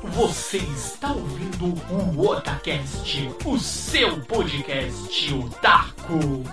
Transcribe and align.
Você 0.00 0.58
está 0.58 1.10
ouvindo 1.10 1.74
o 1.90 2.28
Otacast, 2.28 3.30
o 3.44 3.58
seu 3.58 4.20
podcast 4.20 5.34
otaku. 5.34 6.44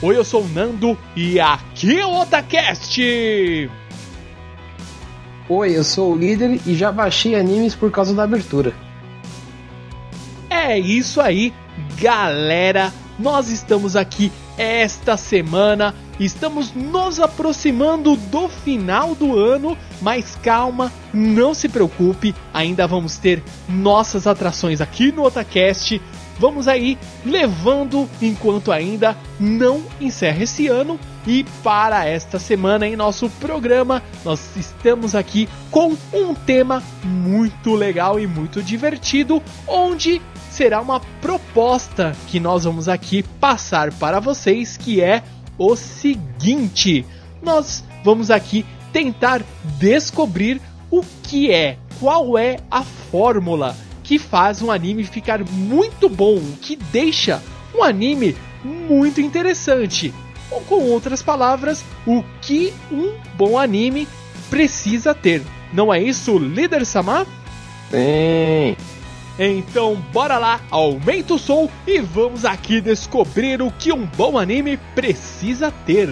Oi, 0.00 0.16
eu 0.16 0.24
sou 0.24 0.42
o 0.42 0.48
Nando 0.48 0.98
e 1.14 1.38
aqui 1.38 2.00
é 2.00 2.06
o 2.06 2.22
Otacast! 2.22 2.98
Oi, 5.50 5.76
eu 5.76 5.84
sou 5.84 6.14
o 6.14 6.16
líder 6.16 6.58
e 6.66 6.74
já 6.74 6.90
baixei 6.90 7.34
animes 7.34 7.74
por 7.74 7.90
causa 7.90 8.14
da 8.14 8.22
abertura. 8.22 8.72
É 10.48 10.78
isso 10.78 11.20
aí, 11.20 11.52
galera! 12.02 12.92
Nós 13.16 13.48
estamos 13.48 13.94
aqui 13.94 14.32
esta 14.58 15.16
semana, 15.16 15.94
estamos 16.18 16.74
nos 16.74 17.20
aproximando 17.20 18.16
do 18.16 18.48
final 18.48 19.14
do 19.14 19.38
ano, 19.38 19.78
mas 20.00 20.36
calma, 20.42 20.92
não 21.14 21.54
se 21.54 21.68
preocupe, 21.68 22.34
ainda 22.52 22.88
vamos 22.88 23.18
ter 23.18 23.40
nossas 23.68 24.26
atrações 24.26 24.80
aqui 24.80 25.12
no 25.12 25.22
Otacast 25.22 26.00
vamos 26.42 26.66
aí 26.66 26.98
levando 27.24 28.08
enquanto 28.20 28.72
ainda 28.72 29.16
não 29.38 29.82
encerra 30.00 30.42
esse 30.42 30.66
ano. 30.66 30.98
E 31.24 31.44
para 31.62 32.04
esta 32.04 32.36
semana 32.40 32.84
em 32.84 32.96
nosso 32.96 33.30
programa, 33.30 34.02
nós 34.24 34.56
estamos 34.56 35.14
aqui 35.14 35.48
com 35.70 35.96
um 36.12 36.34
tema 36.34 36.82
muito 37.04 37.76
legal 37.76 38.18
e 38.18 38.26
muito 38.26 38.60
divertido, 38.60 39.40
onde 39.68 40.20
será 40.52 40.80
uma 40.80 41.00
proposta 41.20 42.14
que 42.28 42.38
nós 42.38 42.64
vamos 42.64 42.88
aqui 42.88 43.22
passar 43.40 43.92
para 43.94 44.20
vocês, 44.20 44.76
que 44.76 45.00
é 45.00 45.22
o 45.58 45.74
seguinte: 45.74 47.04
nós 47.42 47.82
vamos 48.04 48.30
aqui 48.30 48.64
tentar 48.92 49.42
descobrir 49.78 50.60
o 50.90 51.02
que 51.22 51.50
é, 51.50 51.78
qual 51.98 52.36
é 52.36 52.58
a 52.70 52.82
fórmula 52.82 53.74
que 54.04 54.18
faz 54.18 54.60
um 54.60 54.70
anime 54.70 55.04
ficar 55.04 55.42
muito 55.42 56.08
bom, 56.08 56.38
que 56.60 56.76
deixa 56.76 57.42
um 57.74 57.82
anime 57.82 58.36
muito 58.62 59.20
interessante. 59.20 60.12
Ou 60.50 60.60
com 60.62 60.82
outras 60.90 61.22
palavras, 61.22 61.82
o 62.06 62.22
que 62.42 62.74
um 62.90 63.14
bom 63.36 63.58
anime 63.58 64.06
precisa 64.50 65.14
ter. 65.14 65.40
Não 65.72 65.92
é 65.92 66.02
isso, 66.02 66.36
líder 66.36 66.84
Samar? 66.84 67.26
Sim. 67.90 68.76
Então 69.38 69.96
bora 70.12 70.38
lá, 70.38 70.60
aumenta 70.70 71.34
o 71.34 71.38
som 71.38 71.68
e 71.86 72.00
vamos 72.00 72.44
aqui 72.44 72.80
descobrir 72.80 73.62
o 73.62 73.70
que 73.70 73.92
um 73.92 74.06
bom 74.06 74.38
anime 74.38 74.76
precisa 74.94 75.72
ter. 75.86 76.08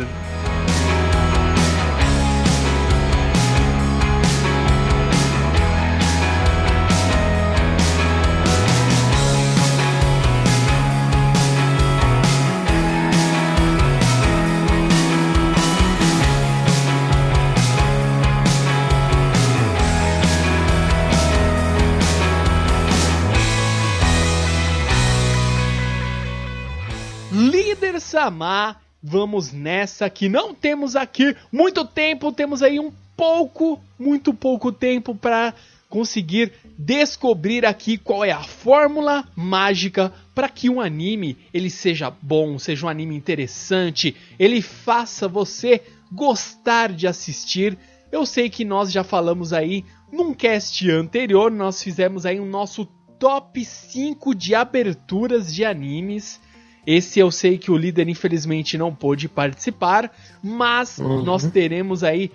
Samar, 28.21 28.83
vamos 29.03 29.51
nessa 29.51 30.11
que 30.11 30.29
não 30.29 30.55
temos 30.55 30.95
aqui 30.95 31.35
muito 31.51 31.87
tempo, 31.87 32.31
temos 32.31 32.63
aí 32.63 32.79
um 32.79 32.93
pouco, 33.17 33.81
muito 33.99 34.35
pouco 34.35 34.71
tempo 34.71 35.15
para 35.15 35.55
conseguir 35.89 36.53
descobrir 36.79 37.65
aqui 37.65 37.97
qual 37.97 38.23
é 38.23 38.31
a 38.31 38.43
fórmula 38.43 39.27
mágica 39.35 40.13
para 40.35 40.51
que 40.51 40.69
um 40.69 40.83
anime 40.83 41.39
ele 41.53 41.71
seja 41.71 42.11
bom, 42.11 42.59
seja 42.59 42.85
um 42.85 42.91
anime 42.91 43.17
interessante, 43.17 44.15
ele 44.39 44.61
faça 44.61 45.27
você 45.27 45.81
gostar 46.13 46.93
de 46.93 47.07
assistir. 47.07 47.79
Eu 48.13 48.27
sei 48.27 48.51
que 48.51 48.67
nós 48.67 48.93
já 48.93 49.03
falamos 49.03 49.55
aí 49.55 49.83
num 50.13 50.35
cast 50.35 50.91
anterior, 50.91 51.51
nós 51.51 51.83
fizemos 51.83 52.27
aí 52.27 52.39
um 52.39 52.47
nosso 52.47 52.85
top 53.19 53.65
5 53.65 54.35
de 54.35 54.55
aberturas 54.55 55.55
de 55.55 55.65
animes. 55.65 56.39
Esse 56.87 57.21
eu 57.21 57.31
sei 57.31 57.59
que 57.59 57.71
o 57.71 57.77
líder 57.77 58.09
infelizmente 58.09 58.79
não 58.79 58.95
pôde 58.95 59.29
participar, 59.29 60.11
mas 60.43 60.99
uhum. 60.99 61.23
nós 61.23 61.45
teremos 61.45 62.03
aí 62.03 62.31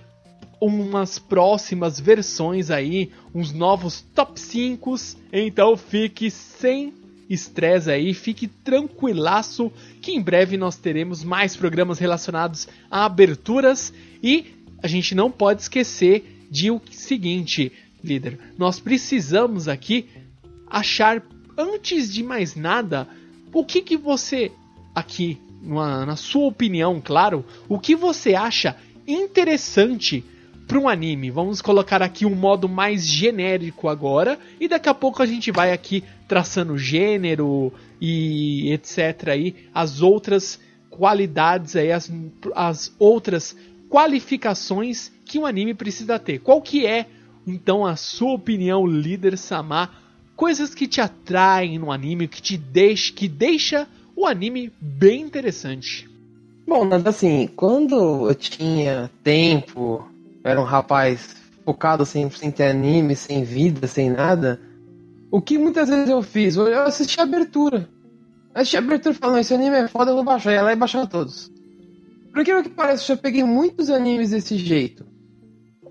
umas 0.60 1.20
próximas 1.20 2.00
versões 2.00 2.72
aí, 2.72 3.12
uns 3.34 3.52
novos 3.52 4.02
top 4.14 4.40
5. 4.40 4.96
Então 5.32 5.76
fique 5.76 6.30
sem 6.30 6.94
estresse 7.30 7.90
aí, 7.90 8.14
fique 8.14 8.48
tranquilaço 8.48 9.72
que 10.02 10.12
em 10.12 10.22
breve 10.22 10.58
nós 10.58 10.78
teremos 10.78 11.24
mais 11.24 11.56
programas 11.56 11.98
relacionados 11.98 12.68
a 12.90 13.06
aberturas 13.06 13.92
e 14.22 14.54
a 14.82 14.88
gente 14.88 15.16
não 15.16 15.32
pode 15.32 15.64
esquecer 15.64 16.48
de 16.52 16.70
o 16.70 16.80
seguinte, 16.92 17.72
líder, 18.04 18.40
nós 18.58 18.80
precisamos 18.80 19.68
aqui 19.68 20.08
achar 20.68 21.24
antes 21.58 22.14
de 22.14 22.24
mais 22.24 22.56
nada 22.56 23.08
o 23.56 23.64
que, 23.64 23.82
que 23.82 23.96
você, 23.96 24.52
aqui, 24.94 25.40
na 25.62 26.18
sua 26.18 26.46
opinião, 26.46 27.02
claro, 27.02 27.46
o 27.70 27.80
que 27.80 27.96
você 27.96 28.36
acha 28.36 28.76
interessante 29.08 30.26
para 30.68 30.78
um 30.78 30.90
anime? 30.90 31.32
Vamos 31.32 31.62
colocar 31.62 32.02
aqui 32.02 32.26
um 32.26 32.36
modo 32.36 32.68
mais 32.68 33.08
genérico 33.08 33.88
agora, 33.88 34.38
e 34.60 34.68
daqui 34.68 34.90
a 34.90 34.94
pouco 34.94 35.24
a 35.24 35.26
gente 35.26 35.52
vai 35.52 35.72
aqui 35.72 36.04
traçando 36.28 36.78
gênero 36.78 37.72
e 38.02 38.74
etc. 38.74 39.30
aí, 39.30 39.56
as 39.74 40.02
outras 40.02 40.60
qualidades 40.90 41.78
aí, 41.78 41.94
as, 41.94 42.12
as 42.54 42.94
outras 43.00 43.56
qualificações 43.90 45.14
que 45.24 45.40
um 45.40 45.46
anime 45.46 45.74
precisa 45.74 46.20
ter. 46.20 46.40
Qual 46.40 46.62
que 46.62 46.86
é, 46.86 47.06
então, 47.48 47.86
a 47.86 47.96
sua 47.96 48.34
opinião, 48.34 48.86
líder 48.86 49.38
Samar, 49.38 50.05
coisas 50.36 50.76
que 50.76 50.88
te 50.88 51.02
atraem 51.02 51.80
no 51.80 51.92
anime, 51.92 52.28
que 52.28 52.42
te 52.42 52.58
deixa, 52.58 53.14
que 53.14 53.28
deixa 53.28 53.88
o 54.16 54.26
anime 54.26 54.72
bem 54.80 55.22
interessante. 55.22 56.10
Bom, 56.68 56.84
nada 56.84 57.10
assim, 57.10 57.48
quando 57.56 58.30
eu 58.30 58.36
tinha 58.36 59.10
tempo, 59.24 60.08
era 60.44 60.60
um 60.60 60.64
rapaz 60.64 61.36
focado 61.64 62.06
sem, 62.06 62.30
sem 62.30 62.52
ter 62.52 62.70
anime, 62.70 63.16
sem 63.16 63.44
vida, 63.44 63.88
sem 63.88 64.10
nada, 64.10 64.60
o 65.32 65.42
que 65.42 65.58
muitas 65.58 65.90
vezes 65.90 66.10
eu 66.10 66.22
fiz? 66.22 66.56
Eu 66.56 66.84
assisti 66.84 67.20
a 67.20 67.24
abertura. 67.24 67.90
Eu 68.54 68.62
assisti 68.62 68.78
a 68.78 68.80
abertura 68.80 69.14
falando, 69.14 69.40
esse 69.40 69.54
anime 69.54 69.76
é 69.76 69.88
foda, 69.88 70.12
eu 70.12 70.16
vou 70.16 70.24
baixar. 70.24 70.54
E 70.54 70.56
ela 70.56 70.70
ia 70.70 70.76
baixar 70.76 71.06
todos. 71.08 71.52
Porque 72.32 72.54
o 72.54 72.64
que 72.64 72.70
parece, 72.70 73.04
eu 73.12 73.16
já 73.16 73.22
peguei 73.22 73.44
muitos 73.44 73.90
animes 73.90 74.30
desse 74.30 74.58
jeito. 74.58 75.06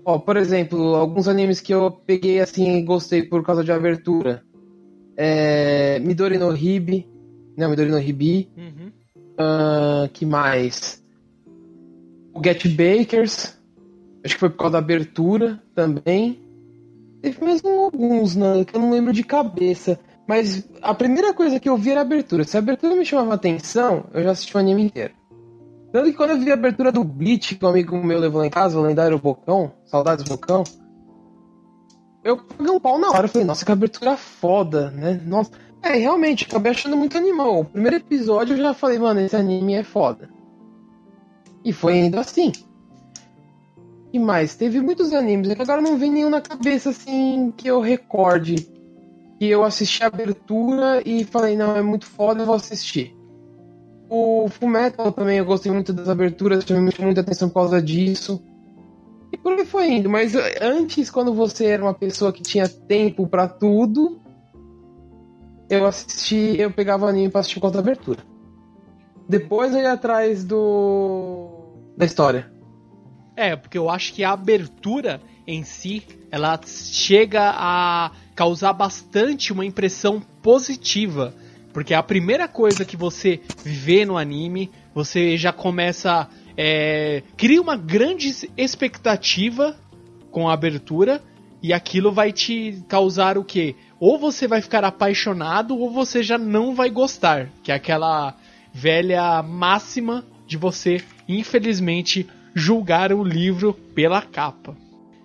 Ó, 0.05 0.19
por 0.19 0.37
exemplo, 0.37 0.95
alguns 0.95 1.27
animes 1.27 1.59
que 1.59 1.73
eu 1.73 1.89
peguei 1.89 2.39
assim 2.39 2.77
e 2.77 2.83
gostei 2.83 3.23
por 3.23 3.43
causa 3.43 3.63
de 3.63 3.71
abertura. 3.71 4.43
É, 5.17 5.97
Midori 5.99 6.37
no 6.37 6.55
Hibi. 6.55 7.09
Não, 7.57 7.71
Midori 7.71 7.89
no 7.89 7.99
Hibi. 7.99 8.47
Uhum. 8.55 8.91
Uh, 9.33 10.07
que 10.13 10.23
mais? 10.23 11.03
O 12.35 12.41
Get 12.43 12.67
Bakers. 12.67 13.57
Acho 14.23 14.35
que 14.35 14.39
foi 14.39 14.49
por 14.51 14.57
causa 14.57 14.73
da 14.73 14.77
abertura 14.77 15.59
também. 15.73 16.39
Teve 17.23 17.43
mais 17.43 17.65
alguns, 17.65 18.35
né, 18.35 18.63
que 18.63 18.75
eu 18.75 18.81
não 18.81 18.91
lembro 18.91 19.11
de 19.11 19.23
cabeça. 19.23 19.99
Mas 20.27 20.67
a 20.83 20.93
primeira 20.93 21.33
coisa 21.33 21.59
que 21.59 21.67
eu 21.67 21.77
vi 21.77 21.89
era 21.91 22.01
a 22.01 22.03
abertura. 22.03 22.43
Se 22.43 22.55
a 22.55 22.59
abertura 22.59 22.95
me 22.95 23.05
chamava 23.05 23.33
atenção, 23.33 24.05
eu 24.13 24.23
já 24.23 24.31
assisti 24.31 24.55
o 24.55 24.59
anime 24.59 24.83
inteiro. 24.83 25.13
Tanto 25.95 26.11
que 26.11 26.17
quando 26.17 26.31
eu 26.31 26.39
vi 26.39 26.51
a 26.51 26.55
abertura 26.55 26.91
do 26.91 27.05
Bleach, 27.05 27.55
que 27.55 27.63
um 27.63 27.69
amigo 27.69 27.95
meu 28.03 28.19
levou 28.19 28.41
lá 28.41 28.47
em 28.47 28.49
casa, 28.49 28.77
o 28.77 28.81
lendário 28.81 29.17
Bocão, 29.17 29.71
saudades 29.85 30.25
Bocão, 30.25 30.61
eu 32.21 32.35
paguei 32.35 32.69
um 32.69 32.81
pau 32.81 32.99
na 32.99 33.11
hora. 33.11 33.23
Eu 33.23 33.29
falei, 33.29 33.47
nossa, 33.47 33.63
que 33.63 33.71
abertura 33.71 34.17
foda, 34.17 34.91
né? 34.91 35.21
Nossa. 35.25 35.51
É, 35.81 35.93
realmente, 35.93 36.43
acabei 36.43 36.73
achando 36.73 36.97
muito 36.97 37.17
animal. 37.17 37.61
O 37.61 37.63
primeiro 37.63 37.95
episódio 37.95 38.55
eu 38.55 38.61
já 38.61 38.73
falei, 38.73 38.99
mano, 38.99 39.21
esse 39.21 39.37
anime 39.37 39.75
é 39.75 39.83
foda. 39.83 40.29
E 41.63 41.71
foi 41.71 41.95
indo 41.95 42.19
assim. 42.19 42.51
E 44.11 44.19
mais, 44.19 44.53
teve 44.53 44.81
muitos 44.81 45.13
animes, 45.13 45.49
é 45.49 45.55
que 45.55 45.61
agora 45.61 45.81
não 45.81 45.97
vem 45.97 46.11
nenhum 46.11 46.29
na 46.29 46.41
cabeça 46.41 46.89
assim 46.89 47.53
que 47.55 47.69
eu 47.69 47.79
recorde. 47.79 48.69
Que 49.39 49.45
eu 49.45 49.63
assisti 49.63 50.03
a 50.03 50.07
abertura 50.07 51.01
e 51.05 51.23
falei, 51.23 51.55
não, 51.55 51.73
é 51.73 51.81
muito 51.81 52.05
foda, 52.05 52.41
eu 52.41 52.45
vou 52.45 52.55
assistir. 52.55 53.15
O 54.09 54.47
Fullmetal 54.49 55.11
também 55.11 55.37
eu 55.37 55.45
gostei 55.45 55.71
muito 55.71 55.91
das 55.91 56.07
aberturas, 56.07 56.63
chamei 56.63 56.93
muita 56.99 57.21
atenção 57.21 57.49
por 57.49 57.55
causa 57.55 57.81
disso. 57.81 58.41
E 59.31 59.37
por 59.37 59.53
aí 59.53 59.65
foi 59.65 59.91
indo. 59.91 60.09
Mas 60.09 60.33
antes, 60.61 61.09
quando 61.09 61.33
você 61.33 61.65
era 61.65 61.83
uma 61.83 61.93
pessoa 61.93 62.31
que 62.31 62.43
tinha 62.43 62.67
tempo 62.67 63.27
para 63.27 63.47
tudo, 63.47 64.21
eu 65.69 65.85
assisti, 65.85 66.55
eu 66.59 66.71
pegava 66.71 67.09
anime 67.09 67.29
pra 67.29 67.41
assistir 67.41 67.59
conta 67.59 67.79
abertura. 67.79 68.19
Depois 69.27 69.73
eu 69.73 69.81
ia 69.81 69.93
atrás 69.93 70.43
do. 70.43 71.73
da 71.97 72.05
história. 72.05 72.51
É, 73.35 73.55
porque 73.55 73.77
eu 73.77 73.89
acho 73.89 74.13
que 74.13 74.23
a 74.23 74.31
abertura 74.31 75.19
em 75.47 75.63
si, 75.63 76.03
ela 76.31 76.59
chega 76.65 77.51
a 77.55 78.11
causar 78.35 78.73
bastante 78.73 79.51
uma 79.51 79.65
impressão 79.65 80.21
positiva. 80.41 81.33
Porque 81.75 81.93
é 81.93 81.97
a 81.97 82.01
primeira 82.01 82.47
coisa 82.47 82.85
que 82.85 82.95
você 82.95 83.41
vê 83.61 84.05
no 84.05 84.17
anime, 84.17 84.71
você 84.93 85.35
já 85.35 85.51
começa. 85.51 86.25
É, 86.55 87.21
cria 87.35 87.61
uma 87.61 87.75
grande 87.75 88.33
expectativa 88.55 89.75
com 90.31 90.47
a 90.47 90.53
abertura, 90.53 91.21
e 91.61 91.73
aquilo 91.73 92.13
vai 92.13 92.31
te 92.31 92.81
causar 92.87 93.37
o 93.37 93.43
quê? 93.43 93.75
Ou 93.99 94.17
você 94.17 94.47
vai 94.47 94.61
ficar 94.61 94.85
apaixonado, 94.85 95.77
ou 95.77 95.91
você 95.91 96.23
já 96.23 96.37
não 96.37 96.73
vai 96.73 96.89
gostar. 96.89 97.49
Que 97.61 97.73
é 97.73 97.75
aquela 97.75 98.33
velha 98.73 99.43
máxima 99.43 100.23
de 100.47 100.55
você, 100.55 101.03
infelizmente, 101.27 102.25
julgar 102.53 103.11
o 103.11 103.21
livro 103.21 103.73
pela 103.93 104.21
capa. 104.21 104.77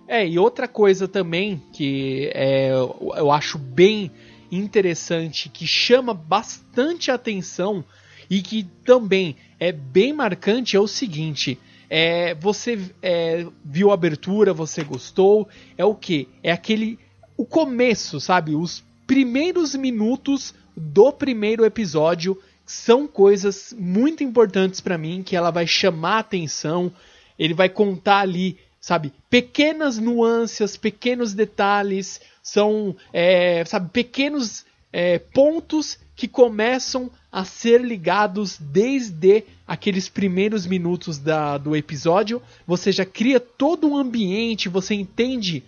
É, 0.05 0.27
e 0.27 0.37
outra 0.37 0.67
coisa 0.67 1.07
também 1.07 1.63
que 1.71 2.29
é, 2.33 2.71
eu 2.71 3.31
acho 3.31 3.57
bem 3.57 4.11
interessante, 4.51 5.49
que 5.49 5.65
chama 5.65 6.13
bastante 6.13 7.09
atenção 7.09 7.83
e 8.29 8.41
que 8.41 8.63
também 8.85 9.35
é 9.59 9.71
bem 9.71 10.13
marcante 10.13 10.75
é 10.75 10.79
o 10.79 10.87
seguinte: 10.87 11.57
é, 11.89 12.35
você 12.35 12.79
é, 13.01 13.45
viu 13.63 13.91
a 13.91 13.93
abertura, 13.93 14.53
você 14.53 14.83
gostou, 14.83 15.47
é 15.77 15.85
o 15.85 15.95
que? 15.95 16.27
É 16.43 16.51
aquele 16.51 16.99
o 17.37 17.45
começo, 17.45 18.19
sabe? 18.19 18.55
Os 18.55 18.83
primeiros 19.07 19.75
minutos 19.75 20.53
do 20.75 21.11
primeiro 21.11 21.65
episódio 21.65 22.37
são 22.65 23.07
coisas 23.07 23.75
muito 23.77 24.23
importantes 24.23 24.79
para 24.79 24.97
mim 24.97 25.23
que 25.23 25.35
ela 25.35 25.51
vai 25.51 25.67
chamar 25.67 26.19
atenção. 26.19 26.91
Ele 27.37 27.53
vai 27.53 27.67
contar 27.67 28.19
ali 28.19 28.57
sabe? 28.81 29.13
Pequenas 29.29 29.99
nuances, 29.99 30.75
pequenos 30.75 31.33
detalhes, 31.33 32.19
são, 32.41 32.95
é, 33.13 33.63
sabe, 33.63 33.91
pequenos 33.91 34.65
é, 34.91 35.19
pontos 35.19 35.99
que 36.15 36.27
começam 36.27 37.09
a 37.31 37.45
ser 37.45 37.81
ligados 37.81 38.57
desde 38.59 39.43
aqueles 39.65 40.09
primeiros 40.09 40.65
minutos 40.65 41.17
da, 41.17 41.57
do 41.57 41.75
episódio. 41.75 42.41
Você 42.67 42.91
já 42.91 43.05
cria 43.05 43.39
todo 43.39 43.87
um 43.87 43.95
ambiente, 43.95 44.67
você 44.67 44.95
entende 44.95 45.63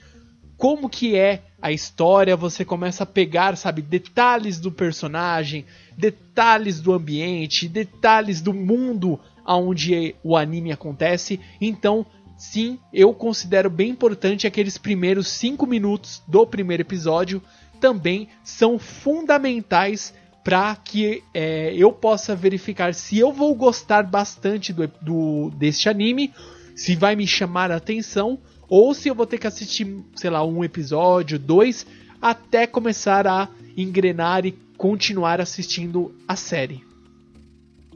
como 0.57 0.89
que 0.89 1.15
é 1.15 1.43
a 1.61 1.71
história, 1.71 2.35
você 2.35 2.65
começa 2.65 3.03
a 3.03 3.07
pegar, 3.07 3.55
sabe, 3.55 3.81
detalhes 3.81 4.59
do 4.59 4.71
personagem, 4.71 5.65
detalhes 5.97 6.81
do 6.81 6.93
ambiente, 6.93 7.67
detalhes 7.67 8.41
do 8.41 8.53
mundo 8.53 9.19
onde 9.45 10.15
o 10.23 10.35
anime 10.35 10.71
acontece. 10.71 11.39
Então, 11.59 12.05
sim, 12.43 12.77
eu 12.91 13.13
considero 13.13 13.69
bem 13.69 13.91
importante 13.91 14.45
aqueles 14.45 14.77
primeiros 14.77 15.29
5 15.29 15.65
minutos 15.65 16.21
do 16.27 16.45
primeiro 16.45 16.83
episódio 16.83 17.41
também 17.79 18.27
são 18.43 18.77
fundamentais 18.77 20.13
para 20.43 20.75
que 20.75 21.23
é, 21.33 21.73
eu 21.73 21.93
possa 21.93 22.35
verificar 22.35 22.93
se 22.93 23.17
eu 23.17 23.31
vou 23.31 23.55
gostar 23.55 24.03
bastante 24.03 24.73
do, 24.73 24.91
do 25.01 25.51
deste 25.51 25.87
anime, 25.87 26.33
se 26.75 26.97
vai 26.97 27.15
me 27.15 27.25
chamar 27.25 27.71
a 27.71 27.77
atenção 27.77 28.37
ou 28.67 28.93
se 28.93 29.07
eu 29.07 29.15
vou 29.15 29.25
ter 29.25 29.37
que 29.37 29.47
assistir, 29.47 29.87
sei 30.13 30.29
lá, 30.29 30.45
um 30.45 30.65
episódio, 30.65 31.39
dois, 31.39 31.87
até 32.21 32.67
começar 32.67 33.25
a 33.25 33.47
engrenar 33.77 34.45
e 34.45 34.51
continuar 34.77 35.39
assistindo 35.39 36.13
a 36.27 36.35
série. 36.35 36.83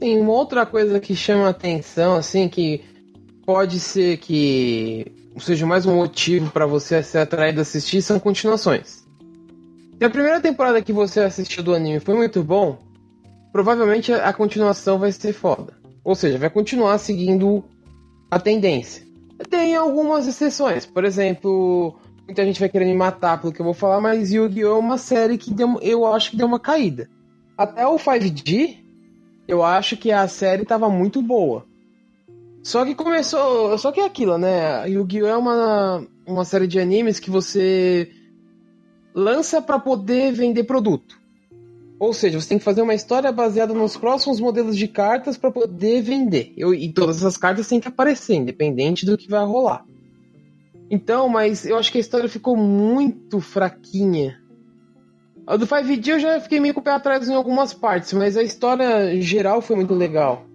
Tem 0.00 0.18
uma 0.18 0.32
outra 0.32 0.64
coisa 0.64 0.98
que 0.98 1.14
chama 1.14 1.50
atenção, 1.50 2.16
assim, 2.16 2.48
que 2.48 2.82
pode 3.48 3.80
ser 3.80 4.18
que 4.18 5.10
seja 5.38 5.64
mais 5.64 5.86
um 5.86 5.96
motivo 5.96 6.50
para 6.50 6.66
você 6.66 7.02
ser 7.02 7.20
atraído 7.20 7.60
a 7.60 7.62
assistir 7.62 8.02
são 8.02 8.20
continuações. 8.20 9.06
Se 9.96 10.04
a 10.04 10.10
primeira 10.10 10.38
temporada 10.38 10.82
que 10.82 10.92
você 10.92 11.20
assistiu 11.20 11.62
do 11.62 11.74
anime 11.74 11.98
foi 11.98 12.14
muito 12.14 12.44
bom, 12.44 12.76
provavelmente 13.50 14.12
a 14.12 14.30
continuação 14.34 14.98
vai 14.98 15.10
ser 15.12 15.32
foda. 15.32 15.72
Ou 16.04 16.14
seja, 16.14 16.36
vai 16.36 16.50
continuar 16.50 16.98
seguindo 16.98 17.64
a 18.30 18.38
tendência. 18.38 19.02
Tem 19.48 19.74
algumas 19.74 20.28
exceções, 20.28 20.84
por 20.84 21.06
exemplo, 21.06 21.98
muita 22.26 22.44
gente 22.44 22.60
vai 22.60 22.68
querer 22.68 22.84
me 22.84 22.94
matar 22.94 23.40
pelo 23.40 23.50
que 23.50 23.62
eu 23.62 23.64
vou 23.64 23.72
falar, 23.72 23.98
mas 23.98 24.30
Yu-Gi-Oh! 24.30 24.76
é 24.76 24.78
uma 24.78 24.98
série 24.98 25.38
que 25.38 25.54
deu, 25.54 25.78
eu 25.80 26.04
acho 26.04 26.32
que 26.32 26.36
deu 26.36 26.46
uma 26.46 26.60
caída. 26.60 27.08
Até 27.56 27.86
o 27.86 27.96
5G, 27.96 28.76
eu 29.48 29.64
acho 29.64 29.96
que 29.96 30.12
a 30.12 30.28
série 30.28 30.64
estava 30.64 30.90
muito 30.90 31.22
boa. 31.22 31.64
Só 32.68 32.84
que 32.84 32.94
começou. 32.94 33.78
Só 33.78 33.90
que 33.90 33.98
é 33.98 34.04
aquilo, 34.04 34.36
né? 34.36 34.86
Yu-Gi-Oh! 34.86 35.26
é 35.26 35.34
uma, 35.34 36.06
uma 36.26 36.44
série 36.44 36.66
de 36.66 36.78
animes 36.78 37.18
que 37.18 37.30
você 37.30 38.10
lança 39.14 39.62
para 39.62 39.78
poder 39.78 40.32
vender 40.32 40.64
produto. 40.64 41.18
Ou 41.98 42.12
seja, 42.12 42.38
você 42.38 42.50
tem 42.50 42.58
que 42.58 42.64
fazer 42.64 42.82
uma 42.82 42.92
história 42.92 43.32
baseada 43.32 43.72
nos 43.72 43.96
próximos 43.96 44.38
modelos 44.38 44.76
de 44.76 44.86
cartas 44.86 45.38
para 45.38 45.50
poder 45.50 46.02
vender. 46.02 46.52
Eu, 46.58 46.74
e 46.74 46.92
todas 46.92 47.16
essas 47.16 47.38
cartas 47.38 47.66
têm 47.66 47.80
que 47.80 47.88
aparecer, 47.88 48.34
independente 48.34 49.06
do 49.06 49.16
que 49.16 49.30
vai 49.30 49.46
rolar. 49.46 49.86
Então, 50.90 51.26
mas 51.26 51.64
eu 51.64 51.78
acho 51.78 51.90
que 51.90 51.96
a 51.96 52.02
história 52.02 52.28
ficou 52.28 52.54
muito 52.54 53.40
fraquinha. 53.40 54.42
A 55.46 55.56
do 55.56 55.66
5D 55.66 56.06
eu 56.06 56.20
já 56.20 56.38
fiquei 56.38 56.60
meio 56.60 56.74
com 56.74 56.80
o 56.80 56.84
pé 56.84 56.90
atrás 56.90 57.26
em 57.30 57.34
algumas 57.34 57.72
partes, 57.72 58.12
mas 58.12 58.36
a 58.36 58.42
história 58.42 59.18
geral 59.22 59.62
foi 59.62 59.74
muito 59.74 59.94
legal. 59.94 60.47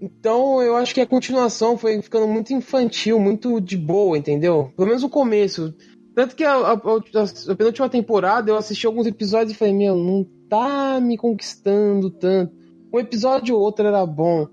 Então 0.00 0.62
eu 0.62 0.76
acho 0.76 0.94
que 0.94 1.00
a 1.00 1.06
continuação 1.06 1.76
foi 1.76 2.00
ficando 2.00 2.28
muito 2.28 2.52
infantil, 2.52 3.18
muito 3.18 3.60
de 3.60 3.76
boa, 3.76 4.16
entendeu? 4.16 4.72
Pelo 4.76 4.88
menos 4.88 5.02
o 5.02 5.08
começo. 5.08 5.74
Tanto 6.14 6.36
que 6.36 6.44
a, 6.44 6.54
a, 6.54 6.72
a, 6.72 7.52
a 7.52 7.56
penúltima 7.56 7.88
temporada 7.88 8.50
eu 8.50 8.56
assisti 8.56 8.86
alguns 8.86 9.06
episódios 9.06 9.52
e 9.52 9.58
falei, 9.58 9.74
meu, 9.74 9.96
não 9.96 10.26
tá 10.48 11.00
me 11.00 11.16
conquistando 11.16 12.10
tanto. 12.10 12.52
Um 12.92 12.98
episódio 12.98 13.54
ou 13.54 13.60
outro 13.60 13.86
era 13.86 14.04
bom. 14.06 14.48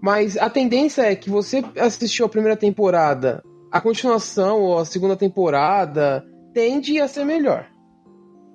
Mas 0.00 0.36
a 0.36 0.48
tendência 0.48 1.02
é 1.02 1.16
que 1.16 1.30
você 1.30 1.64
assistiu 1.76 2.26
a 2.26 2.28
primeira 2.28 2.56
temporada, 2.56 3.42
a 3.70 3.80
continuação 3.80 4.62
ou 4.62 4.78
a 4.78 4.84
segunda 4.84 5.16
temporada 5.16 6.24
tende 6.52 7.00
a 7.00 7.08
ser 7.08 7.24
melhor. 7.24 7.68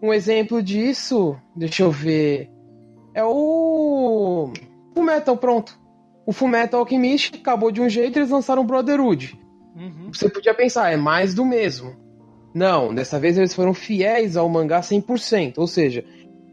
Um 0.01 0.13
exemplo 0.13 0.61
disso, 0.61 1.35
deixa 1.55 1.83
eu 1.83 1.91
ver, 1.91 2.49
é 3.13 3.23
o 3.23 4.51
o 4.95 5.01
Metal 5.01 5.35
pronto 5.35 5.82
o 6.25 6.31
Fullmetal 6.31 6.81
Alchemist 6.81 7.35
acabou 7.35 7.71
de 7.71 7.81
um 7.81 7.89
jeito 7.89 8.17
e 8.17 8.19
eles 8.19 8.31
lançaram 8.31 8.65
Brotherhood. 8.65 9.39
Uhum. 9.75 10.11
Você 10.13 10.29
podia 10.29 10.53
pensar, 10.53 10.91
é 10.91 10.97
mais 10.97 11.33
do 11.33 11.45
mesmo. 11.45 11.95
Não, 12.53 12.93
dessa 12.93 13.19
vez 13.19 13.37
eles 13.37 13.53
foram 13.53 13.73
fiéis 13.73 14.37
ao 14.37 14.47
mangá 14.47 14.81
100%, 14.81 15.55
ou 15.57 15.67
seja, 15.67 16.05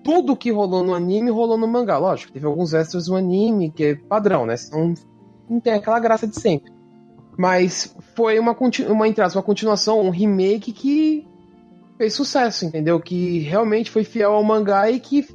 tudo 0.03 0.37
que 0.37 0.51
rolou 0.51 0.83
no 0.83 0.95
anime 0.95 1.31
rolou 1.31 1.59
no 1.59 1.69
mangá. 1.69 1.99
Lógico, 1.99 2.33
teve 2.33 2.47
alguns 2.47 2.73
extras 2.73 3.07
no 3.07 3.17
anime, 3.17 3.71
que 3.71 3.85
é 3.85 3.95
padrão, 3.95 4.47
né? 4.47 4.55
Não, 4.73 4.95
não 5.49 5.61
tem 5.61 5.75
aquela 5.75 6.01
graça 6.01 6.27
de 6.27 6.41
sempre. 6.41 6.73
Mas 7.39 7.95
foi 8.15 8.39
uma, 8.39 8.57
uma, 8.59 9.07
uma 9.35 9.43
continuação, 9.43 10.01
um 10.01 10.11
remake 10.11 10.73
que 10.73 11.27
fez 11.99 12.15
sucesso, 12.15 12.65
entendeu? 12.65 12.99
Que 12.99 13.41
realmente 13.41 13.91
foi 13.91 14.05
fiel 14.05 14.33
ao 14.33 14.43
mangá 14.43 14.91
e 14.91 14.99
que 14.99 15.27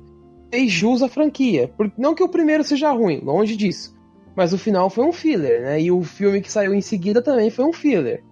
fez 0.52 0.72
jus 0.72 1.04
à 1.04 1.08
franquia. 1.08 1.72
Não 1.98 2.16
que 2.16 2.24
o 2.24 2.30
primeiro 2.30 2.64
seja 2.64 2.92
ruim, 2.92 3.22
longe 3.24 3.56
disso. 3.56 3.95
Mas 4.36 4.54
o 4.54 4.58
final 4.58 4.90
foi 4.90 5.06
um 5.06 5.14
filler, 5.14 5.62
né? 5.62 5.82
E 5.82 5.92
o 5.92 6.04
filme 6.04 6.42
que 6.42 6.52
saiu 6.52 6.74
em 6.74 6.82
seguida 6.82 7.22
também 7.22 7.50
foi 7.50 7.66
um 7.66 7.74
filler. 7.74 8.24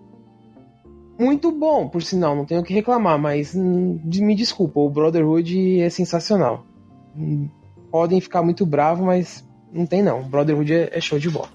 Muito 1.18 1.52
bom, 1.52 1.88
por 1.88 2.02
sinal, 2.02 2.36
não 2.36 2.46
tenho 2.46 2.62
o 2.62 2.64
que 2.64 2.74
reclamar, 2.74 3.20
mas 3.20 3.56
hum, 3.56 4.00
me 4.04 4.36
desculpa, 4.36 4.80
o 4.80 4.90
Brotherhood 4.90 5.80
é 5.80 5.90
sensacional. 5.90 6.66
Hum, 7.16 7.48
podem 7.92 8.20
ficar 8.20 8.42
muito 8.42 8.66
bravos, 8.66 9.06
mas 9.06 9.48
não 9.72 9.86
tem 9.86 10.02
não. 10.02 10.22
O 10.22 10.26
Brotherhood 10.26 10.74
é, 10.74 10.90
é 10.92 11.00
show 11.00 11.20
de 11.20 11.30
bola. 11.30 11.50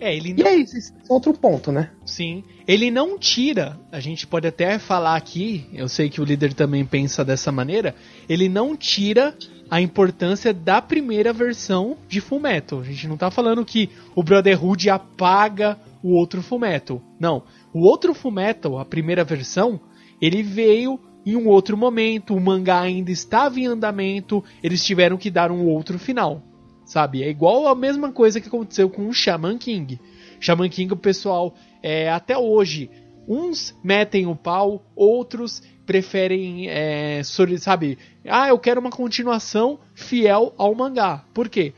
É, 0.00 0.14
ele 0.14 0.34
não... 0.34 0.44
E 0.44 0.48
é 0.48 0.56
isso, 0.56 0.76
esse 0.76 0.92
é 0.92 1.12
outro 1.12 1.32
ponto, 1.32 1.70
né? 1.70 1.90
Sim. 2.04 2.42
Ele 2.66 2.90
não 2.90 3.18
tira, 3.18 3.78
a 3.92 4.00
gente 4.00 4.26
pode 4.26 4.46
até 4.46 4.78
falar 4.78 5.16
aqui, 5.16 5.66
eu 5.72 5.88
sei 5.88 6.10
que 6.10 6.20
o 6.20 6.24
líder 6.24 6.52
também 6.52 6.84
pensa 6.84 7.24
dessa 7.24 7.52
maneira, 7.52 7.94
ele 8.28 8.48
não 8.48 8.76
tira 8.76 9.34
a 9.70 9.80
importância 9.80 10.52
da 10.52 10.80
primeira 10.80 11.32
versão 11.32 11.96
de 12.08 12.20
Fullmetal. 12.20 12.80
A 12.80 12.84
gente 12.84 13.08
não 13.08 13.16
tá 13.16 13.30
falando 13.30 13.64
que 13.64 13.90
o 14.14 14.22
Brotherhood 14.22 14.90
apaga 14.90 15.78
o 16.02 16.12
outro 16.12 16.42
Fullmetal. 16.42 17.00
Não. 17.18 17.42
O 17.72 17.80
outro 17.80 18.14
Fullmetal, 18.14 18.78
a 18.78 18.84
primeira 18.84 19.24
versão, 19.24 19.80
ele 20.20 20.42
veio 20.42 21.00
em 21.26 21.36
um 21.36 21.48
outro 21.48 21.76
momento, 21.76 22.34
o 22.34 22.40
mangá 22.40 22.80
ainda 22.80 23.10
estava 23.10 23.58
em 23.58 23.66
andamento, 23.66 24.44
eles 24.62 24.84
tiveram 24.84 25.16
que 25.16 25.30
dar 25.30 25.50
um 25.50 25.66
outro 25.66 25.98
final. 25.98 26.42
Sabe? 26.84 27.22
É 27.22 27.30
igual 27.30 27.66
a 27.66 27.74
mesma 27.74 28.12
coisa 28.12 28.40
que 28.40 28.48
aconteceu 28.48 28.90
com 28.90 29.08
o 29.08 29.12
Shaman 29.12 29.56
King. 29.56 29.98
Shaman 30.38 30.68
King, 30.68 30.92
o 30.92 30.96
pessoal, 30.98 31.54
é, 31.82 32.10
até 32.10 32.36
hoje, 32.36 32.90
uns 33.26 33.74
metem 33.82 34.26
o 34.26 34.36
pau, 34.36 34.84
outros 34.94 35.62
preferem, 35.86 36.68
é, 36.68 37.22
sabe, 37.58 37.98
ah, 38.26 38.48
eu 38.48 38.58
quero 38.58 38.80
uma 38.80 38.90
continuação 38.90 39.78
fiel 39.94 40.54
ao 40.56 40.74
mangá. 40.74 41.24
Por 41.32 41.48
quê? 41.48 41.72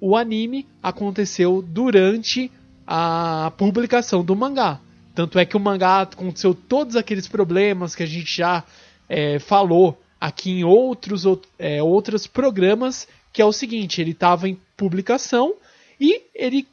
O 0.00 0.16
anime 0.16 0.66
aconteceu 0.82 1.62
durante 1.62 2.50
a 2.86 3.52
publicação 3.56 4.24
do 4.24 4.36
mangá. 4.36 4.80
Tanto 5.14 5.38
é 5.38 5.44
que 5.44 5.56
o 5.56 5.60
mangá 5.60 6.02
aconteceu 6.02 6.54
todos 6.54 6.96
aqueles 6.96 7.26
problemas 7.26 7.94
que 7.94 8.02
a 8.02 8.06
gente 8.06 8.36
já 8.36 8.62
é, 9.08 9.38
falou 9.38 9.98
aqui 10.20 10.50
em 10.50 10.64
outros, 10.64 11.24
é, 11.58 11.82
outros 11.82 12.26
programas, 12.26 13.08
que 13.32 13.40
é 13.40 13.44
o 13.44 13.52
seguinte, 13.52 14.00
ele 14.00 14.10
estava 14.10 14.48
em 14.48 14.58
publicação 14.76 15.54
e 16.00 16.22
ele 16.34 16.66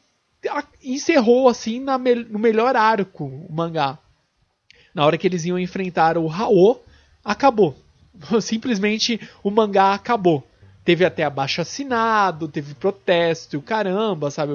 encerrou 0.84 1.48
assim 1.48 1.80
na, 1.80 1.98
no 1.98 2.40
melhor 2.40 2.76
arco 2.76 3.26
o 3.26 3.54
mangá. 3.54 3.98
Na 4.94 5.06
hora 5.06 5.18
que 5.18 5.28
eles 5.28 5.46
iam 5.46 5.58
enfrentar 5.58 6.18
o 6.18 6.28
Raô, 6.28 6.80
acabou. 7.24 7.76
Simplesmente 8.42 9.20
o 9.44 9.50
mangá 9.50 9.94
acabou. 9.94 10.46
Teve 10.86 11.06
até 11.06 11.24
abaixo 11.24 11.62
assinado, 11.62 12.48
teve 12.48 12.74
protesto 12.74 13.56
e 13.56 13.58
o 13.58 13.62
caramba, 13.62 14.30
sabe? 14.30 14.52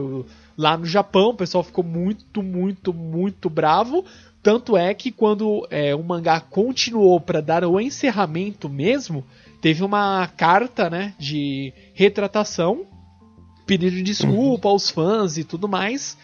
Lá 0.56 0.76
no 0.76 0.84
Japão 0.84 1.30
o 1.30 1.34
pessoal 1.34 1.64
ficou 1.64 1.82
muito, 1.82 2.42
muito, 2.42 2.92
muito 2.92 3.48
bravo. 3.48 4.04
Tanto 4.42 4.76
é 4.76 4.92
que 4.94 5.10
quando 5.10 5.66
é, 5.70 5.94
o 5.94 6.02
mangá 6.02 6.40
continuou 6.40 7.20
para 7.20 7.40
dar 7.40 7.64
o 7.64 7.80
encerramento 7.80 8.68
mesmo, 8.68 9.24
teve 9.60 9.82
uma 9.82 10.26
carta 10.28 10.88
né, 10.88 11.14
de 11.18 11.72
retratação 11.94 12.86
pedindo 13.66 14.02
desculpa 14.02 14.68
aos 14.68 14.88
fãs 14.88 15.36
e 15.36 15.44
tudo 15.44 15.68
mais. 15.68 16.16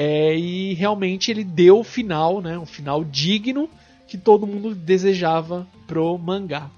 É, 0.00 0.32
e 0.38 0.74
realmente 0.74 1.28
ele 1.28 1.42
deu 1.42 1.80
o 1.80 1.82
final, 1.82 2.40
né, 2.40 2.56
um 2.56 2.64
final 2.64 3.02
digno 3.02 3.68
que 4.06 4.16
todo 4.16 4.46
mundo 4.46 4.72
desejava 4.72 5.66
pro 5.88 6.16
mangá. 6.16 6.70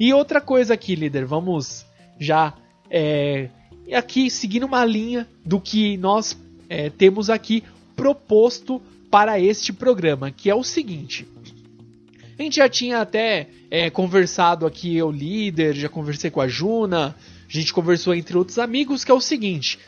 E 0.00 0.14
outra 0.14 0.40
coisa 0.40 0.72
aqui, 0.72 0.94
líder, 0.94 1.26
vamos 1.26 1.84
já 2.18 2.54
é, 2.90 3.50
aqui 3.92 4.30
seguindo 4.30 4.64
uma 4.64 4.82
linha 4.82 5.28
do 5.44 5.60
que 5.60 5.98
nós 5.98 6.38
é, 6.70 6.88
temos 6.88 7.28
aqui 7.28 7.62
proposto 7.94 8.80
para 9.10 9.38
este 9.38 9.70
programa, 9.70 10.30
que 10.30 10.48
é 10.48 10.54
o 10.54 10.64
seguinte. 10.64 11.28
A 12.38 12.42
gente 12.42 12.56
já 12.56 12.68
tinha 12.68 13.02
até 13.02 13.48
é, 13.70 13.90
conversado 13.90 14.64
aqui, 14.64 14.96
eu 14.96 15.10
líder, 15.10 15.74
já 15.74 15.90
conversei 15.90 16.30
com 16.30 16.40
a 16.40 16.48
Juna, 16.48 17.14
a 17.46 17.52
gente 17.52 17.74
conversou 17.74 18.14
entre 18.14 18.38
outros 18.38 18.58
amigos, 18.58 19.04
que 19.04 19.10
é 19.10 19.14
o 19.14 19.20
seguinte. 19.20 19.78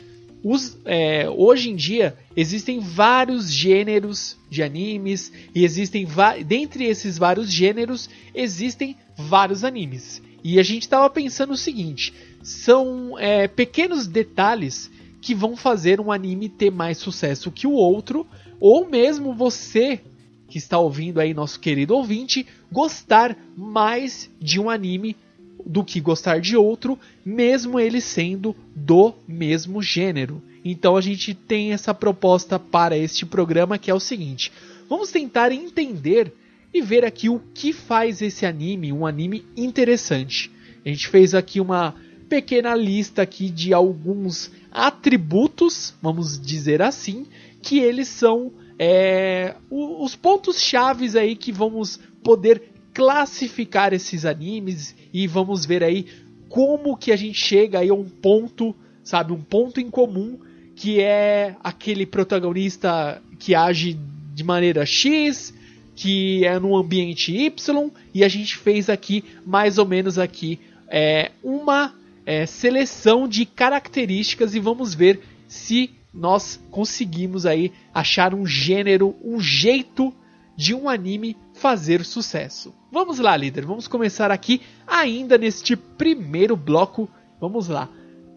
Os, 0.43 0.77
é, 0.85 1.29
hoje 1.29 1.69
em 1.69 1.75
dia 1.75 2.17
existem 2.35 2.79
vários 2.79 3.51
gêneros 3.51 4.37
de 4.49 4.63
animes 4.63 5.31
e 5.53 5.63
existem 5.63 6.07
dentre 6.45 6.85
esses 6.85 7.17
vários 7.17 7.51
gêneros 7.51 8.09
existem 8.33 8.95
vários 9.15 9.63
animes. 9.63 10.21
E 10.43 10.59
a 10.59 10.63
gente 10.63 10.83
estava 10.83 11.09
pensando 11.09 11.53
o 11.53 11.57
seguinte 11.57 12.13
são 12.41 13.17
é, 13.19 13.47
pequenos 13.47 14.07
detalhes 14.07 14.89
que 15.21 15.35
vão 15.35 15.55
fazer 15.55 16.01
um 16.01 16.11
anime 16.11 16.49
ter 16.49 16.71
mais 16.71 16.97
sucesso 16.97 17.51
que 17.51 17.67
o 17.67 17.73
outro 17.73 18.25
ou 18.59 18.89
mesmo 18.89 19.35
você 19.35 20.01
que 20.47 20.57
está 20.57 20.79
ouvindo 20.79 21.19
aí 21.19 21.33
nosso 21.33 21.59
querido 21.59 21.95
ouvinte 21.95 22.45
gostar 22.71 23.37
mais 23.55 24.29
de 24.39 24.59
um 24.59 24.69
anime 24.69 25.15
do 25.65 25.83
que 25.83 25.99
gostar 25.99 26.39
de 26.39 26.55
outro, 26.55 26.97
mesmo 27.25 27.79
ele 27.79 28.01
sendo 28.01 28.55
do 28.75 29.13
mesmo 29.27 29.81
gênero. 29.81 30.41
Então 30.63 30.95
a 30.95 31.01
gente 31.01 31.33
tem 31.33 31.73
essa 31.73 31.93
proposta 31.93 32.59
para 32.59 32.97
este 32.97 33.25
programa 33.25 33.77
que 33.77 33.89
é 33.89 33.93
o 33.93 33.99
seguinte: 33.99 34.51
vamos 34.89 35.11
tentar 35.11 35.51
entender 35.51 36.33
e 36.73 36.81
ver 36.81 37.03
aqui 37.03 37.29
o 37.29 37.41
que 37.53 37.73
faz 37.73 38.21
esse 38.21 38.45
anime 38.45 38.93
um 38.93 39.05
anime 39.05 39.45
interessante. 39.57 40.51
A 40.85 40.89
gente 40.89 41.07
fez 41.07 41.33
aqui 41.33 41.59
uma 41.59 41.95
pequena 42.29 42.73
lista 42.75 43.21
aqui 43.21 43.49
de 43.49 43.73
alguns 43.73 44.51
atributos, 44.71 45.93
vamos 46.01 46.39
dizer 46.39 46.81
assim, 46.81 47.25
que 47.61 47.79
eles 47.79 48.07
são 48.07 48.53
é, 48.79 49.55
os 49.69 50.15
pontos 50.15 50.59
chaves 50.59 51.15
aí 51.15 51.35
que 51.35 51.51
vamos 51.51 51.99
poder 52.23 52.71
classificar 52.93 53.93
esses 53.93 54.25
animes 54.25 54.95
e 55.13 55.27
vamos 55.27 55.65
ver 55.65 55.83
aí 55.83 56.05
como 56.49 56.97
que 56.97 57.11
a 57.11 57.15
gente 57.15 57.39
chega 57.39 57.79
aí 57.79 57.89
a 57.89 57.93
um 57.93 58.03
ponto, 58.03 58.75
sabe, 59.03 59.31
um 59.31 59.41
ponto 59.41 59.79
em 59.79 59.89
comum 59.89 60.37
que 60.75 60.99
é 60.99 61.55
aquele 61.63 62.05
protagonista 62.05 63.21
que 63.37 63.53
age 63.53 63.99
de 64.33 64.43
maneira 64.43 64.85
X, 64.85 65.53
que 65.95 66.45
é 66.45 66.59
num 66.59 66.75
ambiente 66.75 67.35
Y, 67.35 67.91
e 68.13 68.23
a 68.23 68.27
gente 68.27 68.57
fez 68.57 68.89
aqui 68.89 69.23
mais 69.45 69.77
ou 69.77 69.85
menos 69.85 70.17
aqui 70.17 70.59
é, 70.87 71.31
uma 71.43 71.93
é, 72.25 72.45
seleção 72.45 73.27
de 73.27 73.45
características 73.45 74.55
e 74.55 74.59
vamos 74.59 74.93
ver 74.93 75.21
se 75.47 75.91
nós 76.13 76.59
conseguimos 76.69 77.45
aí 77.45 77.71
achar 77.93 78.33
um 78.33 78.45
gênero, 78.45 79.15
um 79.23 79.39
jeito 79.39 80.13
de 80.57 80.73
um 80.73 80.89
anime 80.89 81.37
fazer 81.61 82.03
sucesso. 82.03 82.73
Vamos 82.91 83.19
lá, 83.19 83.37
líder, 83.37 83.65
vamos 83.65 83.87
começar 83.87 84.31
aqui 84.31 84.61
ainda 84.87 85.37
neste 85.37 85.75
primeiro 85.75 86.57
bloco. 86.57 87.07
Vamos 87.39 87.67
lá. 87.67 87.87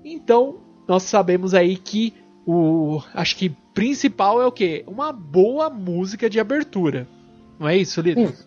Então, 0.05 0.61
nós 0.87 1.05
sabemos 1.05 1.55
aí 1.55 1.77
que 1.77 2.13
o 2.47 3.01
acho 3.15 3.37
que 3.37 3.49
principal 3.73 4.43
é 4.43 4.47
o 4.47 4.53
que? 4.53 4.85
Uma 4.87 5.11
boa 5.11 5.71
música 5.71 6.29
de 6.29 6.39
abertura. 6.39 7.09
Não 7.59 7.67
é 7.67 7.77
isso, 7.79 8.03
líder? 8.03 8.29
Sim. 8.29 8.45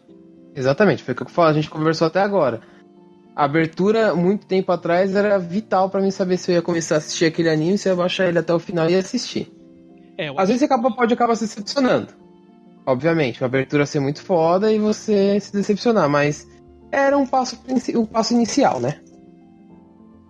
Exatamente, 0.55 1.01
foi 1.03 1.15
o 1.15 1.17
que 1.17 1.41
a 1.41 1.53
gente 1.53 1.69
conversou 1.69 2.05
até 2.05 2.22
agora. 2.22 2.62
A 3.36 3.46
abertura, 3.46 4.15
muito 4.15 4.46
tempo 4.46 4.72
atrás, 4.72 5.15
era 5.15 5.39
vital 5.39 5.89
para 5.89 6.01
mim 6.01 6.12
saber 6.12 6.38
se 6.38 6.51
eu 6.51 6.55
ia 6.55 6.62
começar 6.62 6.96
a 6.96 6.98
assistir 7.00 7.25
aquele 7.25 7.50
anime, 7.50 7.77
se 7.77 7.89
eu 7.89 7.93
ia 7.93 7.98
baixar 7.98 8.27
ele 8.27 8.39
até 8.39 8.53
o 8.53 8.60
final 8.60 8.89
e 8.89 8.96
assistir. 8.96 9.51
É, 10.17 10.29
Às 10.29 10.50
vezes 10.50 10.60
você 10.60 10.65
acaba, 10.65 10.91
pode 10.91 11.13
acabar 11.13 11.36
se 11.36 11.46
decepcionando. 11.46 12.26
Obviamente, 12.88 13.41
uma 13.41 13.48
abertura 13.48 13.86
ser 13.86 14.00
muito 14.00 14.22
foda 14.22 14.72
e 14.72 14.79
você 14.79 15.38
se 15.41 15.51
decepcionar, 15.51 16.10
mas 16.10 16.48
era 16.89 17.17
um 17.17 17.27
passo, 17.27 17.62
um 17.94 18.06
passo 18.06 18.34
inicial, 18.34 18.79
né? 18.79 19.01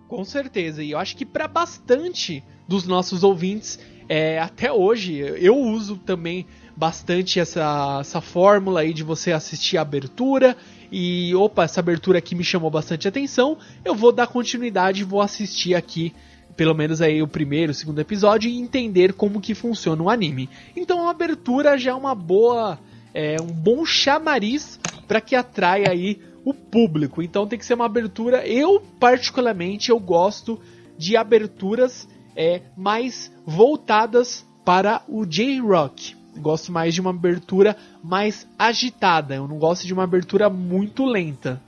Com 0.08 0.24
certeza, 0.24 0.82
e 0.82 0.90
eu 0.90 0.98
acho 0.98 1.16
que 1.16 1.24
para 1.24 1.46
bastante 1.46 2.42
dos 2.66 2.84
nossos 2.84 3.22
ouvintes, 3.22 3.78
é, 4.08 4.40
até 4.40 4.72
hoje, 4.72 5.18
eu 5.18 5.56
uso 5.56 5.98
também 5.98 6.46
bastante 6.76 7.38
essa, 7.38 7.98
essa 8.00 8.20
fórmula 8.20 8.80
aí 8.80 8.92
de 8.92 9.04
você 9.04 9.30
assistir 9.30 9.78
a 9.78 9.82
abertura 9.82 10.56
e 10.90 11.32
opa, 11.36 11.62
essa 11.62 11.78
abertura 11.78 12.18
aqui 12.18 12.34
me 12.34 12.42
chamou 12.42 12.72
bastante 12.72 13.06
atenção, 13.06 13.56
eu 13.84 13.94
vou 13.94 14.10
dar 14.10 14.26
continuidade 14.26 15.02
e 15.02 15.04
vou 15.04 15.20
assistir 15.20 15.76
aqui 15.76 16.12
pelo 16.58 16.74
menos 16.74 17.00
aí 17.00 17.22
o 17.22 17.28
primeiro, 17.28 17.70
o 17.70 17.74
segundo 17.74 18.00
episódio 18.00 18.50
e 18.50 18.58
entender 18.58 19.12
como 19.12 19.40
que 19.40 19.54
funciona 19.54 20.02
o 20.02 20.10
anime. 20.10 20.50
Então 20.76 21.06
a 21.06 21.12
abertura 21.12 21.78
já 21.78 21.92
é 21.92 21.94
uma 21.94 22.16
boa, 22.16 22.80
é, 23.14 23.36
um 23.40 23.46
bom 23.46 23.86
chamariz 23.86 24.80
para 25.06 25.20
que 25.20 25.36
atraia 25.36 25.88
aí 25.88 26.20
o 26.44 26.52
público. 26.52 27.22
Então 27.22 27.46
tem 27.46 27.56
que 27.56 27.64
ser 27.64 27.74
uma 27.74 27.86
abertura. 27.86 28.44
Eu 28.44 28.82
particularmente 28.98 29.90
eu 29.90 30.00
gosto 30.00 30.60
de 30.98 31.16
aberturas 31.16 32.08
é, 32.34 32.62
mais 32.76 33.32
voltadas 33.46 34.44
para 34.64 35.02
o 35.06 35.24
J-Rock. 35.24 36.16
Gosto 36.38 36.72
mais 36.72 36.92
de 36.92 37.00
uma 37.00 37.10
abertura 37.10 37.76
mais 38.02 38.48
agitada. 38.58 39.36
Eu 39.36 39.46
não 39.46 39.60
gosto 39.60 39.86
de 39.86 39.94
uma 39.94 40.02
abertura 40.02 40.50
muito 40.50 41.04
lenta. 41.04 41.62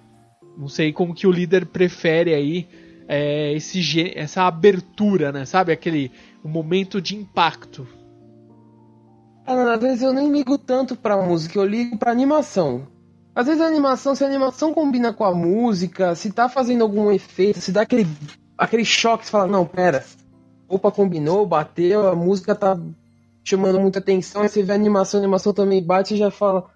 Não 0.59 0.67
sei 0.67 0.93
como 0.93 1.15
que 1.15 1.29
o 1.29 1.33
líder 1.33 1.67
prefere 1.67 2.35
aí 2.35 2.69
é, 3.13 3.53
esse, 3.55 4.17
essa 4.17 4.43
abertura, 4.45 5.33
né? 5.33 5.45
Sabe? 5.45 5.73
Aquele 5.73 6.13
momento 6.45 7.03
de 7.03 7.17
impacto. 7.17 7.85
Ah, 9.45 9.73
às 9.73 9.81
vezes 9.81 10.03
eu 10.03 10.13
nem 10.13 10.31
ligo 10.31 10.57
tanto 10.57 10.95
pra 10.95 11.21
música, 11.21 11.59
eu 11.59 11.65
ligo 11.65 11.99
pra 11.99 12.13
animação. 12.13 12.87
Às 13.35 13.49
vezes 13.49 13.61
a 13.61 13.67
animação, 13.67 14.15
se 14.15 14.23
a 14.23 14.29
animação 14.29 14.73
combina 14.73 15.13
com 15.13 15.25
a 15.25 15.35
música, 15.35 16.15
se 16.15 16.31
tá 16.31 16.49
fazendo 16.49 16.83
algum 16.83 17.11
efeito, 17.11 17.61
se 17.61 17.73
dá 17.73 17.83
aquele, 17.83 18.07
aquele 18.57 18.85
choque, 18.85 19.25
você 19.25 19.31
fala, 19.33 19.49
não, 19.49 19.67
pera, 19.67 20.05
opa, 20.69 20.93
combinou, 20.93 21.45
bateu, 21.45 22.07
a 22.07 22.15
música 22.15 22.55
tá 22.55 22.79
chamando 23.43 23.81
muita 23.81 23.99
atenção, 23.99 24.43
aí 24.43 24.49
você 24.49 24.63
vê 24.63 24.71
a 24.71 24.77
animação, 24.77 25.19
a 25.19 25.23
animação 25.23 25.53
também 25.53 25.83
bate 25.83 26.15
e 26.15 26.19
já 26.19 26.31
fala, 26.31 26.67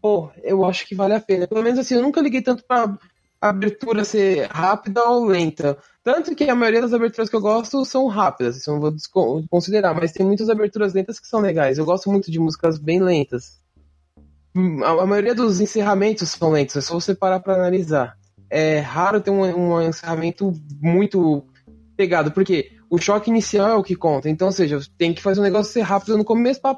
pô, 0.00 0.30
eu 0.42 0.64
acho 0.64 0.86
que 0.86 0.94
vale 0.94 1.12
a 1.12 1.20
pena. 1.20 1.46
Pelo 1.46 1.62
menos 1.62 1.78
assim, 1.78 1.96
eu 1.96 2.02
nunca 2.02 2.22
liguei 2.22 2.40
tanto 2.40 2.64
pra 2.66 2.96
abertura 3.40 4.04
ser 4.04 4.46
rápida 4.48 5.04
ou 5.04 5.26
lenta. 5.26 5.76
Tanto 6.02 6.34
que 6.34 6.44
a 6.44 6.54
maioria 6.54 6.80
das 6.80 6.92
aberturas 6.92 7.28
que 7.28 7.36
eu 7.36 7.40
gosto 7.40 7.84
são 7.84 8.06
rápidas, 8.06 8.56
isso 8.56 8.70
eu 8.70 8.74
não 8.74 8.80
vou 8.80 9.44
considerar, 9.48 9.94
mas 9.94 10.12
tem 10.12 10.24
muitas 10.24 10.48
aberturas 10.48 10.94
lentas 10.94 11.18
que 11.18 11.26
são 11.26 11.40
legais. 11.40 11.78
Eu 11.78 11.84
gosto 11.84 12.10
muito 12.10 12.30
de 12.30 12.38
músicas 12.38 12.78
bem 12.78 13.00
lentas. 13.00 13.58
A, 14.84 15.06
maioria 15.06 15.34
dos 15.34 15.60
encerramentos 15.60 16.30
são 16.30 16.50
lentos, 16.50 16.76
é 16.76 16.80
só 16.80 16.94
você 16.94 17.14
parar 17.14 17.40
pra 17.40 17.54
analisar. 17.54 18.16
É 18.48 18.78
raro 18.78 19.20
ter 19.20 19.30
um, 19.30 19.42
um 19.42 19.80
encerramento 19.82 20.52
muito 20.80 21.44
pegado, 21.96 22.30
porque 22.30 22.70
o 22.88 22.98
choque 22.98 23.30
inicial 23.30 23.68
é 23.70 23.74
o 23.74 23.82
que 23.82 23.96
conta. 23.96 24.28
Então, 24.28 24.48
ou 24.48 24.52
seja, 24.52 24.78
tem 24.96 25.12
que 25.12 25.22
fazer 25.22 25.40
um 25.40 25.44
negócio 25.44 25.72
ser 25.72 25.80
rápido 25.80 26.16
no 26.16 26.24
começo, 26.24 26.60
pá, 26.60 26.76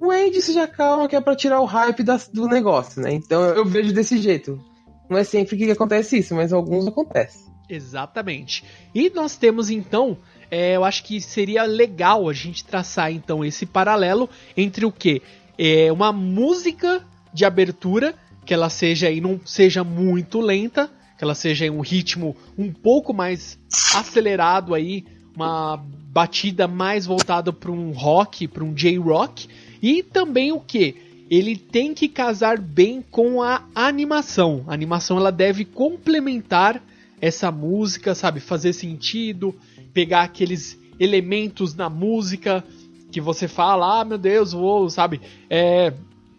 o 0.00 0.12
Andy 0.12 0.40
se 0.40 0.52
já 0.52 0.66
calma 0.66 1.08
que 1.08 1.16
é 1.16 1.20
pra 1.20 1.34
tirar 1.34 1.60
o 1.60 1.64
hype 1.64 2.04
do 2.32 2.46
negócio, 2.46 3.02
né? 3.02 3.12
Então 3.12 3.42
eu 3.42 3.64
vejo 3.64 3.92
desse 3.92 4.18
jeito. 4.18 4.62
Não 5.08 5.16
é 5.18 5.24
sempre 5.24 5.56
que 5.56 5.70
acontece 5.70 6.18
isso, 6.18 6.34
mas 6.34 6.52
alguns 6.52 6.86
acontece. 6.86 7.48
Exatamente. 7.68 8.64
E 8.94 9.10
nós 9.10 9.36
temos 9.36 9.70
então, 9.70 10.16
é, 10.50 10.76
eu 10.76 10.84
acho 10.84 11.04
que 11.04 11.20
seria 11.20 11.64
legal 11.64 12.28
a 12.28 12.32
gente 12.32 12.64
traçar 12.64 13.12
então 13.12 13.44
esse 13.44 13.66
paralelo 13.66 14.28
entre 14.56 14.86
o 14.86 14.92
que 14.92 15.22
é 15.58 15.92
uma 15.92 16.12
música 16.12 17.04
de 17.32 17.44
abertura 17.44 18.14
que 18.46 18.54
ela 18.54 18.70
seja 18.70 19.10
e 19.10 19.20
não 19.20 19.38
seja 19.44 19.84
muito 19.84 20.40
lenta, 20.40 20.90
que 21.18 21.24
ela 21.24 21.34
seja 21.34 21.66
em 21.66 21.70
um 21.70 21.80
ritmo 21.80 22.34
um 22.56 22.72
pouco 22.72 23.12
mais 23.12 23.58
acelerado 23.94 24.74
aí, 24.74 25.04
uma 25.36 25.76
batida 25.76 26.66
mais 26.66 27.04
voltada 27.04 27.52
para 27.52 27.70
um 27.70 27.90
rock, 27.90 28.48
para 28.48 28.64
um 28.64 28.72
J-rock, 28.72 29.48
e 29.82 30.02
também 30.02 30.50
o 30.52 30.60
que 30.60 30.96
ele 31.30 31.56
tem 31.56 31.94
que 31.94 32.08
casar 32.08 32.58
bem 32.58 33.02
com 33.02 33.42
a 33.42 33.64
animação. 33.74 34.64
A 34.66 34.72
animação 34.72 35.18
ela 35.18 35.30
deve 35.30 35.64
complementar 35.64 36.82
essa 37.20 37.50
música, 37.50 38.14
sabe, 38.14 38.40
fazer 38.40 38.72
sentido, 38.72 39.54
pegar 39.92 40.22
aqueles 40.22 40.78
elementos 40.98 41.74
na 41.74 41.90
música 41.90 42.64
que 43.10 43.20
você 43.20 43.48
fala, 43.48 44.00
ah, 44.00 44.04
meu 44.04 44.18
Deus, 44.18 44.52
vou, 44.52 44.88
sabe, 44.90 45.20
é, 45.48 45.92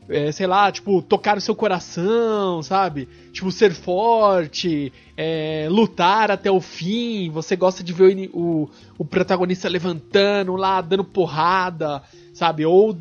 é, 0.09 0.31
sei 0.31 0.47
lá, 0.47 0.71
tipo, 0.71 1.01
tocar 1.01 1.37
o 1.37 1.41
seu 1.41 1.55
coração, 1.55 2.63
sabe? 2.63 3.07
Tipo, 3.31 3.51
ser 3.51 3.73
forte, 3.73 4.91
é, 5.15 5.67
lutar 5.69 6.31
até 6.31 6.49
o 6.51 6.59
fim. 6.59 7.29
Você 7.31 7.55
gosta 7.55 7.83
de 7.83 7.93
ver 7.93 8.29
o, 8.33 8.39
o, 8.39 8.69
o 8.99 9.05
protagonista 9.05 9.69
levantando 9.69 10.55
lá, 10.55 10.81
dando 10.81 11.03
porrada, 11.03 12.01
sabe? 12.33 12.65
Ou 12.65 12.97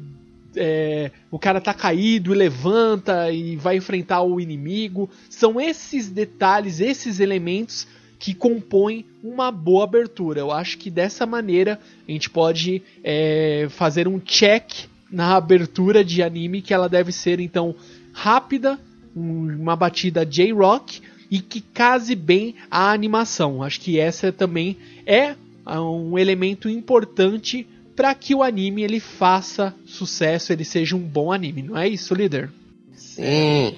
é, 0.56 1.10
o 1.30 1.38
cara 1.38 1.60
tá 1.60 1.74
caído 1.74 2.34
e 2.34 2.36
levanta 2.36 3.30
e 3.30 3.56
vai 3.56 3.76
enfrentar 3.76 4.22
o 4.22 4.40
inimigo. 4.40 5.08
São 5.28 5.60
esses 5.60 6.08
detalhes, 6.08 6.80
esses 6.80 7.20
elementos 7.20 7.86
que 8.18 8.34
compõem 8.34 9.04
uma 9.22 9.50
boa 9.50 9.84
abertura. 9.84 10.40
Eu 10.40 10.50
acho 10.50 10.78
que 10.78 10.90
dessa 10.90 11.24
maneira 11.24 11.78
a 12.06 12.10
gente 12.10 12.28
pode 12.28 12.82
é, 13.02 13.68
fazer 13.70 14.08
um 14.08 14.18
check 14.18 14.88
na 15.10 15.36
abertura 15.36 16.04
de 16.04 16.22
anime 16.22 16.60
que 16.60 16.74
ela 16.74 16.88
deve 16.88 17.12
ser 17.12 17.40
então 17.40 17.74
rápida, 18.12 18.78
uma 19.14 19.76
batida 19.76 20.26
J-rock 20.26 21.00
e 21.30 21.40
que 21.40 21.60
case 21.60 22.14
bem 22.14 22.56
a 22.70 22.90
animação. 22.90 23.62
Acho 23.62 23.80
que 23.80 23.98
essa 23.98 24.32
também 24.32 24.76
é 25.06 25.34
um 25.66 26.18
elemento 26.18 26.68
importante 26.68 27.66
para 27.98 28.14
que 28.14 28.32
o 28.32 28.44
anime 28.44 28.84
ele 28.84 29.00
faça 29.00 29.74
sucesso, 29.84 30.52
ele 30.52 30.64
seja 30.64 30.94
um 30.94 31.00
bom 31.00 31.32
anime, 31.32 31.62
não 31.62 31.76
é 31.76 31.88
isso, 31.88 32.14
líder? 32.14 32.48
Sim. 32.92 33.76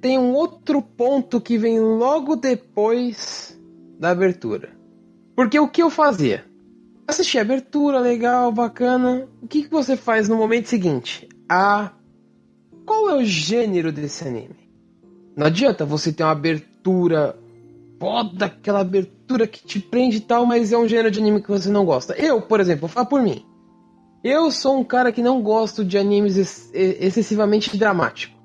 Tem 0.00 0.18
um 0.18 0.32
outro 0.32 0.80
ponto 0.80 1.38
que 1.38 1.58
vem 1.58 1.78
logo 1.78 2.36
depois 2.36 3.54
da 4.00 4.08
abertura. 4.08 4.70
Porque 5.36 5.60
o 5.60 5.68
que 5.68 5.82
eu 5.82 5.90
fazia? 5.90 6.46
Assisti 7.06 7.36
a 7.36 7.42
abertura, 7.42 7.98
legal, 7.98 8.50
bacana. 8.50 9.28
O 9.42 9.46
que, 9.46 9.64
que 9.64 9.70
você 9.70 9.94
faz 9.94 10.26
no 10.26 10.36
momento 10.36 10.70
seguinte? 10.70 11.28
Ah, 11.46 11.92
qual 12.86 13.10
é 13.10 13.16
o 13.16 13.24
gênero 13.26 13.92
desse 13.92 14.26
anime? 14.26 14.56
Não 15.36 15.48
adianta 15.48 15.84
você 15.84 16.10
ter 16.10 16.22
uma 16.22 16.32
abertura 16.32 17.36
foda, 18.02 18.46
aquela 18.46 18.80
abertura 18.80 19.46
que 19.46 19.64
te 19.64 19.78
prende 19.78 20.16
e 20.16 20.20
tal, 20.20 20.44
mas 20.44 20.72
é 20.72 20.76
um 20.76 20.88
gênero 20.88 21.08
de 21.08 21.20
anime 21.20 21.40
que 21.40 21.48
você 21.48 21.70
não 21.70 21.84
gosta. 21.84 22.14
Eu, 22.14 22.42
por 22.42 22.58
exemplo, 22.58 22.80
vou 22.80 22.88
falar 22.88 23.06
por 23.06 23.22
mim. 23.22 23.46
Eu 24.24 24.50
sou 24.50 24.76
um 24.76 24.82
cara 24.82 25.12
que 25.12 25.22
não 25.22 25.40
gosto 25.40 25.84
de 25.84 25.96
animes 25.96 26.36
ex 26.36 26.72
excessivamente 26.74 27.76
dramáticos. 27.76 28.36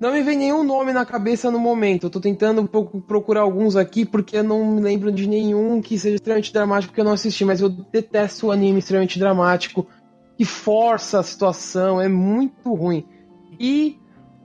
Não 0.00 0.10
me 0.10 0.20
vem 0.20 0.36
nenhum 0.36 0.64
nome 0.64 0.92
na 0.92 1.06
cabeça 1.06 1.48
no 1.48 1.60
momento. 1.60 2.06
Eu 2.06 2.10
tô 2.10 2.18
tentando 2.18 2.68
procurar 3.06 3.42
alguns 3.42 3.76
aqui 3.76 4.04
porque 4.04 4.38
eu 4.38 4.42
não 4.42 4.66
me 4.66 4.80
lembro 4.80 5.12
de 5.12 5.28
nenhum 5.28 5.80
que 5.80 5.96
seja 5.96 6.16
extremamente 6.16 6.52
dramático 6.52 6.92
que 6.92 7.00
eu 7.00 7.04
não 7.04 7.12
assisti, 7.12 7.44
mas 7.44 7.60
eu 7.60 7.68
detesto 7.68 8.48
o 8.48 8.50
anime 8.50 8.80
extremamente 8.80 9.16
dramático 9.16 9.86
que 10.36 10.44
força 10.44 11.20
a 11.20 11.22
situação, 11.22 12.00
é 12.00 12.08
muito 12.08 12.74
ruim. 12.74 13.06
E 13.60 13.96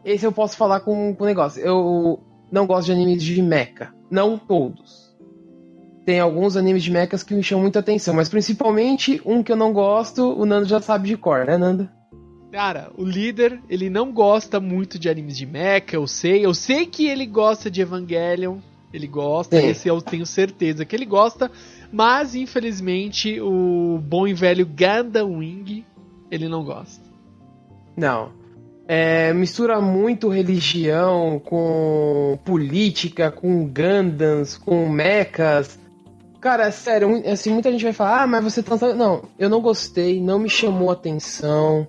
esse 0.05 0.23
eu 0.23 0.31
posso 0.31 0.55
falar 0.55 0.81
com 0.81 1.15
o 1.19 1.25
negócio. 1.25 1.59
Eu 1.59 2.19
não 2.51 2.65
gosto 2.65 2.87
de 2.87 2.91
animes 2.93 3.23
de 3.23 3.41
mecha, 3.41 3.93
não 4.09 4.37
todos. 4.37 5.07
Tem 6.05 6.19
alguns 6.19 6.55
animes 6.55 6.83
de 6.83 6.91
mechas 6.91 7.21
que 7.21 7.33
me 7.33 7.43
chamam 7.43 7.63
muita 7.63 7.79
atenção, 7.79 8.13
mas 8.13 8.29
principalmente 8.29 9.21
um 9.25 9.43
que 9.43 9.51
eu 9.51 9.57
não 9.57 9.73
gosto, 9.73 10.33
o 10.39 10.45
Nando 10.45 10.65
já 10.65 10.81
sabe 10.81 11.09
de 11.09 11.17
cor, 11.17 11.45
né, 11.45 11.57
Nando? 11.57 11.89
Cara, 12.51 12.91
o 12.97 13.03
líder, 13.03 13.59
ele 13.69 13.89
não 13.89 14.11
gosta 14.13 14.59
muito 14.59 14.97
de 14.97 15.09
animes 15.09 15.37
de 15.37 15.45
mecha, 15.45 15.95
eu 15.95 16.07
sei. 16.07 16.45
Eu 16.45 16.53
sei 16.53 16.85
que 16.85 17.07
ele 17.07 17.25
gosta 17.25 17.69
de 17.69 17.81
Evangelion. 17.81 18.59
Ele 18.93 19.05
gosta, 19.05 19.59
Sim. 19.59 19.67
esse 19.67 19.89
eu 19.89 20.01
tenho 20.01 20.25
certeza 20.25 20.85
que 20.85 20.95
ele 20.95 21.05
gosta. 21.05 21.51
Mas, 21.91 22.35
infelizmente, 22.35 23.39
o 23.41 23.99
bom 24.01 24.25
e 24.25 24.33
velho 24.33 24.65
Gundam 24.65 25.37
Wing, 25.37 25.85
ele 26.31 26.47
não 26.47 26.63
gosta. 26.63 27.03
Não. 27.97 28.31
É, 28.87 29.33
mistura 29.33 29.81
muito 29.81 30.29
religião 30.29 31.41
com 31.43 32.39
política, 32.45 33.29
com 33.29 33.65
Gundams, 33.67 34.57
com 34.57 34.87
mechas. 34.87 35.77
Cara, 36.39 36.71
sério, 36.71 37.21
assim, 37.29 37.49
muita 37.49 37.69
gente 37.69 37.83
vai 37.83 37.91
falar, 37.91 38.23
ah, 38.23 38.27
mas 38.27 38.43
você 38.43 38.63
tá. 38.63 38.77
Não, 38.93 39.23
eu 39.37 39.49
não 39.49 39.59
gostei, 39.59 40.21
não 40.21 40.39
me 40.39 40.49
chamou 40.49 40.89
atenção. 40.89 41.85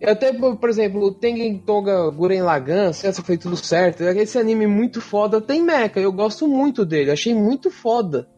Até, 0.00 0.32
por 0.32 0.68
exemplo, 0.68 1.12
Tengen 1.12 1.58
Tonga 1.58 2.08
Guren 2.10 2.42
Lagan, 2.42 2.90
essa 2.90 3.20
foi 3.20 3.36
tudo 3.36 3.56
certo, 3.56 4.04
esse 4.04 4.38
anime 4.38 4.66
muito 4.66 5.00
foda 5.00 5.40
tem 5.40 5.60
mecha, 5.60 5.98
eu 5.98 6.12
gosto 6.12 6.46
muito 6.46 6.84
dele, 6.86 7.10
achei 7.10 7.34
muito 7.34 7.68
foda. 7.68 8.28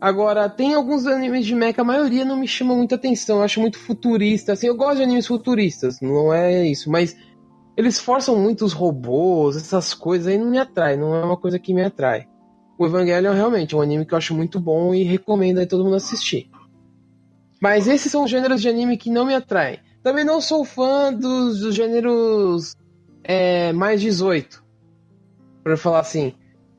Agora, 0.00 0.48
tem 0.48 0.74
alguns 0.74 1.06
animes 1.06 1.46
de 1.46 1.54
mecha, 1.54 1.80
a 1.80 1.84
maioria 1.84 2.24
não 2.24 2.36
me 2.36 2.46
chama 2.46 2.74
muita 2.74 2.96
atenção, 2.96 3.38
eu 3.38 3.42
acho 3.42 3.60
muito 3.60 3.78
futurista, 3.78 4.52
assim, 4.52 4.66
eu 4.66 4.76
gosto 4.76 4.98
de 4.98 5.04
animes 5.04 5.26
futuristas, 5.26 6.00
não 6.02 6.32
é 6.34 6.66
isso, 6.66 6.90
mas 6.90 7.16
eles 7.76 7.98
forçam 7.98 8.36
muito 8.36 8.64
os 8.64 8.74
robôs, 8.74 9.56
essas 9.56 9.94
coisas 9.94 10.26
aí 10.28 10.38
não 10.38 10.50
me 10.50 10.58
atrai, 10.58 10.96
não 10.96 11.14
é 11.14 11.24
uma 11.24 11.36
coisa 11.36 11.58
que 11.58 11.72
me 11.72 11.82
atrai. 11.82 12.26
O 12.78 12.84
Evangelion 12.84 13.32
realmente 13.32 13.74
é 13.74 13.78
um 13.78 13.80
anime 13.80 14.04
que 14.04 14.12
eu 14.12 14.18
acho 14.18 14.34
muito 14.34 14.60
bom 14.60 14.94
e 14.94 15.02
recomendo 15.02 15.58
aí 15.58 15.66
todo 15.66 15.82
mundo 15.82 15.96
assistir. 15.96 16.50
Mas 17.60 17.88
esses 17.88 18.12
são 18.12 18.26
gêneros 18.26 18.60
de 18.60 18.68
anime 18.68 18.98
que 18.98 19.10
não 19.10 19.24
me 19.24 19.34
atraem. 19.34 19.78
Também 20.02 20.24
não 20.24 20.40
sou 20.40 20.64
fã 20.64 21.12
dos, 21.12 21.60
dos 21.60 21.74
gêneros 21.74 22.76
é, 23.24 23.72
mais 23.72 24.00
18. 24.00 24.62
Pra 25.64 25.76
falar 25.76 26.00
assim. 26.00 26.34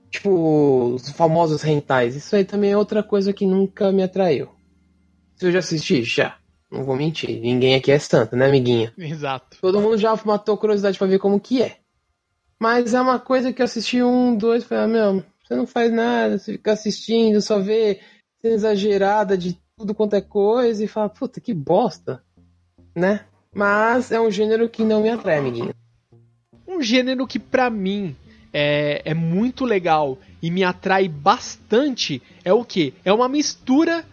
Tipo, 0.10 0.94
os 0.96 1.10
famosos 1.12 1.62
rentais. 1.62 2.16
Isso 2.16 2.36
aí 2.36 2.46
também 2.46 2.72
é 2.72 2.78
outra 2.78 3.04
coisa 3.04 3.34
que 3.34 3.46
nunca 3.46 3.92
me 3.92 4.04
atraiu. 4.04 4.50
Se 5.36 5.48
eu 5.48 5.52
já 5.52 5.60
assisti? 5.60 6.04
Já. 6.04 6.38
Não 6.72 6.84
vou 6.84 6.96
mentir. 6.96 7.40
Ninguém 7.42 7.76
aqui 7.76 7.92
é 7.92 8.00
santo, 8.00 8.36
né, 8.36 8.48
amiguinha? 8.48 8.94
Exato. 8.98 9.58
Todo 9.62 9.80
mundo 9.80 9.98
já 9.98 10.18
matou 10.26 10.58
curiosidade 10.58 10.98
para 10.98 11.08
ver 11.08 11.20
como 11.20 11.40
que 11.40 11.62
é. 11.62 11.78
Mas 12.60 12.94
é 12.94 13.00
uma 13.00 13.20
coisa 13.20 13.54
que 13.54 13.62
eu 13.62 13.66
assisti 13.66 14.02
um, 14.02 14.36
dois, 14.36 14.64
falei, 14.64 14.84
ah, 14.84 14.88
meu, 14.88 15.24
você 15.44 15.56
não 15.56 15.68
faz 15.68 15.92
nada, 15.92 16.38
você 16.38 16.54
fica 16.54 16.74
assistindo, 16.74 17.42
só 17.42 17.60
vê 17.60 18.00
cena 18.42 18.56
exagerada 18.56 19.38
de 19.38 19.58
tudo 19.78 19.94
quanto 19.94 20.16
é 20.16 20.22
coisa 20.22 20.84
e 20.84 20.88
fala, 20.88 21.08
puta, 21.08 21.40
que 21.40 21.54
bosta 21.54 22.24
né? 22.98 23.22
Mas 23.54 24.12
é 24.12 24.20
um 24.20 24.32
gênero 24.32 24.68
que 24.68 24.84
não 24.84 25.02
me 25.02 25.10
atrai, 25.10 25.38
amiguinho. 25.38 25.74
Um 26.68 26.82
gênero 26.82 27.26
que 27.28 27.40
para 27.40 27.70
mim 27.70 28.16
é, 28.54 29.02
é 29.06 29.14
muito 29.14 29.66
legal 29.66 30.18
e 30.42 30.50
me 30.50 30.64
atrai 30.64 31.08
bastante 31.08 32.22
é 32.44 32.54
o 32.54 32.64
que? 32.64 32.94
É 33.04 33.12
uma 33.12 33.28
mistura 33.28 34.06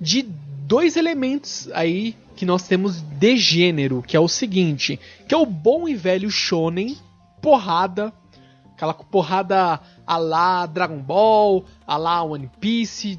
de 0.00 0.22
dois 0.22 0.96
elementos 0.96 1.68
aí 1.72 2.16
que 2.34 2.44
nós 2.44 2.64
temos 2.64 3.00
de 3.00 3.36
gênero, 3.36 4.02
que 4.02 4.16
é 4.16 4.20
o 4.20 4.28
seguinte, 4.28 5.00
que 5.26 5.34
é 5.34 5.38
o 5.38 5.46
bom 5.46 5.88
e 5.88 5.94
velho 5.94 6.30
shonen, 6.30 6.96
porrada, 7.40 8.12
aquela 8.74 8.92
porrada 8.92 9.80
a 10.06 10.16
lá 10.18 10.66
Dragon 10.66 10.98
Ball, 10.98 11.64
a 11.86 11.96
lá 11.96 12.22
One 12.22 12.50
Piece, 12.60 13.18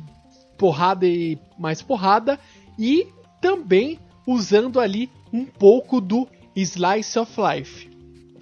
porrada 0.57 1.07
e 1.07 1.37
mais 1.57 1.81
porrada, 1.81 2.39
e 2.77 3.07
também 3.41 3.99
usando 4.25 4.79
ali 4.79 5.09
um 5.33 5.45
pouco 5.45 5.99
do 5.99 6.27
slice 6.55 7.17
of 7.17 7.31
life. 7.41 7.89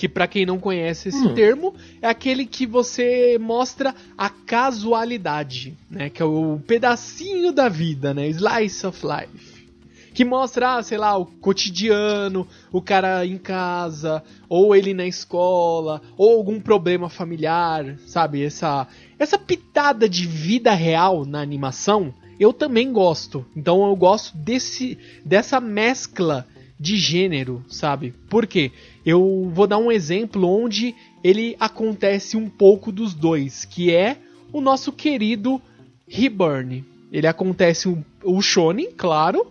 Que 0.06 0.10
para 0.10 0.28
quem 0.28 0.46
não 0.46 0.60
conhece 0.60 1.10
esse 1.10 1.26
hum. 1.26 1.34
termo, 1.34 1.74
é 2.00 2.08
aquele 2.08 2.46
que 2.46 2.68
você 2.68 3.40
mostra 3.42 3.96
a 4.16 4.30
casualidade, 4.30 5.76
né? 5.90 6.12
Que 6.12 6.22
é 6.22 6.26
o 6.26 6.60
pedacinho 6.68 7.52
da 7.52 7.68
vida, 7.68 8.14
né? 8.14 8.30
Slice 8.30 8.86
of 8.86 9.02
life. 9.04 9.66
Que 10.14 10.24
mostra, 10.24 10.76
ah, 10.76 10.84
sei 10.84 11.00
lá, 11.00 11.18
o 11.18 11.26
cotidiano, 11.26 12.48
o 12.72 12.84
cara 12.84 13.26
em 13.26 13.40
casa, 13.40 14.22
ou 14.48 14.76
ele 14.76 14.94
na 14.94 15.08
escola, 15.08 16.04
ou 16.16 16.38
algum 16.38 16.62
problema 16.62 17.10
familiar, 17.10 17.98
sabe? 18.06 18.44
Essa, 18.44 18.88
essa 19.18 19.40
pitada 19.40 20.08
de 20.08 20.28
vida 20.28 20.72
real 20.76 21.26
na 21.26 21.42
animação 21.42 22.14
eu 22.40 22.54
também 22.54 22.94
gosto. 22.94 23.44
Então 23.56 23.88
eu 23.88 23.96
gosto 23.96 24.38
desse 24.38 25.00
dessa 25.26 25.60
mescla 25.60 26.46
de 26.80 26.98
gênero, 26.98 27.64
sabe? 27.68 28.14
Por 28.30 28.46
quê? 28.46 28.72
Eu 29.06 29.52
vou 29.54 29.68
dar 29.68 29.78
um 29.78 29.92
exemplo 29.92 30.48
onde 30.48 30.96
ele 31.24 31.56
acontece 31.60 32.36
um 32.36 32.50
pouco 32.50 32.92
dos 32.92 33.14
dois, 33.14 33.64
que 33.64 33.94
é 33.94 34.18
o 34.52 34.60
nosso 34.60 34.92
querido 34.92 35.62
Reborn. 36.08 36.84
Ele 37.12 37.28
acontece 37.28 37.88
o, 37.88 38.04
o 38.24 38.42
shonen, 38.42 38.92
claro, 38.92 39.46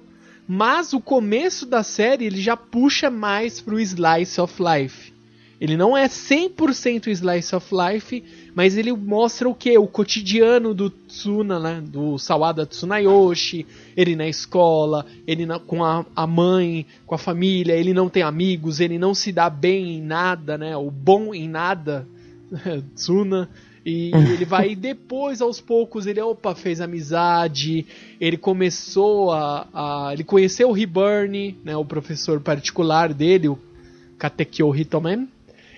mas 0.46 0.92
o 0.92 1.00
começo 1.00 1.64
da 1.66 1.82
série 1.82 2.26
ele 2.26 2.40
já 2.40 2.56
puxa 2.56 3.08
mais 3.08 3.60
pro 3.60 3.78
slice 3.78 4.40
of 4.40 4.54
life. 4.60 5.13
Ele 5.60 5.76
não 5.76 5.96
é 5.96 6.06
100% 6.06 7.08
slice 7.08 7.54
of 7.54 7.68
life, 7.72 8.24
mas 8.54 8.76
ele 8.76 8.92
mostra 8.92 9.48
o 9.48 9.54
que? 9.54 9.76
O 9.78 9.86
cotidiano 9.86 10.74
do 10.74 10.90
Tsuna, 10.90 11.58
né? 11.58 11.82
Do 11.84 12.18
Sawada 12.18 12.66
Tsunayoshi, 12.66 13.66
ele 13.96 14.16
na 14.16 14.26
escola, 14.26 15.06
ele 15.26 15.46
na, 15.46 15.58
com 15.58 15.84
a, 15.84 16.04
a, 16.14 16.26
mãe, 16.26 16.86
com 17.06 17.14
a 17.14 17.18
família, 17.18 17.74
ele 17.74 17.94
não 17.94 18.08
tem 18.08 18.22
amigos, 18.22 18.80
ele 18.80 18.98
não 18.98 19.14
se 19.14 19.32
dá 19.32 19.48
bem 19.48 19.96
em 19.96 20.02
nada, 20.02 20.58
né? 20.58 20.76
O 20.76 20.90
bom 20.90 21.34
em 21.34 21.48
nada, 21.48 22.06
Tsuna. 22.94 23.48
E 23.86 24.12
ele 24.14 24.46
vai 24.46 24.74
depois, 24.74 25.42
aos 25.42 25.60
poucos, 25.60 26.06
ele 26.06 26.18
opa, 26.20 26.54
fez 26.54 26.80
amizade, 26.80 27.86
ele 28.18 28.38
começou 28.38 29.30
a. 29.30 29.68
a 29.74 30.12
ele 30.14 30.24
conheceu 30.24 30.70
o 30.70 30.72
Reburn, 30.72 31.58
né, 31.62 31.76
o 31.76 31.84
professor 31.84 32.40
particular 32.40 33.12
dele, 33.12 33.48
o 33.48 33.58
Katekyo 34.18 34.74
Hitomen. 34.74 35.28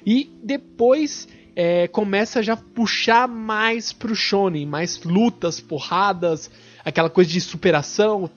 E 0.07 0.31
depois 0.43 1.27
é, 1.57 1.89
começa 1.89 2.43
já 2.43 2.57
puxar 2.57 3.27
mais 3.27 3.93
pro 3.93 4.15
shonen, 4.15 4.65
mais 4.65 5.03
lutas, 5.03 5.61
porradas, 5.61 6.51
aquela 6.85 7.11
coisa 7.11 7.31
de 7.31 7.41
superação, 7.41 8.31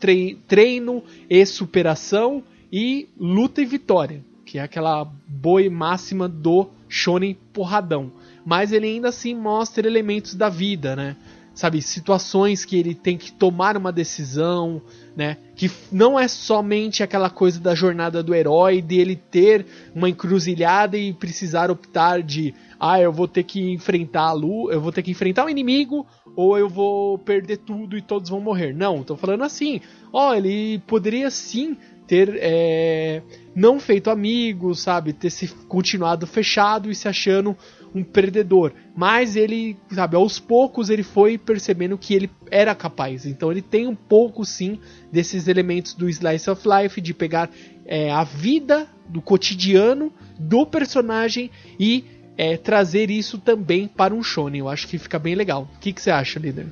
treino 0.47 1.03
e 1.29 1.45
superação 1.45 2.43
e 2.71 3.07
luta 3.19 3.61
e 3.61 3.65
vitória, 3.65 4.25
que 4.45 4.57
é 4.57 4.61
aquela 4.61 5.05
boi 5.27 5.69
máxima 5.69 6.27
do 6.27 6.69
shonen 6.87 7.37
porradão 7.53 8.11
mas 8.49 8.71
ele 8.71 8.87
ainda 8.87 9.09
assim 9.09 9.35
mostra 9.35 9.87
elementos 9.87 10.33
da 10.33 10.49
vida, 10.49 10.95
né? 10.95 11.15
Sabe, 11.59 11.81
situações 11.81 12.63
que 12.63 12.77
ele 12.77 12.95
tem 12.95 13.17
que 13.17 13.33
tomar 13.33 13.75
uma 13.75 13.91
decisão, 13.91 14.81
né? 15.13 15.35
Que 15.57 15.69
não 15.91 16.17
é 16.17 16.25
somente 16.25 17.03
aquela 17.03 17.29
coisa 17.29 17.59
da 17.59 17.75
jornada 17.75 18.23
do 18.23 18.33
herói, 18.33 18.81
de 18.81 18.97
ele 18.97 19.17
ter 19.17 19.65
uma 19.93 20.09
encruzilhada 20.09 20.97
e 20.97 21.11
precisar 21.11 21.69
optar 21.69 22.23
de, 22.23 22.53
ah, 22.79 23.01
eu 23.01 23.11
vou 23.11 23.27
ter 23.27 23.43
que 23.43 23.73
enfrentar 23.73 24.29
a 24.29 24.31
Lu, 24.31 24.71
eu 24.71 24.79
vou 24.79 24.93
ter 24.93 25.01
que 25.01 25.11
enfrentar 25.11 25.43
o 25.43 25.47
um 25.47 25.49
inimigo 25.49 26.07
ou 26.33 26.57
eu 26.57 26.69
vou 26.69 27.17
perder 27.17 27.57
tudo 27.57 27.97
e 27.97 28.01
todos 28.01 28.29
vão 28.29 28.39
morrer. 28.39 28.73
Não, 28.73 29.03
tô 29.03 29.17
falando 29.17 29.43
assim, 29.43 29.81
ó, 30.13 30.33
ele 30.33 30.79
poderia 30.87 31.29
sim 31.29 31.75
ter 32.07 32.39
é, 32.41 33.21
não 33.53 33.81
feito 33.81 34.09
amigos, 34.09 34.79
sabe, 34.79 35.11
ter 35.11 35.29
se 35.29 35.49
continuado 35.67 36.25
fechado 36.25 36.89
e 36.89 36.95
se 36.95 37.09
achando 37.09 37.55
um 37.93 38.03
perdedor. 38.03 38.71
Mas 38.95 39.35
ele, 39.35 39.77
sabe, 39.91 40.15
aos 40.15 40.39
poucos 40.39 40.89
ele 40.89 41.03
foi 41.03 41.37
percebendo 41.37 41.97
que 41.97 42.13
ele 42.13 42.29
era 42.51 42.73
capaz. 42.75 43.25
Então 43.25 43.51
ele 43.51 43.61
tem 43.61 43.87
um 43.87 43.95
pouco 43.95 44.45
sim 44.45 44.79
desses 45.11 45.47
elementos 45.47 45.93
do 45.93 46.09
Slice 46.09 46.49
of 46.49 46.61
Life, 46.67 47.01
de 47.01 47.13
pegar 47.13 47.49
é, 47.85 48.11
a 48.11 48.23
vida 48.23 48.87
do 49.07 49.21
cotidiano 49.21 50.13
do 50.39 50.65
personagem 50.65 51.49
e 51.79 52.05
é, 52.37 52.55
trazer 52.55 53.09
isso 53.09 53.37
também 53.37 53.87
para 53.87 54.13
um 54.13 54.23
shonen. 54.23 54.59
Eu 54.59 54.69
acho 54.69 54.87
que 54.87 54.97
fica 54.97 55.19
bem 55.19 55.35
legal. 55.35 55.67
O 55.75 55.79
que, 55.79 55.91
que 55.91 56.01
você 56.01 56.11
acha, 56.11 56.39
líder? 56.39 56.67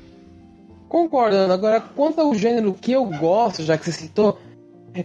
Concordando. 0.87 1.51
Agora, 1.51 1.81
quanto 1.81 2.21
ao 2.21 2.33
gênero 2.33 2.73
que 2.73 2.93
eu 2.93 3.05
gosto, 3.05 3.63
já 3.63 3.77
que 3.77 3.83
você 3.83 3.91
citou, 3.91 4.37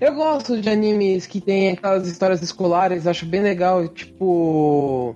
eu 0.01 0.15
gosto 0.15 0.61
de 0.61 0.71
animes 0.71 1.27
que 1.27 1.41
tem 1.41 1.71
aquelas 1.71 2.07
histórias 2.07 2.41
escolares, 2.43 3.07
acho 3.07 3.27
bem 3.27 3.43
legal, 3.43 3.89
tipo. 3.89 5.15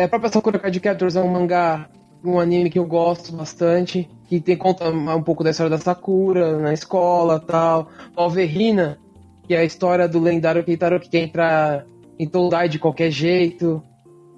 É, 0.00 0.04
a 0.04 0.08
própria 0.08 0.32
Sakura 0.32 0.58
Card 0.58 0.80
Captors 0.80 1.14
é 1.14 1.20
um 1.20 1.28
mangá, 1.28 1.86
um 2.24 2.40
anime 2.40 2.70
que 2.70 2.78
eu 2.78 2.86
gosto 2.86 3.36
bastante, 3.36 4.08
que 4.30 4.40
tem 4.40 4.56
conta 4.56 4.88
um 4.88 5.22
pouco 5.22 5.44
da 5.44 5.50
história 5.50 5.68
da 5.68 5.76
Sakura 5.76 6.58
na 6.58 6.72
escola 6.72 7.38
tal. 7.38 7.90
Alverrina, 8.16 8.98
que 9.46 9.54
é 9.54 9.58
a 9.58 9.64
história 9.64 10.08
do 10.08 10.18
lendário 10.18 10.64
Keitaro 10.64 10.98
que 10.98 11.10
quer 11.10 11.24
entrar 11.24 11.84
em 12.18 12.26
Todai 12.26 12.66
de 12.66 12.78
qualquer 12.78 13.10
jeito. 13.10 13.82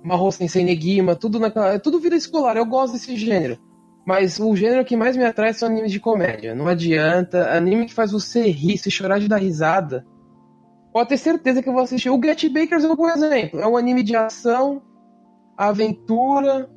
Mahou 0.02 0.32
Sensei 0.32 0.64
Negima, 0.64 1.14
tudo 1.14 1.38
naquela, 1.38 1.74
é 1.74 1.78
tudo 1.78 2.00
vida 2.00 2.16
escolar, 2.16 2.56
eu 2.56 2.66
gosto 2.66 2.94
desse 2.94 3.14
gênero. 3.14 3.56
Mas 4.04 4.40
o 4.40 4.56
gênero 4.56 4.84
que 4.84 4.96
mais 4.96 5.16
me 5.16 5.24
atrai 5.24 5.54
são 5.54 5.68
animes 5.68 5.92
de 5.92 6.00
comédia. 6.00 6.56
Não 6.56 6.66
adianta. 6.66 7.56
Anime 7.56 7.86
que 7.86 7.94
faz 7.94 8.10
você 8.10 8.50
rir, 8.50 8.78
se 8.78 8.90
chorar 8.90 9.20
de 9.20 9.28
dar 9.28 9.36
risada. 9.36 10.04
Pode 10.92 11.10
ter 11.10 11.18
certeza 11.18 11.62
que 11.62 11.68
eu 11.68 11.72
vou 11.72 11.82
assistir. 11.82 12.10
O 12.10 12.20
Get 12.20 12.48
Bakers 12.48 12.82
é 12.82 12.88
um 12.88 12.96
bom 12.96 13.08
exemplo. 13.08 13.60
É 13.60 13.68
um 13.68 13.76
anime 13.76 14.02
de 14.02 14.16
ação 14.16 14.82
aventura. 15.56 16.68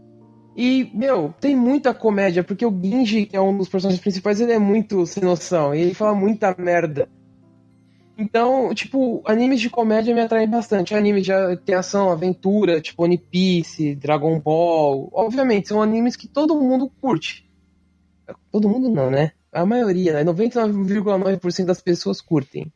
E, 0.55 0.89
meu, 0.93 1.33
tem 1.39 1.55
muita 1.55 1.93
comédia, 1.93 2.43
porque 2.43 2.65
o 2.65 2.71
Ginji, 2.71 3.25
que 3.25 3.35
é 3.35 3.41
um 3.41 3.57
dos 3.57 3.67
personagens 3.67 4.01
principais, 4.01 4.39
ele 4.39 4.53
é 4.53 4.59
muito 4.59 5.05
sem 5.05 5.23
noção. 5.23 5.75
E 5.75 5.81
ele 5.81 5.93
fala 5.93 6.15
muita 6.15 6.55
merda. 6.57 7.09
Então, 8.17 8.73
tipo, 8.73 9.21
animes 9.25 9.59
de 9.59 9.69
comédia 9.69 10.15
me 10.15 10.21
atraem 10.21 10.49
bastante. 10.49 10.95
Animes 10.95 11.23
de 11.25 11.31
tem 11.65 11.75
ação, 11.75 12.09
aventura, 12.09 12.79
tipo 12.79 13.03
One 13.03 13.17
Piece, 13.17 13.95
Dragon 13.95 14.39
Ball. 14.39 15.09
Obviamente, 15.11 15.67
são 15.67 15.81
animes 15.81 16.15
que 16.15 16.27
todo 16.27 16.59
mundo 16.59 16.89
curte. 17.01 17.45
Todo 18.51 18.69
mundo 18.69 18.89
não, 18.89 19.11
né? 19.11 19.33
A 19.51 19.65
maioria, 19.65 20.13
né? 20.13 20.23
99,9% 20.23 21.65
das 21.65 21.81
pessoas 21.81 22.21
curtem. 22.21 22.71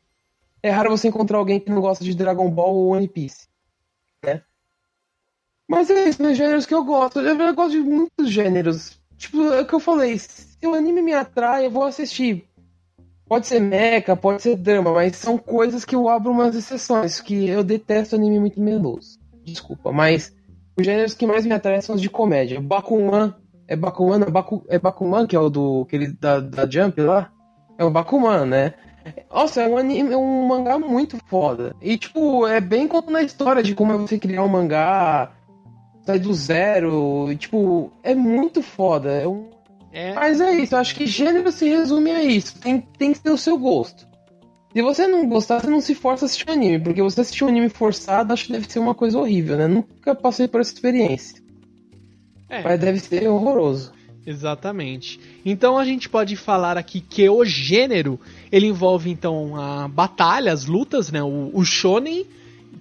É 0.62 0.70
raro 0.70 0.90
você 0.90 1.08
encontrar 1.08 1.38
alguém 1.38 1.60
que 1.60 1.70
não 1.70 1.82
gosta 1.82 2.04
de 2.04 2.14
Dragon 2.14 2.50
Ball 2.52 2.76
ou 2.76 2.90
One 2.90 3.08
Piece. 3.08 3.49
Mas 5.70 5.88
é 5.92 6.10
isso, 6.10 6.24
né? 6.24 6.34
Gêneros 6.34 6.66
que 6.66 6.74
eu 6.74 6.84
gosto. 6.84 7.20
Eu 7.20 7.54
gosto 7.54 7.72
de 7.72 7.80
muitos 7.80 8.32
gêneros. 8.32 9.00
Tipo, 9.16 9.54
é 9.54 9.62
o 9.62 9.66
que 9.68 9.74
eu 9.74 9.80
falei. 9.80 10.18
Se 10.18 10.66
o 10.66 10.74
anime 10.74 11.00
me 11.02 11.14
atrai, 11.14 11.68
eu 11.68 11.72
vou 11.72 11.84
assistir. 11.84 12.44
Pode 13.28 13.46
ser 13.46 13.60
mecha, 13.60 14.16
pode 14.16 14.42
ser 14.42 14.56
drama, 14.56 14.92
mas 14.92 15.16
são 15.16 15.38
coisas 15.38 15.86
que 15.86 15.96
eu 15.96 16.10
abro 16.10 16.32
umas 16.32 16.56
exceções. 16.56 17.22
Que 17.22 17.48
eu 17.48 17.64
detesto 17.64 18.16
anime 18.16 18.40
muito 18.40 18.60
meloso. 18.60 19.20
Desculpa, 19.44 19.92
mas 19.92 20.36
os 20.76 20.84
gêneros 20.84 21.14
que 21.14 21.28
mais 21.28 21.46
me 21.46 21.54
atraem 21.54 21.82
são 21.82 21.94
os 21.94 22.02
de 22.02 22.10
comédia. 22.10 22.60
Bakuman. 22.60 23.36
É 23.68 23.76
Bakuman, 23.76 24.24
é, 24.24 24.32
Baku, 24.32 24.66
é 24.68 24.80
Bakuman 24.80 25.28
que 25.28 25.36
é 25.36 25.40
o 25.40 25.48
do 25.48 25.84
aquele 25.86 26.08
da, 26.14 26.40
da 26.40 26.68
Jump 26.68 27.00
lá? 27.02 27.32
É 27.78 27.84
o 27.84 27.92
Bakuman, 27.92 28.48
né? 28.48 28.74
Nossa, 29.32 29.62
é 29.62 29.68
um, 29.68 29.78
anime, 29.78 30.12
é 30.12 30.18
um 30.18 30.48
mangá 30.48 30.80
muito 30.80 31.18
foda. 31.28 31.76
E, 31.80 31.96
tipo, 31.96 32.48
é 32.48 32.60
bem 32.60 32.88
como 32.88 33.12
na 33.12 33.22
história 33.22 33.62
de 33.62 33.76
como 33.76 33.94
é 33.94 33.98
você 33.98 34.18
criar 34.18 34.44
um 34.44 34.48
mangá, 34.48 35.32
sai 36.10 36.20
do 36.20 36.34
zero. 36.34 37.34
Tipo, 37.38 37.92
é 38.02 38.16
muito 38.16 38.62
foda. 38.62 39.12
É 39.12 39.28
um... 39.28 39.50
é. 39.92 40.14
Mas 40.14 40.42
é 40.42 40.52
isso, 40.56 40.74
eu 40.74 40.80
acho 40.80 40.96
que 40.96 41.06
gênero 41.06 41.52
se 41.52 41.70
resume 41.70 42.12
a 42.12 42.24
isso. 42.24 42.60
Tem, 42.60 42.82
tem 42.98 43.14
que 43.14 43.20
ter 43.20 43.30
o 43.30 43.38
seu 43.38 43.58
gosto. 43.58 44.08
Se 44.74 44.82
você 44.82 45.08
não 45.08 45.28
gostar, 45.28 45.62
você 45.62 45.68
não 45.68 45.82
se 45.82 45.96
força 45.96 46.26
a 46.26 46.28
assistir 46.28 46.50
anime, 46.50 46.80
porque 46.80 47.02
você 47.02 47.22
assistir 47.22 47.44
um 47.44 47.48
anime 47.48 47.70
forçado, 47.70 48.34
acho 48.34 48.46
que 48.46 48.52
deve 48.52 48.72
ser 48.72 48.80
uma 48.80 48.94
coisa 48.94 49.18
horrível, 49.18 49.58
né? 49.58 49.68
Nunca 49.68 50.14
passei 50.14 50.48
por 50.48 50.62
essa 50.62 50.74
experiência. 50.74 51.42
É. 52.48 52.62
Mas 52.64 52.80
deve 52.80 53.00
ser 53.00 53.28
horroroso. 53.28 53.92
Exatamente. 54.26 55.20
Então 55.44 55.78
a 55.78 55.86
gente 55.86 56.08
pode 56.08 56.36
falar 56.36 56.78
aqui 56.78 57.02
que 57.02 57.28
o 57.28 57.44
gênero 57.44 58.20
ele 58.52 58.68
envolve 58.68 59.10
então 59.10 59.56
a 59.56 59.88
batalha, 59.88 60.54
as 60.54 60.66
lutas, 60.66 61.12
né? 61.12 61.24
O, 61.24 61.50
o 61.52 61.66
shonen, 61.66 62.28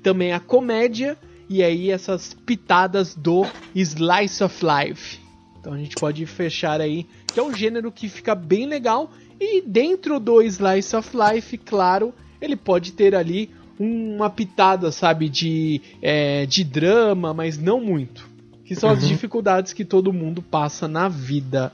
também 0.02 0.32
a 0.32 0.40
comédia 0.40 1.16
e 1.48 1.62
aí 1.62 1.90
essas 1.90 2.34
pitadas 2.34 3.14
do 3.14 3.46
Slice 3.74 4.44
of 4.44 4.64
Life. 4.64 5.20
Então 5.60 5.72
a 5.72 5.78
gente 5.78 5.96
pode 5.96 6.24
fechar 6.26 6.80
aí, 6.80 7.06
que 7.32 7.40
é 7.40 7.42
um 7.42 7.54
gênero 7.54 7.90
que 7.90 8.08
fica 8.08 8.34
bem 8.34 8.66
legal. 8.66 9.10
E 9.40 9.60
dentro 9.60 10.18
do 10.18 10.42
Slice 10.42 10.94
of 10.96 11.10
Life, 11.16 11.56
claro, 11.58 12.12
ele 12.40 12.56
pode 12.56 12.92
ter 12.92 13.14
ali 13.14 13.50
uma 13.78 14.28
pitada, 14.28 14.90
sabe, 14.90 15.28
de, 15.28 15.80
é, 16.02 16.44
de 16.46 16.64
drama, 16.64 17.32
mas 17.32 17.56
não 17.56 17.80
muito. 17.80 18.28
Que 18.64 18.74
são 18.74 18.90
uhum. 18.90 18.96
as 18.96 19.06
dificuldades 19.06 19.72
que 19.72 19.84
todo 19.84 20.12
mundo 20.12 20.42
passa 20.42 20.88
na 20.88 21.08
vida. 21.08 21.72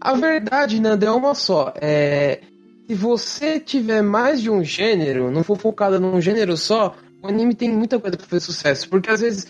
A 0.00 0.14
verdade, 0.14 0.80
Nando, 0.80 1.04
é 1.04 1.10
uma 1.10 1.34
só. 1.34 1.72
É, 1.76 2.40
se 2.86 2.94
você 2.94 3.58
tiver 3.58 4.02
mais 4.02 4.40
de 4.40 4.48
um 4.48 4.62
gênero, 4.62 5.30
não 5.30 5.42
for 5.42 5.58
focado 5.58 5.98
num 5.98 6.20
gênero 6.20 6.56
só, 6.56 6.94
o 7.22 7.28
anime 7.28 7.54
tem 7.54 7.70
muita 7.70 7.98
coisa 7.98 8.16
pra 8.16 8.26
fazer 8.26 8.40
sucesso, 8.40 8.88
porque 8.88 9.10
às 9.10 9.20
vezes 9.20 9.46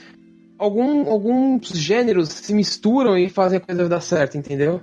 algum, 0.58 1.08
alguns 1.08 1.68
gêneros 1.68 2.28
se 2.28 2.54
misturam 2.54 3.16
e 3.16 3.28
fazem 3.28 3.58
a 3.58 3.60
coisa 3.60 3.88
dar 3.88 4.00
certo, 4.00 4.36
entendeu? 4.36 4.82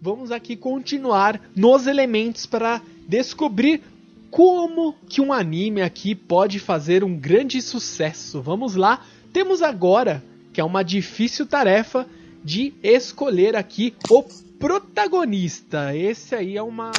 Vamos 0.00 0.30
aqui 0.30 0.56
continuar 0.56 1.40
nos 1.56 1.86
elementos 1.86 2.44
para 2.44 2.82
descobrir 3.08 3.82
como 4.30 4.94
que 5.08 5.20
um 5.20 5.32
anime 5.32 5.80
aqui 5.80 6.14
pode 6.14 6.58
fazer 6.58 7.04
um 7.04 7.16
grande 7.16 7.62
sucesso. 7.62 8.42
Vamos 8.42 8.74
lá. 8.74 9.02
Temos 9.32 9.62
agora, 9.62 10.22
que 10.52 10.60
é 10.60 10.64
uma 10.64 10.82
difícil 10.82 11.46
tarefa, 11.46 12.06
de 12.44 12.74
escolher 12.82 13.56
aqui 13.56 13.94
o 14.10 14.22
protagonista. 14.58 15.96
Esse 15.96 16.34
aí 16.34 16.56
é 16.56 16.62
uma, 16.62 16.90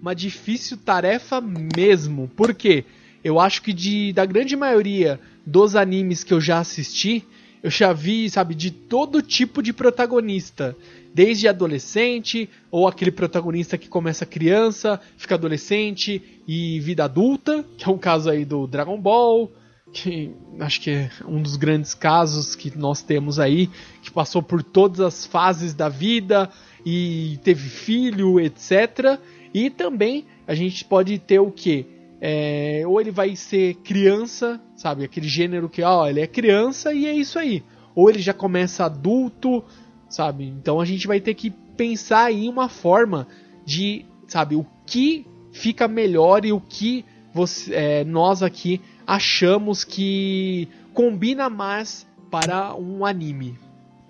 uma 0.00 0.14
difícil 0.14 0.78
tarefa 0.78 1.40
mesmo. 1.40 2.28
Porque 2.34 2.84
eu 3.28 3.38
acho 3.38 3.60
que 3.60 3.74
de, 3.74 4.10
da 4.14 4.24
grande 4.24 4.56
maioria 4.56 5.20
dos 5.44 5.76
animes 5.76 6.24
que 6.24 6.32
eu 6.32 6.40
já 6.40 6.60
assisti, 6.60 7.22
eu 7.62 7.70
já 7.70 7.92
vi, 7.92 8.30
sabe, 8.30 8.54
de 8.54 8.70
todo 8.70 9.20
tipo 9.20 9.62
de 9.62 9.70
protagonista. 9.70 10.74
Desde 11.12 11.46
adolescente, 11.46 12.48
ou 12.70 12.88
aquele 12.88 13.10
protagonista 13.10 13.76
que 13.76 13.86
começa 13.86 14.24
criança, 14.24 14.98
fica 15.18 15.34
adolescente 15.34 16.40
e 16.46 16.80
vida 16.80 17.04
adulta, 17.04 17.64
que 17.76 17.84
é 17.84 17.92
o 17.92 17.98
caso 17.98 18.30
aí 18.30 18.46
do 18.46 18.66
Dragon 18.66 18.98
Ball, 18.98 19.52
que 19.92 20.30
acho 20.60 20.80
que 20.80 20.90
é 20.90 21.10
um 21.26 21.42
dos 21.42 21.56
grandes 21.56 21.92
casos 21.92 22.54
que 22.54 22.78
nós 22.78 23.02
temos 23.02 23.38
aí, 23.38 23.68
que 24.02 24.10
passou 24.10 24.42
por 24.42 24.62
todas 24.62 25.00
as 25.00 25.26
fases 25.26 25.74
da 25.74 25.90
vida 25.90 26.48
e 26.84 27.38
teve 27.44 27.68
filho, 27.68 28.40
etc. 28.40 29.18
E 29.52 29.68
também 29.68 30.24
a 30.46 30.54
gente 30.54 30.82
pode 30.82 31.18
ter 31.18 31.40
o 31.40 31.50
que? 31.50 31.97
É, 32.20 32.82
ou 32.86 33.00
ele 33.00 33.10
vai 33.10 33.36
ser 33.36 33.74
criança, 33.76 34.60
sabe? 34.76 35.04
Aquele 35.04 35.28
gênero 35.28 35.68
que, 35.68 35.82
ó, 35.82 36.06
ele 36.08 36.20
é 36.20 36.26
criança 36.26 36.92
e 36.92 37.06
é 37.06 37.12
isso 37.14 37.38
aí. 37.38 37.62
Ou 37.94 38.10
ele 38.10 38.20
já 38.20 38.34
começa 38.34 38.84
adulto, 38.84 39.64
sabe? 40.08 40.44
Então 40.44 40.80
a 40.80 40.84
gente 40.84 41.06
vai 41.06 41.20
ter 41.20 41.34
que 41.34 41.50
pensar 41.50 42.32
em 42.32 42.48
uma 42.48 42.68
forma 42.68 43.28
de, 43.64 44.04
sabe, 44.26 44.56
o 44.56 44.66
que 44.84 45.26
fica 45.52 45.86
melhor 45.86 46.44
e 46.44 46.52
o 46.52 46.60
que 46.60 47.04
você, 47.32 47.74
é, 47.74 48.04
nós 48.04 48.42
aqui 48.42 48.80
achamos 49.06 49.84
que 49.84 50.68
combina 50.92 51.48
mais 51.48 52.06
para 52.30 52.74
um 52.74 53.06
anime. 53.06 53.56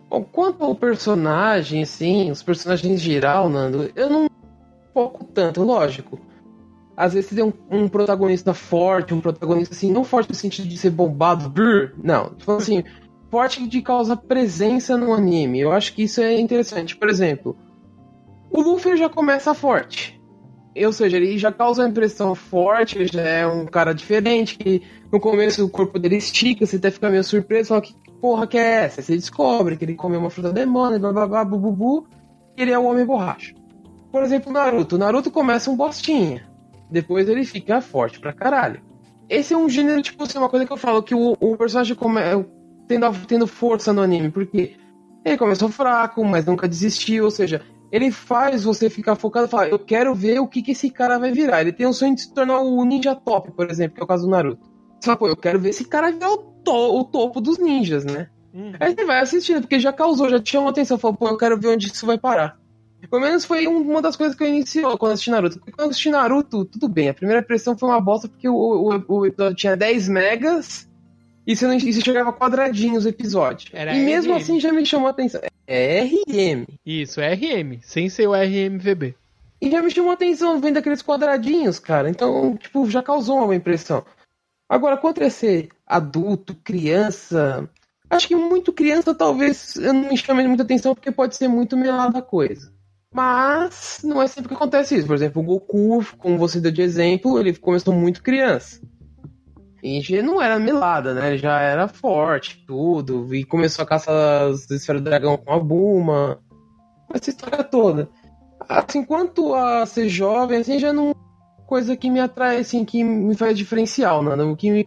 Bom, 0.08 0.24
quanto 0.24 0.64
ao 0.64 0.74
personagem, 0.74 1.84
sim, 1.84 2.30
os 2.30 2.42
personagens 2.42 2.90
em 2.90 2.96
geral, 2.96 3.50
Nando, 3.50 3.90
eu 3.94 4.08
não 4.08 4.30
foco 4.94 5.24
tanto, 5.24 5.62
lógico. 5.62 6.18
Às 6.98 7.12
vezes 7.12 7.30
você 7.30 7.36
tem 7.36 7.44
um, 7.44 7.52
um, 7.70 7.88
protagonista 7.88 8.52
forte, 8.52 9.14
um 9.14 9.20
protagonista 9.20 9.72
assim, 9.72 9.92
não 9.92 10.02
forte 10.02 10.30
no 10.30 10.34
sentido 10.34 10.66
de 10.66 10.76
ser 10.76 10.90
bombado, 10.90 11.48
brrr, 11.48 11.92
não. 12.02 12.34
Tipo 12.34 12.56
assim, 12.56 12.82
forte 13.30 13.68
de 13.68 13.80
causar 13.80 14.16
presença 14.16 14.96
no 14.96 15.14
anime. 15.14 15.60
Eu 15.60 15.70
acho 15.70 15.94
que 15.94 16.02
isso 16.02 16.20
é 16.20 16.40
interessante. 16.40 16.96
Por 16.96 17.08
exemplo, 17.08 17.56
o 18.50 18.60
Luffy 18.60 18.96
já 18.96 19.08
começa 19.08 19.54
forte. 19.54 20.20
Ou 20.76 20.92
seja, 20.92 21.18
ele 21.18 21.38
já 21.38 21.52
causa 21.52 21.82
uma 21.82 21.88
impressão 21.88 22.34
forte, 22.34 23.06
já 23.06 23.22
é 23.22 23.46
um 23.46 23.64
cara 23.64 23.92
diferente, 23.92 24.58
que 24.58 24.82
no 25.12 25.20
começo 25.20 25.64
o 25.64 25.70
corpo 25.70 26.00
dele 26.00 26.16
estica, 26.16 26.66
você 26.66 26.78
até 26.78 26.90
fica 26.90 27.08
meio 27.08 27.22
surpreso, 27.22 27.68
fala 27.68 27.80
que 27.80 27.94
porra 28.20 28.44
que 28.44 28.58
é 28.58 28.86
essa? 28.86 29.02
Você 29.02 29.14
descobre 29.14 29.76
que 29.76 29.84
ele 29.84 29.94
comeu 29.94 30.18
uma 30.18 30.30
fruta 30.30 30.52
demônio, 30.52 30.98
blá 30.98 31.12
blá 31.12 31.28
blá, 31.28 31.44
bu, 31.44 31.58
bu, 31.58 31.70
bu, 31.70 32.06
e 32.56 32.62
ele 32.62 32.72
é 32.72 32.78
o 32.78 32.86
homem 32.86 33.06
borracha. 33.06 33.54
Por 34.10 34.24
exemplo, 34.24 34.52
Naruto. 34.52 34.98
Naruto 34.98 35.30
começa 35.30 35.70
um 35.70 35.76
bostinha. 35.76 36.47
Depois 36.90 37.28
ele 37.28 37.44
fica 37.44 37.80
forte 37.80 38.18
pra 38.18 38.32
caralho. 38.32 38.80
Esse 39.28 39.52
é 39.52 39.56
um 39.56 39.68
gênero, 39.68 40.00
tipo 40.00 40.22
assim, 40.22 40.38
uma 40.38 40.48
coisa 40.48 40.64
que 40.64 40.72
eu 40.72 40.76
falo, 40.76 41.02
que 41.02 41.14
o, 41.14 41.36
o 41.38 41.56
personagem 41.56 41.94
come, 41.94 42.20
tendo, 42.86 43.26
tendo 43.26 43.46
força 43.46 43.92
no 43.92 44.00
anime, 44.00 44.30
porque 44.30 44.76
ele 45.24 45.36
começou 45.36 45.68
fraco, 45.68 46.24
mas 46.24 46.46
nunca 46.46 46.66
desistiu, 46.66 47.24
ou 47.24 47.30
seja, 47.30 47.60
ele 47.92 48.10
faz 48.10 48.64
você 48.64 48.88
ficar 48.88 49.16
focado 49.16 49.46
e 49.46 49.50
falar, 49.50 49.68
eu 49.68 49.78
quero 49.78 50.14
ver 50.14 50.40
o 50.40 50.48
que, 50.48 50.62
que 50.62 50.72
esse 50.72 50.90
cara 50.90 51.18
vai 51.18 51.30
virar. 51.30 51.60
Ele 51.60 51.72
tem 51.72 51.86
o 51.86 51.92
sonho 51.92 52.14
de 52.14 52.22
se 52.22 52.32
tornar 52.32 52.60
o 52.60 52.84
ninja 52.84 53.14
top, 53.14 53.50
por 53.52 53.70
exemplo, 53.70 53.96
que 53.96 54.00
é 54.00 54.04
o 54.04 54.08
caso 54.08 54.24
do 54.24 54.30
Naruto. 54.30 54.68
Você 54.98 55.06
fala, 55.06 55.16
pô, 55.16 55.28
eu 55.28 55.36
quero 55.36 55.58
ver 55.58 55.70
esse 55.70 55.84
cara 55.84 56.10
virar 56.10 56.30
o, 56.32 56.36
to 56.36 56.98
o 56.98 57.04
topo 57.04 57.40
dos 57.40 57.58
ninjas, 57.58 58.04
né? 58.04 58.28
Uhum. 58.52 58.72
Aí 58.80 58.94
você 58.94 59.04
vai 59.04 59.20
assistindo, 59.20 59.60
porque 59.60 59.78
já 59.78 59.92
causou, 59.92 60.28
já 60.28 60.40
te 60.40 60.52
chamou 60.52 60.70
atenção, 60.70 60.98
falou, 60.98 61.16
pô, 61.16 61.28
eu 61.28 61.36
quero 61.36 61.58
ver 61.58 61.68
onde 61.68 61.86
isso 61.86 62.06
vai 62.06 62.18
parar. 62.18 62.58
Pelo 63.06 63.22
menos 63.22 63.44
foi 63.44 63.66
uma 63.66 64.02
das 64.02 64.16
coisas 64.16 64.36
que 64.36 64.42
eu 64.42 64.48
iniciou 64.48 64.98
quando 64.98 65.12
assisti 65.12 65.30
Naruto. 65.30 65.58
Porque 65.58 65.72
quando 65.72 65.90
assisti 65.90 66.10
Naruto, 66.10 66.64
tudo 66.64 66.88
bem, 66.88 67.08
a 67.08 67.14
primeira 67.14 67.42
impressão 67.42 67.78
foi 67.78 67.88
uma 67.88 68.00
bosta 68.00 68.28
porque 68.28 68.48
o, 68.48 68.54
o, 68.54 69.04
o 69.18 69.26
episódio 69.26 69.56
tinha 69.56 69.76
10 69.76 70.08
megas 70.08 70.88
e 71.46 71.56
você, 71.56 71.66
não, 71.66 71.74
e 71.74 71.92
você 71.92 72.00
chegava 72.02 72.30
quadradinho 72.32 72.98
os 72.98 73.06
episódios. 73.06 73.70
Era 73.72 73.94
e 73.94 74.02
RM. 74.02 74.04
mesmo 74.04 74.34
assim 74.34 74.60
já 74.60 74.70
me 74.70 74.84
chamou 74.84 75.06
a 75.06 75.12
atenção. 75.12 75.40
É 75.66 76.02
RM. 76.02 76.66
Isso, 76.84 77.20
é 77.20 77.32
RM, 77.32 77.80
sem 77.82 78.10
ser 78.10 78.26
o 78.26 78.34
RMVB. 78.34 79.14
E 79.60 79.70
já 79.70 79.80
me 79.82 79.90
chamou 79.90 80.10
a 80.10 80.14
atenção 80.14 80.60
vendo 80.60 80.76
aqueles 80.76 81.02
quadradinhos, 81.02 81.78
cara. 81.78 82.10
Então, 82.10 82.54
tipo, 82.56 82.88
já 82.90 83.02
causou 83.02 83.44
uma 83.44 83.54
impressão. 83.54 84.04
Agora, 84.68 84.98
quanto 84.98 85.24
a 85.24 85.30
ser 85.30 85.70
adulto, 85.86 86.54
criança, 86.54 87.68
acho 88.10 88.28
que 88.28 88.36
muito 88.36 88.70
criança 88.70 89.14
talvez 89.14 89.74
eu 89.76 89.94
não 89.94 90.10
me 90.10 90.16
chame 90.18 90.46
muita 90.46 90.64
atenção 90.64 90.94
porque 90.94 91.10
pode 91.10 91.34
ser 91.34 91.48
muito 91.48 91.76
melada 91.78 92.18
a 92.18 92.22
coisa. 92.22 92.70
Mas 93.18 93.98
não 94.04 94.22
é 94.22 94.28
sempre 94.28 94.48
que 94.48 94.54
acontece 94.54 94.94
isso. 94.94 95.08
Por 95.08 95.16
exemplo, 95.16 95.42
o 95.42 95.44
Goku, 95.44 96.06
como 96.18 96.38
você 96.38 96.60
deu 96.60 96.70
de 96.70 96.82
exemplo, 96.82 97.36
ele 97.40 97.52
começou 97.52 97.92
muito 97.92 98.22
criança. 98.22 98.80
E 99.82 100.00
já 100.00 100.22
não 100.22 100.40
era 100.40 100.56
melada, 100.56 101.12
né? 101.12 101.30
Ele 101.30 101.38
já 101.38 101.60
era 101.60 101.88
forte, 101.88 102.64
tudo. 102.64 103.34
E 103.34 103.42
começou 103.42 103.82
a 103.82 103.86
caçar 103.86 104.42
as 104.42 104.70
esferas 104.70 105.02
do 105.02 105.04
dragão 105.06 105.36
com 105.36 105.52
a 105.52 105.58
Buma. 105.58 106.38
Essa 107.12 107.30
história 107.30 107.64
toda. 107.64 108.08
Assim, 108.68 109.04
quanto 109.04 109.52
a 109.52 109.84
ser 109.84 110.08
jovem, 110.08 110.60
assim, 110.60 110.78
já 110.78 110.92
não 110.92 111.12
coisa 111.66 111.96
que 111.96 112.08
me 112.08 112.20
atrai, 112.20 112.58
assim, 112.58 112.84
que 112.84 113.02
me 113.02 113.34
faz 113.34 113.58
diferencial, 113.58 114.22
né? 114.22 114.40
O 114.44 114.54
que 114.54 114.70
me, 114.70 114.86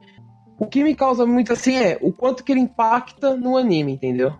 o 0.57 0.65
que 0.67 0.85
me 0.85 0.95
causa 0.95 1.25
muito, 1.25 1.51
assim, 1.51 1.75
é 1.75 1.97
o 2.01 2.13
quanto 2.13 2.45
que 2.45 2.53
ele 2.53 2.61
impacta 2.61 3.35
no 3.35 3.57
anime, 3.57 3.91
entendeu? 3.91 4.33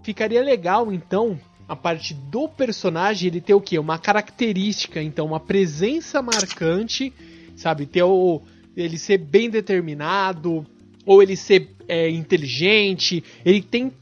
Ficaria 0.00 0.44
legal, 0.44 0.92
então, 0.92 1.36
a 1.70 1.76
parte 1.76 2.12
do 2.14 2.48
personagem, 2.48 3.28
ele 3.28 3.40
ter 3.40 3.54
o 3.54 3.60
quê? 3.60 3.78
Uma 3.78 3.98
característica, 3.98 5.02
então, 5.02 5.26
uma 5.26 5.40
presença 5.40 6.20
marcante, 6.20 7.12
sabe? 7.56 7.86
Ter 7.86 8.02
o... 8.02 8.42
ele 8.76 8.98
ser 8.98 9.18
bem 9.18 9.48
determinado, 9.48 10.66
ou 11.06 11.22
ele 11.22 11.36
ser 11.36 11.70
é, 11.88 12.10
inteligente, 12.10 13.22
ele 13.44 13.62
tem 13.62 13.92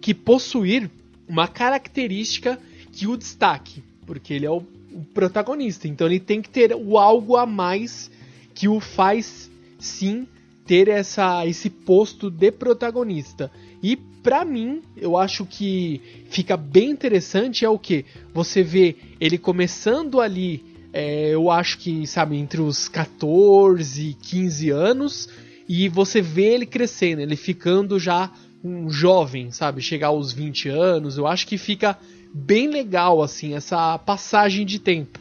que 0.00 0.14
possuir 0.14 0.90
uma 1.28 1.46
característica 1.46 2.58
que 2.90 3.06
o 3.06 3.16
destaque, 3.16 3.82
porque 4.06 4.32
ele 4.32 4.46
é 4.46 4.50
o 4.50 4.62
o 4.92 5.04
protagonista. 5.14 5.86
Então 5.86 6.06
ele 6.06 6.20
tem 6.20 6.42
que 6.42 6.50
ter 6.50 6.74
o 6.74 6.98
algo 6.98 7.36
a 7.36 7.46
mais 7.46 8.10
que 8.54 8.68
o 8.68 8.80
faz 8.80 9.50
sim 9.78 10.26
ter 10.66 10.88
essa, 10.88 11.46
esse 11.46 11.70
posto 11.70 12.30
de 12.30 12.50
protagonista. 12.50 13.50
E 13.82 13.96
para 13.96 14.44
mim, 14.44 14.82
eu 14.96 15.16
acho 15.16 15.46
que 15.46 16.00
fica 16.28 16.56
bem 16.56 16.90
interessante 16.90 17.64
é 17.64 17.68
o 17.68 17.78
que 17.78 18.04
você 18.34 18.62
vê 18.62 18.96
ele 19.20 19.38
começando 19.38 20.20
ali, 20.20 20.64
é, 20.92 21.30
eu 21.30 21.50
acho 21.50 21.78
que 21.78 22.06
sabe 22.06 22.36
entre 22.36 22.60
os 22.60 22.88
14 22.88 24.10
e 24.10 24.14
15 24.14 24.70
anos 24.70 25.28
e 25.68 25.88
você 25.88 26.20
vê 26.20 26.54
ele 26.54 26.66
crescendo, 26.66 27.20
ele 27.20 27.36
ficando 27.36 27.98
já 27.98 28.32
um 28.64 28.90
jovem, 28.90 29.50
sabe, 29.50 29.80
chegar 29.80 30.08
aos 30.08 30.32
20 30.32 30.68
anos. 30.68 31.16
Eu 31.16 31.26
acho 31.26 31.46
que 31.46 31.56
fica 31.58 31.96
bem 32.34 32.68
legal, 32.68 33.22
assim, 33.22 33.54
essa 33.54 33.98
passagem 33.98 34.66
de 34.66 34.78
tempo. 34.78 35.18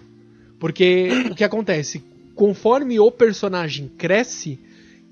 Porque 0.59 1.09
o 1.31 1.35
que 1.35 1.43
acontece? 1.43 2.03
Conforme 2.35 2.99
o 2.99 3.11
personagem 3.11 3.89
cresce, 3.97 4.59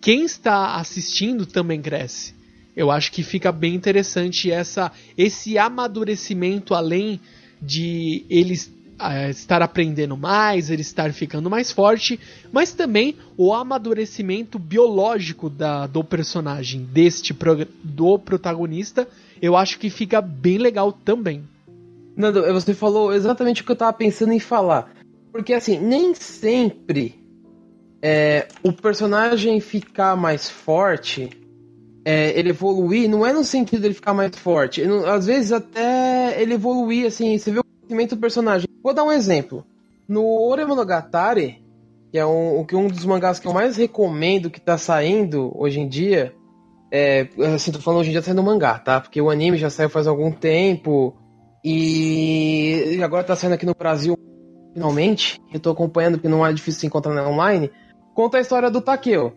quem 0.01 0.23
está 0.23 0.75
assistindo 0.75 1.45
também 1.45 1.81
cresce. 1.81 2.34
Eu 2.75 2.91
acho 2.91 3.11
que 3.11 3.23
fica 3.23 3.51
bem 3.51 3.73
interessante 3.73 4.51
essa, 4.51 4.91
esse 5.17 5.57
amadurecimento 5.57 6.73
além 6.73 7.19
de 7.61 8.25
eles 8.29 8.71
uh, 8.99 9.29
estar 9.29 9.61
aprendendo 9.61 10.17
mais, 10.17 10.69
ele 10.69 10.81
estar 10.81 11.11
ficando 11.13 11.49
mais 11.49 11.71
forte, 11.71 12.19
mas 12.51 12.73
também 12.73 13.15
o 13.37 13.53
amadurecimento 13.53 14.59
biológico 14.59 15.49
da, 15.49 15.87
do 15.87 16.03
personagem, 16.03 16.81
deste 16.83 17.35
do 17.83 18.19
protagonista, 18.19 19.07
eu 19.41 19.55
acho 19.55 19.79
que 19.79 19.89
fica 19.89 20.21
bem 20.21 20.57
legal 20.57 20.91
também. 20.91 21.43
Nando, 22.15 22.41
você 22.53 22.73
falou 22.73 23.13
exatamente 23.13 23.61
o 23.61 23.65
que 23.65 23.71
eu 23.71 23.75
tava 23.75 23.93
pensando 23.93 24.31
em 24.31 24.39
falar. 24.39 24.93
Porque 25.31 25.53
assim, 25.53 25.77
nem 25.77 26.13
sempre 26.15 27.15
é, 28.01 28.47
o 28.63 28.71
personagem 28.71 29.59
ficar 29.59 30.15
mais 30.15 30.49
forte, 30.49 31.29
é, 32.05 32.37
ele 32.37 32.49
evoluir, 32.49 33.09
não 33.09 33.25
é 33.25 33.33
no 33.33 33.43
sentido 33.43 33.81
dele 33.81 33.93
ficar 33.93 34.13
mais 34.13 34.35
forte. 34.37 34.83
Às 35.07 35.25
vezes 35.25 35.51
até 35.51 36.39
ele 36.41 36.53
evoluir, 36.53 37.07
assim, 37.07 37.37
você 37.37 37.51
vê 37.51 37.59
o 37.59 37.63
crescimento 37.63 38.15
do 38.15 38.21
personagem. 38.21 38.67
Vou 38.83 38.93
dar 38.93 39.03
um 39.03 39.11
exemplo. 39.11 39.65
No 40.07 40.23
Oremonogatari, 40.23 41.63
que 42.11 42.19
é 42.19 42.25
um, 42.25 42.59
um 42.59 42.87
dos 42.87 43.03
mangás 43.05 43.39
que 43.39 43.47
eu 43.47 43.53
mais 43.53 43.75
recomendo 43.75 44.51
que 44.51 44.61
tá 44.61 44.77
saindo 44.77 45.51
hoje 45.55 45.79
em 45.79 45.87
dia, 45.87 46.33
é, 46.91 47.27
assim, 47.55 47.71
tô 47.71 47.79
falando 47.79 48.01
hoje 48.01 48.09
em 48.09 48.11
dia 48.11 48.21
tá 48.21 48.27
saindo 48.27 48.43
mangá, 48.43 48.77
tá? 48.77 49.01
Porque 49.01 49.19
o 49.19 49.29
anime 49.29 49.57
já 49.57 49.71
saiu 49.71 49.89
faz 49.89 50.05
algum 50.05 50.31
tempo, 50.31 51.17
e 51.67 52.99
agora 53.03 53.23
tá 53.23 53.35
saindo 53.35 53.53
aqui 53.53 53.65
no 53.65 53.73
Brasil, 53.73 54.15
finalmente. 54.71 55.41
Eu 55.51 55.59
tô 55.59 55.71
acompanhando 55.71 56.17
porque 56.17 56.29
não 56.29 56.45
é 56.45 56.53
difícil 56.53 56.81
se 56.81 56.85
encontrar 56.85 57.27
online. 57.27 57.71
Conta 58.13 58.37
a 58.37 58.41
história 58.41 58.69
do 58.69 58.81
Takeo. 58.81 59.33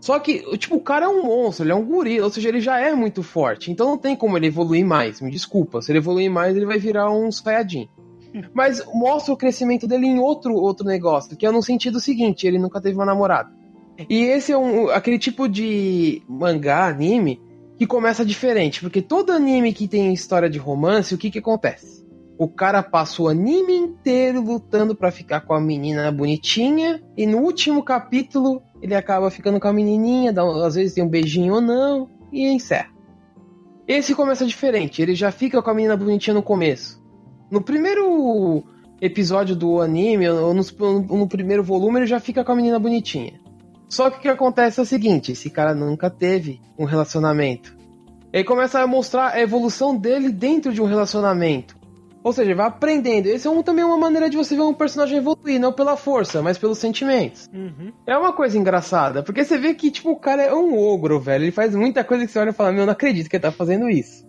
Só 0.00 0.18
que, 0.18 0.56
tipo, 0.56 0.76
o 0.76 0.80
cara 0.80 1.06
é 1.06 1.08
um 1.08 1.24
monstro, 1.24 1.64
ele 1.64 1.72
é 1.72 1.74
um 1.74 1.84
gorila, 1.84 2.24
ou 2.24 2.32
seja, 2.32 2.48
ele 2.48 2.60
já 2.60 2.80
é 2.80 2.94
muito 2.94 3.22
forte. 3.22 3.70
Então 3.70 3.86
não 3.86 3.98
tem 3.98 4.16
como 4.16 4.36
ele 4.36 4.46
evoluir 4.46 4.84
mais, 4.84 5.20
me 5.20 5.30
desculpa. 5.30 5.82
Se 5.82 5.92
ele 5.92 5.98
evoluir 5.98 6.30
mais, 6.30 6.56
ele 6.56 6.64
vai 6.64 6.78
virar 6.78 7.10
um 7.10 7.30
Saiyajin. 7.30 7.88
Mas 8.54 8.82
mostra 8.94 9.34
o 9.34 9.36
crescimento 9.36 9.86
dele 9.86 10.06
em 10.06 10.18
outro, 10.18 10.54
outro 10.54 10.86
negócio, 10.86 11.36
que 11.36 11.44
é 11.44 11.50
no 11.50 11.62
sentido 11.62 12.00
seguinte, 12.00 12.46
ele 12.46 12.58
nunca 12.58 12.80
teve 12.80 12.96
uma 12.96 13.04
namorada. 13.04 13.50
E 14.08 14.24
esse 14.24 14.50
é 14.50 14.56
um, 14.56 14.88
aquele 14.88 15.18
tipo 15.18 15.46
de 15.46 16.22
mangá, 16.26 16.86
anime, 16.86 17.38
que 17.76 17.86
começa 17.86 18.24
diferente, 18.24 18.80
porque 18.80 19.02
todo 19.02 19.32
anime 19.32 19.74
que 19.74 19.86
tem 19.86 20.12
história 20.12 20.48
de 20.48 20.58
romance, 20.58 21.14
o 21.14 21.18
que 21.18 21.30
que 21.30 21.38
acontece? 21.38 21.99
O 22.40 22.48
cara 22.48 22.82
passa 22.82 23.20
o 23.20 23.28
anime 23.28 23.76
inteiro 23.76 24.40
lutando 24.40 24.94
para 24.94 25.10
ficar 25.10 25.42
com 25.42 25.52
a 25.52 25.60
menina 25.60 26.10
bonitinha, 26.10 27.02
e 27.14 27.26
no 27.26 27.36
último 27.36 27.82
capítulo 27.82 28.62
ele 28.80 28.94
acaba 28.94 29.30
ficando 29.30 29.60
com 29.60 29.68
a 29.68 29.72
menininha, 29.74 30.32
dá, 30.32 30.42
às 30.66 30.74
vezes 30.74 30.94
tem 30.94 31.04
um 31.04 31.08
beijinho 31.08 31.52
ou 31.52 31.60
não, 31.60 32.08
e 32.32 32.46
encerra. 32.46 32.88
Esse 33.86 34.14
começa 34.14 34.46
diferente, 34.46 35.02
ele 35.02 35.14
já 35.14 35.30
fica 35.30 35.60
com 35.60 35.68
a 35.68 35.74
menina 35.74 35.94
bonitinha 35.94 36.32
no 36.32 36.42
começo. 36.42 37.04
No 37.50 37.60
primeiro 37.60 38.64
episódio 39.02 39.54
do 39.54 39.78
anime, 39.78 40.26
ou 40.30 40.54
no, 40.54 40.62
no 41.02 41.28
primeiro 41.28 41.62
volume, 41.62 41.98
ele 41.98 42.06
já 42.06 42.20
fica 42.20 42.42
com 42.42 42.52
a 42.52 42.56
menina 42.56 42.78
bonitinha. 42.78 43.38
Só 43.86 44.08
que 44.08 44.16
o 44.16 44.20
que 44.22 44.28
acontece 44.28 44.80
é 44.80 44.82
o 44.82 44.86
seguinte: 44.86 45.32
esse 45.32 45.50
cara 45.50 45.74
nunca 45.74 46.08
teve 46.08 46.58
um 46.78 46.86
relacionamento. 46.86 47.76
Ele 48.32 48.44
começa 48.44 48.80
a 48.80 48.86
mostrar 48.86 49.34
a 49.34 49.40
evolução 49.42 49.94
dele 49.94 50.30
dentro 50.30 50.72
de 50.72 50.80
um 50.80 50.86
relacionamento. 50.86 51.79
Ou 52.22 52.32
seja, 52.32 52.54
vai 52.54 52.66
aprendendo. 52.66 53.26
Esse 53.26 53.46
é 53.46 53.50
um, 53.50 53.62
também 53.62 53.84
uma 53.84 53.96
maneira 53.96 54.28
de 54.28 54.36
você 54.36 54.54
ver 54.54 54.62
um 54.62 54.74
personagem 54.74 55.18
evoluir, 55.18 55.58
não 55.58 55.72
pela 55.72 55.96
força, 55.96 56.42
mas 56.42 56.58
pelos 56.58 56.78
sentimentos. 56.78 57.48
Uhum. 57.52 57.92
É 58.06 58.16
uma 58.16 58.32
coisa 58.32 58.58
engraçada, 58.58 59.22
porque 59.22 59.42
você 59.42 59.56
vê 59.56 59.72
que, 59.74 59.90
tipo, 59.90 60.10
o 60.10 60.20
cara 60.20 60.42
é 60.42 60.54
um 60.54 60.78
ogro, 60.78 61.18
velho. 61.18 61.44
Ele 61.44 61.52
faz 61.52 61.74
muita 61.74 62.04
coisa 62.04 62.26
que 62.26 62.32
você 62.32 62.38
olha 62.38 62.50
e 62.50 62.54
fala, 62.54 62.72
meu, 62.72 62.84
não 62.84 62.92
acredito 62.92 63.28
que 63.28 63.36
ele 63.36 63.42
tá 63.42 63.50
fazendo 63.50 63.88
isso. 63.88 64.28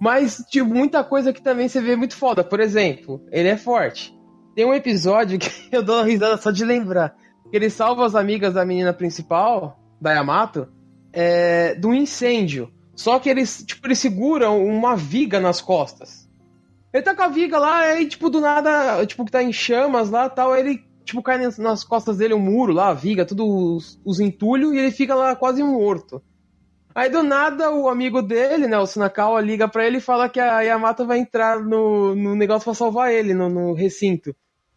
Mas, 0.00 0.38
tipo, 0.50 0.68
muita 0.68 1.04
coisa 1.04 1.32
que 1.32 1.40
também 1.40 1.68
você 1.68 1.80
vê 1.80 1.94
muito 1.94 2.16
foda. 2.16 2.42
Por 2.42 2.58
exemplo, 2.60 3.22
ele 3.30 3.48
é 3.48 3.56
forte. 3.56 4.12
Tem 4.54 4.66
um 4.66 4.74
episódio 4.74 5.38
que 5.38 5.50
eu 5.70 5.82
dou 5.82 5.96
uma 5.96 6.04
risada 6.04 6.36
só 6.36 6.50
de 6.50 6.64
lembrar. 6.64 7.14
Que 7.50 7.56
ele 7.56 7.70
salva 7.70 8.04
as 8.04 8.16
amigas 8.16 8.54
da 8.54 8.64
menina 8.64 8.92
principal, 8.92 9.78
da 10.00 10.12
Yamato, 10.12 10.68
é, 11.12 11.74
do 11.76 11.94
incêndio. 11.94 12.70
Só 12.96 13.18
que 13.20 13.28
eles, 13.28 13.62
tipo, 13.64 13.86
eles 13.86 13.98
seguram 13.98 14.64
uma 14.64 14.96
viga 14.96 15.38
nas 15.38 15.60
costas. 15.60 16.25
Ele 16.96 17.04
tá 17.04 17.14
com 17.14 17.22
a 17.22 17.28
viga 17.28 17.58
lá, 17.58 17.80
aí, 17.80 18.08
tipo, 18.08 18.30
do 18.30 18.40
nada, 18.40 19.04
tipo, 19.04 19.24
que 19.26 19.30
tá 19.30 19.42
em 19.42 19.52
chamas 19.52 20.08
lá 20.08 20.30
tal, 20.30 20.52
aí 20.52 20.60
ele, 20.60 20.84
tipo, 21.04 21.22
cai 21.22 21.36
nas 21.36 21.84
costas 21.84 22.16
dele 22.16 22.32
o 22.32 22.38
um 22.38 22.40
muro 22.40 22.72
lá, 22.72 22.88
a 22.88 22.94
viga, 22.94 23.26
tudo 23.26 23.46
os, 23.46 24.00
os 24.02 24.18
entulhos, 24.18 24.72
e 24.72 24.78
ele 24.78 24.90
fica 24.90 25.14
lá 25.14 25.36
quase 25.36 25.62
morto. 25.62 26.22
Aí 26.94 27.10
do 27.10 27.22
nada 27.22 27.70
o 27.70 27.90
amigo 27.90 28.22
dele, 28.22 28.66
né, 28.66 28.78
o 28.78 28.86
Sunakawa, 28.86 29.42
liga 29.42 29.68
pra 29.68 29.86
ele 29.86 29.98
e 29.98 30.00
fala 30.00 30.30
que 30.30 30.40
a 30.40 30.62
Yamato 30.62 31.04
vai 31.04 31.18
entrar 31.18 31.60
no, 31.60 32.14
no 32.14 32.34
negócio 32.34 32.64
pra 32.64 32.72
salvar 32.72 33.12
ele, 33.12 33.34
no, 33.34 33.50
no 33.50 33.74
recinto. 33.74 34.34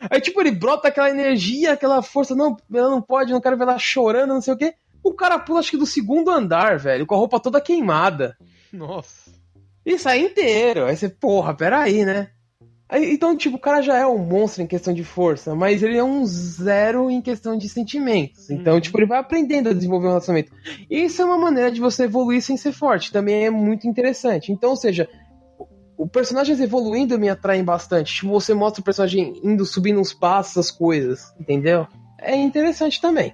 Aí, 0.10 0.20
tipo, 0.20 0.42
ele 0.42 0.52
brota 0.52 0.90
aquela 0.90 1.10
energia, 1.10 1.72
aquela 1.72 2.02
força, 2.02 2.36
não, 2.36 2.58
ela 2.74 2.90
não 2.90 3.02
pode, 3.02 3.32
não 3.32 3.40
quero 3.40 3.56
ver 3.56 3.64
ela 3.64 3.80
chorando, 3.80 4.34
não 4.34 4.42
sei 4.42 4.54
o 4.54 4.58
quê. 4.58 4.74
O 5.02 5.14
cara 5.14 5.40
pula, 5.40 5.60
acho 5.62 5.72
que 5.72 5.78
do 5.78 5.86
segundo 5.86 6.30
andar, 6.30 6.78
velho, 6.78 7.06
com 7.06 7.16
a 7.16 7.18
roupa 7.18 7.40
toda 7.40 7.62
queimada. 7.62 8.36
Nossa. 8.74 9.19
E 9.86 9.98
sai 9.98 10.22
inteiro. 10.22 10.86
Aí 10.86 10.96
você, 10.96 11.10
porra, 11.10 11.54
peraí, 11.54 12.06
né? 12.06 12.30
Aí, 12.88 13.14
então, 13.14 13.38
tipo, 13.38 13.58
o 13.58 13.60
cara 13.60 13.82
já 13.84 13.98
é 13.98 14.08
um 14.08 14.18
monstro 14.18 14.64
em 14.64 14.68
questão 14.68 14.92
de 14.92 15.04
força, 15.04 15.54
mas 15.54 15.84
ele 15.84 15.96
é 15.96 16.04
um 16.04 16.26
zero 16.26 17.12
em 17.12 17.22
questão 17.22 17.56
de 17.56 17.70
sentimentos. 17.70 18.50
Então, 18.50 18.74
uhum. 18.74 18.82
tipo, 18.82 18.98
ele 18.98 19.06
vai 19.06 19.20
aprendendo 19.20 19.70
a 19.70 19.74
desenvolver 19.74 20.08
um 20.08 20.10
relacionamento. 20.10 20.52
Isso 20.90 21.22
é 21.22 21.26
uma 21.26 21.38
maneira 21.38 21.72
de 21.72 21.80
você 21.80 22.06
evoluir 22.06 22.42
sem 22.42 22.58
ser 22.58 22.72
forte. 22.72 23.12
Também 23.12 23.46
é 23.46 23.50
muito 23.52 23.88
interessante. 23.88 24.52
Então, 24.52 24.72
ou 24.72 24.76
seja, 24.76 25.08
o 25.96 26.08
personagem 26.08 26.60
evoluindo 26.60 27.20
me 27.20 27.30
atraem 27.30 27.64
bastante. 27.64 28.16
Tipo, 28.16 28.32
você 28.32 28.56
mostra 28.56 28.82
o 28.82 28.84
personagem 28.84 29.40
indo, 29.44 29.66
subindo 29.66 30.00
uns 30.00 30.14
passos, 30.14 30.58
as 30.58 30.72
coisas, 30.72 31.32
entendeu? 31.40 31.86
É 32.18 32.36
interessante 32.36 33.00
também. 33.00 33.34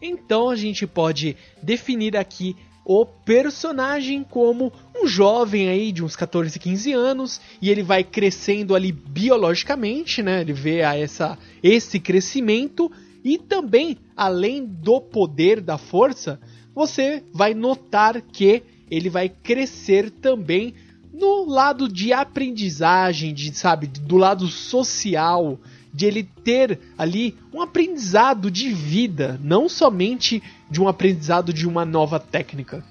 Então 0.00 0.50
a 0.50 0.56
gente 0.56 0.86
pode 0.86 1.36
definir 1.62 2.16
aqui 2.16 2.54
o 2.84 3.06
personagem 3.06 4.22
como 4.22 4.72
um 4.94 5.06
jovem 5.06 5.68
aí 5.68 5.90
de 5.90 6.04
uns 6.04 6.14
14, 6.14 6.58
15 6.58 6.92
anos 6.92 7.40
e 7.60 7.70
ele 7.70 7.82
vai 7.82 8.04
crescendo 8.04 8.74
ali 8.74 8.92
biologicamente, 8.92 10.22
né? 10.22 10.42
Ele 10.42 10.52
vê 10.52 10.78
essa, 10.78 11.38
esse 11.62 11.98
crescimento 11.98 12.92
e 13.24 13.38
também, 13.38 13.96
além 14.14 14.66
do 14.66 15.00
poder 15.00 15.60
da 15.60 15.78
força, 15.78 16.38
você 16.74 17.22
vai 17.32 17.54
notar 17.54 18.20
que 18.20 18.62
ele 18.90 19.08
vai 19.08 19.30
crescer 19.30 20.10
também 20.10 20.74
no 21.12 21.46
lado 21.46 21.88
de 21.88 22.12
aprendizagem, 22.12 23.32
de 23.32 23.56
sabe, 23.56 23.86
do 23.86 24.16
lado 24.16 24.46
social, 24.48 25.58
de 25.94 26.06
ele 26.06 26.24
ter 26.24 26.80
ali 26.98 27.36
um 27.52 27.62
aprendizado 27.62 28.50
de 28.50 28.70
vida, 28.72 29.38
não 29.40 29.68
somente 29.68 30.42
de 30.68 30.82
um 30.82 30.88
aprendizado 30.88 31.52
de 31.52 31.68
uma 31.68 31.84
nova 31.84 32.18
técnica. 32.18 32.84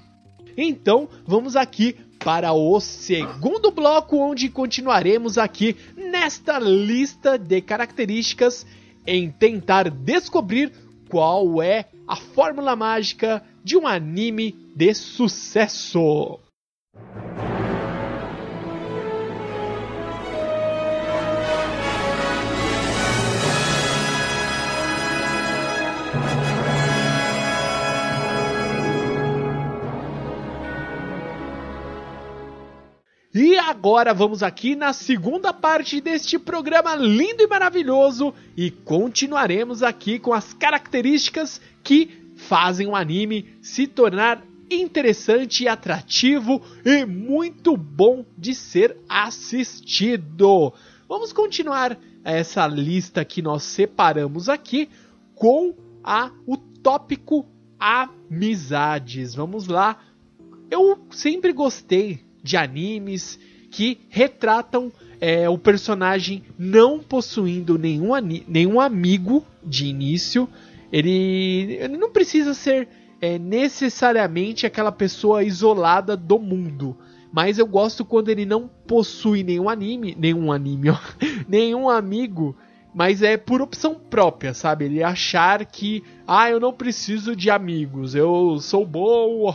Então, 0.56 1.06
vamos 1.26 1.54
aqui 1.54 1.96
para 2.18 2.52
o 2.54 2.80
segundo 2.80 3.70
bloco, 3.70 4.16
onde 4.16 4.48
continuaremos 4.48 5.36
aqui 5.36 5.76
nesta 5.94 6.58
lista 6.58 7.36
de 7.36 7.60
características 7.60 8.66
em 9.06 9.30
tentar 9.30 9.90
descobrir 9.90 10.72
qual 11.10 11.62
é 11.62 11.84
a 12.08 12.16
fórmula 12.16 12.74
mágica 12.74 13.42
de 13.62 13.76
um 13.76 13.86
anime 13.86 14.56
de 14.74 14.94
sucesso. 14.94 16.38
E 33.34 33.58
agora 33.58 34.14
vamos 34.14 34.44
aqui 34.44 34.76
na 34.76 34.92
segunda 34.92 35.52
parte 35.52 36.00
deste 36.00 36.38
programa 36.38 36.94
lindo 36.94 37.42
e 37.42 37.48
maravilhoso 37.48 38.32
e 38.56 38.70
continuaremos 38.70 39.82
aqui 39.82 40.20
com 40.20 40.32
as 40.32 40.54
características 40.54 41.60
que 41.82 42.30
fazem 42.36 42.86
o 42.86 42.94
anime 42.94 43.56
se 43.60 43.88
tornar 43.88 44.40
interessante, 44.70 45.66
atrativo 45.66 46.62
e 46.84 47.04
muito 47.04 47.76
bom 47.76 48.24
de 48.38 48.54
ser 48.54 48.96
assistido. 49.08 50.72
Vamos 51.08 51.32
continuar 51.32 51.98
essa 52.22 52.64
lista 52.68 53.24
que 53.24 53.42
nós 53.42 53.64
separamos 53.64 54.48
aqui 54.48 54.88
com 55.34 55.74
a, 56.04 56.30
o 56.46 56.56
tópico 56.56 57.48
amizades. 57.80 59.34
Vamos 59.34 59.66
lá. 59.66 59.98
Eu 60.70 61.04
sempre 61.10 61.52
gostei 61.52 62.23
de 62.44 62.56
animes 62.58 63.38
que 63.70 64.02
retratam 64.10 64.92
é, 65.20 65.48
o 65.48 65.56
personagem 65.56 66.44
não 66.58 66.98
possuindo 67.00 67.78
nenhum, 67.78 68.10
nenhum 68.46 68.80
amigo 68.80 69.44
de 69.64 69.86
início. 69.86 70.46
Ele, 70.92 71.78
ele 71.80 71.96
não 71.96 72.10
precisa 72.10 72.52
ser 72.52 72.86
é, 73.20 73.38
necessariamente 73.38 74.66
aquela 74.66 74.92
pessoa 74.92 75.42
isolada 75.42 76.14
do 76.16 76.38
mundo. 76.38 76.96
Mas 77.32 77.58
eu 77.58 77.66
gosto 77.66 78.04
quando 78.04 78.28
ele 78.28 78.44
não 78.44 78.70
possui 78.86 79.42
nenhum 79.42 79.68
anime, 79.68 80.14
nenhum 80.16 80.52
anime, 80.52 80.90
ó, 80.90 80.98
nenhum 81.48 81.88
amigo, 81.88 82.54
mas 82.94 83.22
é 83.22 83.36
por 83.36 83.60
opção 83.60 83.94
própria, 83.94 84.54
sabe? 84.54 84.84
Ele 84.84 85.02
achar 85.02 85.66
que, 85.66 86.04
ah, 86.26 86.48
eu 86.48 86.60
não 86.60 86.72
preciso 86.72 87.34
de 87.34 87.50
amigos, 87.50 88.14
eu 88.14 88.58
sou 88.60 88.86
bom, 88.86 89.52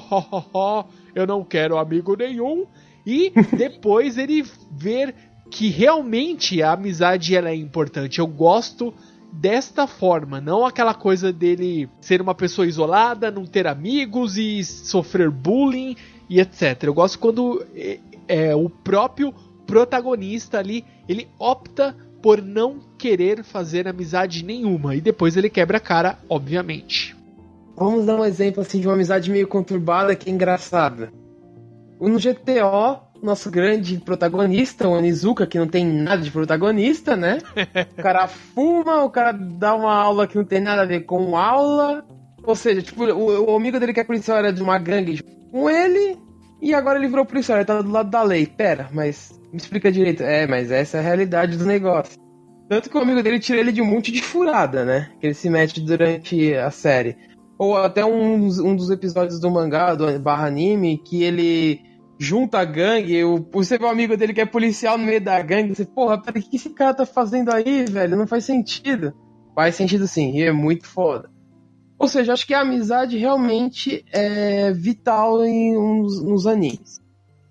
eu 1.15 1.25
não 1.25 1.43
quero 1.43 1.77
amigo 1.77 2.17
nenhum, 2.17 2.67
e 3.05 3.31
depois 3.57 4.17
ele 4.17 4.45
ver 4.71 5.15
que 5.49 5.69
realmente 5.69 6.61
a 6.61 6.73
amizade 6.73 7.35
ela 7.35 7.49
é 7.49 7.55
importante. 7.55 8.19
Eu 8.19 8.27
gosto 8.27 8.93
desta 9.31 9.87
forma, 9.87 10.41
não 10.41 10.65
aquela 10.65 10.93
coisa 10.93 11.31
dele 11.31 11.89
ser 12.01 12.21
uma 12.21 12.35
pessoa 12.35 12.67
isolada, 12.67 13.31
não 13.31 13.45
ter 13.45 13.67
amigos 13.67 14.37
e 14.37 14.63
sofrer 14.63 15.29
bullying 15.29 15.95
e 16.29 16.39
etc. 16.39 16.83
Eu 16.83 16.93
gosto 16.93 17.17
quando 17.19 17.65
é, 17.73 17.99
é, 18.27 18.55
o 18.55 18.69
próprio 18.69 19.33
protagonista 19.65 20.59
ali 20.59 20.83
ele 21.07 21.27
opta 21.37 21.95
por 22.21 22.41
não 22.41 22.88
querer 22.99 23.43
fazer 23.43 23.87
amizade 23.87 24.43
nenhuma 24.43 24.93
e 24.93 24.99
depois 24.99 25.37
ele 25.37 25.49
quebra 25.49 25.77
a 25.77 25.81
cara, 25.81 26.19
obviamente. 26.27 27.15
Vamos 27.77 28.05
dar 28.05 28.17
um 28.17 28.25
exemplo 28.25 28.61
assim 28.61 28.81
de 28.81 28.87
uma 28.87 28.93
amizade 28.93 29.31
meio 29.31 29.47
conturbada 29.47 30.13
que 30.13 30.29
é 30.29 30.33
engraçada. 30.33 31.13
No 31.99 32.19
GTO, 32.19 32.99
nosso 33.23 33.49
grande 33.49 33.97
protagonista, 33.97 34.87
o 34.87 34.91
Onizuka, 34.91 35.47
que 35.47 35.57
não 35.57 35.67
tem 35.67 35.85
nada 35.85 36.21
de 36.21 36.29
protagonista, 36.29 37.15
né? 37.15 37.39
O 37.97 38.01
cara 38.01 38.27
fuma, 38.27 39.03
o 39.03 39.09
cara 39.09 39.31
dá 39.31 39.73
uma 39.75 39.93
aula 39.93 40.27
que 40.27 40.37
não 40.37 40.43
tem 40.43 40.59
nada 40.59 40.81
a 40.81 40.85
ver 40.85 41.01
com 41.01 41.37
aula, 41.37 42.05
Ou 42.43 42.55
seja, 42.55 42.81
tipo, 42.81 43.05
o, 43.05 43.51
o 43.51 43.55
amigo 43.55 43.79
dele 43.79 43.93
que 43.93 43.99
é 44.01 44.03
policial 44.03 44.37
era 44.37 44.51
de 44.51 44.61
uma 44.61 44.77
gangue 44.77 45.23
com 45.51 45.69
ele, 45.69 46.17
e 46.61 46.73
agora 46.73 46.99
ele 46.99 47.07
virou 47.07 47.25
policial, 47.25 47.57
ele 47.57 47.65
tá 47.65 47.81
do 47.81 47.91
lado 47.91 48.09
da 48.09 48.23
lei. 48.23 48.45
Pera, 48.45 48.89
mas 48.91 49.39
me 49.51 49.57
explica 49.57 49.91
direito. 49.91 50.23
É, 50.23 50.45
mas 50.45 50.69
essa 50.69 50.97
é 50.97 50.99
a 50.99 51.03
realidade 51.03 51.57
do 51.57 51.65
negócio. 51.65 52.28
Tanto 52.69 52.87
que 52.87 52.95
o 52.95 53.01
amigo 53.01 53.23
dele 53.23 53.39
tira 53.39 53.59
ele 53.59 53.71
de 53.71 53.81
um 53.81 53.85
monte 53.85 54.11
de 54.11 54.21
furada, 54.21 54.85
né? 54.85 55.11
Que 55.19 55.25
ele 55.25 55.33
se 55.33 55.49
mete 55.49 55.81
durante 55.81 56.53
a 56.53 56.69
série. 56.69 57.17
Ou 57.57 57.75
até 57.75 58.05
um, 58.05 58.35
um 58.45 58.75
dos 58.75 58.91
episódios 58.91 59.39
do 59.39 59.49
mangá, 59.49 59.95
do 59.95 60.19
barra 60.19 60.45
anime, 60.45 60.99
que 60.99 61.23
ele 61.23 61.81
junta 62.19 62.59
a 62.59 62.65
gangue, 62.65 63.23
o, 63.23 63.43
você 63.51 63.77
vê 63.77 63.85
um 63.85 63.89
amigo 63.89 64.15
dele 64.15 64.33
que 64.33 64.41
é 64.41 64.45
policial 64.45 64.97
no 64.97 65.05
meio 65.05 65.19
da 65.19 65.41
gangue, 65.41 65.73
você, 65.73 65.85
porra, 65.85 66.21
peraí, 66.21 66.41
o 66.41 66.45
que 66.45 66.57
esse 66.57 66.69
cara 66.69 66.93
tá 66.93 67.05
fazendo 67.05 67.49
aí, 67.49 67.85
velho? 67.85 68.17
Não 68.17 68.27
faz 68.27 68.45
sentido. 68.45 69.13
Faz 69.55 69.75
sentido 69.75 70.05
sim, 70.05 70.33
e 70.35 70.43
é 70.43 70.51
muito 70.51 70.85
foda. 70.85 71.29
Ou 71.97 72.07
seja, 72.07 72.33
acho 72.33 72.45
que 72.45 72.53
a 72.53 72.61
amizade 72.61 73.17
realmente 73.17 74.05
é 74.11 74.71
vital 74.71 75.43
em 75.43 75.77
uns, 75.77 76.21
nos 76.23 76.45
animes. 76.45 77.01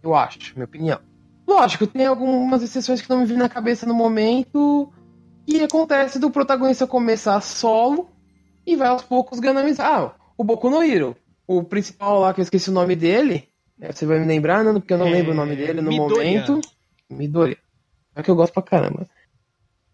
Eu 0.02 0.14
acho, 0.14 0.54
minha 0.54 0.64
opinião. 0.64 1.00
Lógico, 1.46 1.86
tem 1.86 2.06
algumas 2.06 2.62
exceções 2.62 3.00
que 3.00 3.10
não 3.10 3.20
me 3.20 3.26
vêm 3.26 3.36
na 3.36 3.48
cabeça 3.48 3.84
no 3.84 3.94
momento. 3.94 4.92
E 5.48 5.62
acontece 5.62 6.18
do 6.18 6.30
protagonista 6.30 6.86
começar 6.86 7.40
solo 7.40 8.10
e 8.66 8.76
vai 8.76 8.88
aos 8.88 9.00
poucos 9.00 9.40
ganhando 9.40 9.60
amizade. 9.60 9.90
Ah, 9.90 10.14
o 10.36 10.44
Boku 10.44 10.68
no 10.68 10.82
Hero. 10.82 11.16
O 11.46 11.64
principal 11.64 12.20
lá, 12.20 12.34
que 12.34 12.40
eu 12.40 12.42
esqueci 12.42 12.68
o 12.68 12.74
nome 12.74 12.94
dele. 12.94 13.48
É, 13.80 13.90
você 13.90 14.04
vai 14.04 14.18
me 14.18 14.26
lembrar, 14.26 14.62
Nando? 14.62 14.78
Porque 14.78 14.92
eu 14.92 14.98
não 14.98 15.06
é... 15.06 15.10
lembro 15.10 15.32
o 15.32 15.34
nome 15.34 15.56
dele 15.56 15.80
no 15.80 15.88
Midoriya. 15.88 16.42
momento. 16.42 16.60
Midori. 17.08 17.56
É 18.14 18.22
que 18.22 18.30
eu 18.30 18.36
gosto 18.36 18.52
pra 18.52 18.62
caramba. 18.62 19.08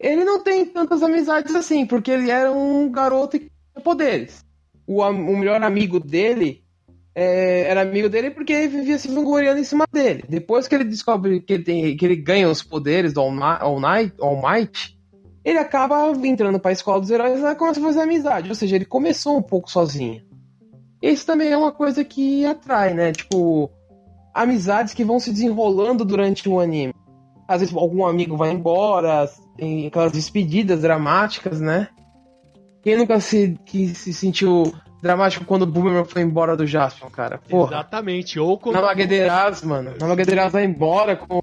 Ele 0.00 0.24
não 0.24 0.42
tem 0.42 0.66
tantas 0.66 1.04
amizades 1.04 1.54
assim, 1.54 1.86
porque 1.86 2.10
ele 2.10 2.32
era 2.32 2.50
um 2.50 2.90
garoto 2.90 3.38
que 3.38 3.46
tinha 3.46 3.84
poderes. 3.84 4.44
O, 4.84 5.02
o 5.02 5.36
melhor 5.36 5.62
amigo 5.62 6.00
dele 6.00 6.64
é, 7.14 7.68
era 7.68 7.82
amigo 7.82 8.08
dele 8.08 8.32
porque 8.32 8.52
ele 8.52 8.68
vivia 8.68 8.98
se 8.98 9.06
vangloriando 9.06 9.60
em 9.60 9.64
cima 9.64 9.86
dele. 9.92 10.24
Depois 10.28 10.66
que 10.66 10.74
ele 10.74 10.82
descobre 10.82 11.40
que 11.40 11.52
ele, 11.52 11.62
tem, 11.62 11.96
que 11.96 12.04
ele 12.04 12.16
ganha 12.16 12.48
os 12.48 12.60
poderes 12.60 13.12
do 13.12 13.20
All, 13.20 13.80
Night, 13.80 14.14
All 14.18 14.42
Might, 14.42 14.98
ele 15.44 15.58
acaba 15.58 16.10
entrando 16.24 16.58
para 16.58 16.70
a 16.70 16.72
escola 16.72 17.00
dos 17.00 17.10
heróis 17.10 17.38
e 17.38 17.54
começa 17.54 17.78
a 17.78 17.82
fazer 17.82 18.00
amizade. 18.00 18.48
Ou 18.48 18.54
seja, 18.54 18.76
ele 18.76 18.84
começou 18.84 19.36
um 19.36 19.42
pouco 19.42 19.70
sozinho. 19.70 20.22
Isso 21.02 21.26
também 21.26 21.52
é 21.52 21.56
uma 21.56 21.70
coisa 21.70 22.02
que 22.02 22.46
atrai, 22.46 22.94
né? 22.94 23.12
Tipo, 23.12 23.70
amizades 24.32 24.94
que 24.94 25.04
vão 25.04 25.20
se 25.20 25.30
desenrolando 25.30 26.04
durante 26.04 26.48
o 26.48 26.58
anime. 26.58 26.94
Às 27.46 27.60
vezes 27.60 27.76
algum 27.76 28.06
amigo 28.06 28.38
vai 28.38 28.50
embora, 28.52 29.28
tem 29.56 29.86
aquelas 29.86 30.12
despedidas 30.12 30.80
dramáticas, 30.80 31.60
né? 31.60 31.88
Quem 32.82 32.96
nunca 32.96 33.20
se, 33.20 33.58
que 33.66 33.88
se 33.88 34.14
sentiu 34.14 34.72
dramático 35.02 35.44
quando 35.44 35.62
o 35.62 35.66
Boomerang 35.66 36.08
foi 36.08 36.22
embora 36.22 36.56
do 36.56 36.66
Jaspion, 36.66 37.10
cara? 37.10 37.36
Porra. 37.36 37.74
Exatamente. 37.74 38.40
Ou 38.40 38.58
quando... 38.58 38.76
Namagadeiras, 38.76 39.62
mano. 39.62 39.92
Namagadeiras 40.00 40.50
vai 40.50 40.64
embora 40.64 41.16
com... 41.16 41.40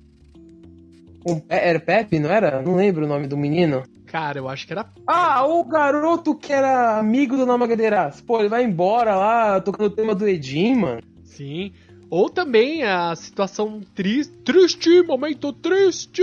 com... 1.23 1.41
Era 1.47 1.79
Pepe, 1.79 2.19
não 2.19 2.29
era? 2.29 2.61
Não 2.61 2.75
lembro 2.75 3.05
o 3.05 3.07
nome 3.07 3.27
do 3.27 3.37
menino. 3.37 3.83
Cara, 4.05 4.39
eu 4.39 4.49
acho 4.49 4.67
que 4.67 4.73
era. 4.73 4.85
Ah, 5.07 5.45
o 5.45 5.63
garoto 5.63 6.35
que 6.35 6.51
era 6.51 6.99
amigo 6.99 7.37
do 7.37 7.45
Namagadeiras. 7.45 8.19
Pô, 8.19 8.39
ele 8.39 8.49
vai 8.49 8.63
embora 8.63 9.15
lá, 9.15 9.61
tocando 9.61 9.87
o 9.87 9.95
tema 9.95 10.13
do 10.13 10.27
Edin, 10.27 10.75
mano. 10.75 11.01
Sim. 11.23 11.71
Ou 12.09 12.29
também 12.29 12.83
a 12.83 13.15
situação 13.15 13.79
triste, 13.95 14.33
triste, 14.43 15.01
momento 15.03 15.53
triste, 15.53 16.21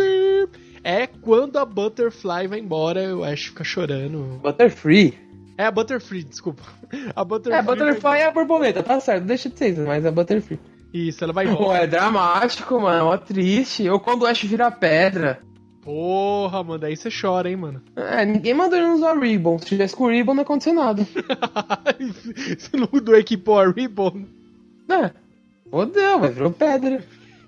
é 0.84 1.07
quando 1.07 1.59
a 1.59 1.64
Butterfly 1.64 2.46
vai 2.46 2.59
embora 2.59 3.16
o 3.16 3.24
Ash 3.24 3.46
fica 3.46 3.64
chorando. 3.64 4.38
Butterfree? 4.42 5.18
É 5.57 5.64
a 5.64 5.70
Butterfree, 5.70 6.24
desculpa. 6.24 6.62
A 7.16 7.24
Butterfree. 7.24 7.55
É, 7.55 7.59
a 7.59 7.62
Butterfly 7.62 8.18
é 8.18 8.26
a 8.26 8.30
borboleta, 8.30 8.82
tá 8.82 9.01
certo, 9.01 9.24
deixa 9.24 9.51
de 9.51 9.59
ser 9.59 9.76
mas 9.80 10.05
é 10.05 10.09
a 10.09 10.12
Butterfree. 10.12 10.59
Isso, 10.93 11.22
ela 11.22 11.32
vai 11.32 11.47
embora. 11.47 11.64
Pô, 11.64 11.74
é 11.74 11.86
dramático, 11.86 12.80
mano, 12.80 13.07
ó, 13.07 13.16
triste. 13.18 13.89
Ou 13.89 14.01
quando 14.01 14.22
o 14.22 14.26
Ash 14.26 14.43
vira 14.43 14.70
pedra. 14.70 15.41
Porra, 15.82 16.62
mano, 16.62 16.84
aí 16.84 16.97
você 16.97 17.09
chora, 17.11 17.49
hein, 17.49 17.57
mano. 17.57 17.82
É, 17.97 18.24
ninguém 18.24 18.55
mandou 18.55 18.78
ele 18.78 18.89
usar 18.89 19.18
Ribbon. 19.18 19.59
Se 19.59 19.66
tivesse 19.66 19.95
com 19.95 20.05
o 20.05 20.11
Ribbon, 20.11 20.34
não 20.34 20.43
aconteceu 20.43 20.74
nada. 20.74 21.07
você 22.59 22.76
não 22.76 22.89
mudou 22.93 23.14
a 23.14 23.18
equipe 23.18 23.51
a 23.51 23.70
Ribbon? 23.70 24.24
É. 24.89 25.11
Fodeu, 25.70 26.18
mas 26.18 26.34
virou 26.34 26.51
pedra. 26.51 27.05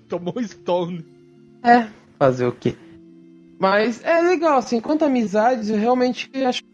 Tomou 0.07 0.35
Stone. 0.43 1.05
É, 1.63 1.87
fazer 2.17 2.45
o 2.45 2.51
quê? 2.51 2.75
Mas 3.59 4.03
é 4.03 4.21
legal, 4.21 4.57
assim, 4.57 4.79
quanto 4.79 5.03
a 5.03 5.07
amizades, 5.07 5.69
eu 5.69 5.77
realmente 5.77 6.29
acho 6.43 6.63
que 6.63 6.69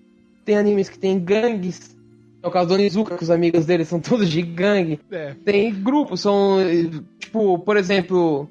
tem 0.45 0.57
animes 0.57 0.87
que 0.87 0.97
tem 0.97 1.19
gangues. 1.19 1.96
É 2.47 2.49
o 2.49 2.51
caso 2.51 2.69
do 2.69 2.75
Onizuka, 2.75 3.17
que 3.17 3.23
os 3.23 3.29
amigos 3.29 3.65
dele 3.65 3.83
são 3.83 3.99
todos 3.99 4.29
de 4.29 4.41
gangue. 4.41 5.01
É. 5.11 5.35
Tem 5.43 5.73
grupos, 5.73 6.21
são. 6.21 6.59
Tipo, 7.19 7.59
por 7.59 7.75
exemplo, 7.75 8.49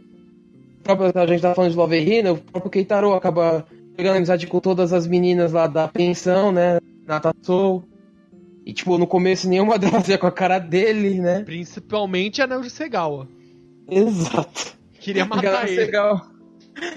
próprio, 0.82 1.10
a 1.14 1.26
gente 1.26 1.40
tá 1.40 1.54
falando 1.54 1.70
de 1.70 1.76
Love 1.76 1.96
Hina, 1.98 2.32
o 2.32 2.36
próprio 2.36 2.70
Keitaro 2.70 3.14
acaba 3.14 3.66
pegando 3.96 4.16
amizade 4.16 4.46
com 4.46 4.60
todas 4.60 4.92
as 4.92 5.06
meninas 5.06 5.52
lá 5.52 5.66
da 5.66 5.88
pensão, 5.88 6.52
né? 6.52 6.78
Natasou. 7.06 7.82
E, 8.66 8.72
tipo, 8.74 8.98
no 8.98 9.06
começo 9.06 9.48
nenhuma 9.48 9.78
delas 9.80 10.08
ia 10.08 10.18
com 10.18 10.26
a 10.26 10.32
cara 10.32 10.58
dele, 10.58 11.18
né? 11.18 11.42
Principalmente 11.42 12.42
a 12.42 12.46
Naoji 12.46 12.68
Segawa. 12.68 13.26
Exato. 13.88 14.76
Queria 15.00 15.24
matar 15.24 15.66
ele. 15.66 15.86
Segawa... 15.86 16.35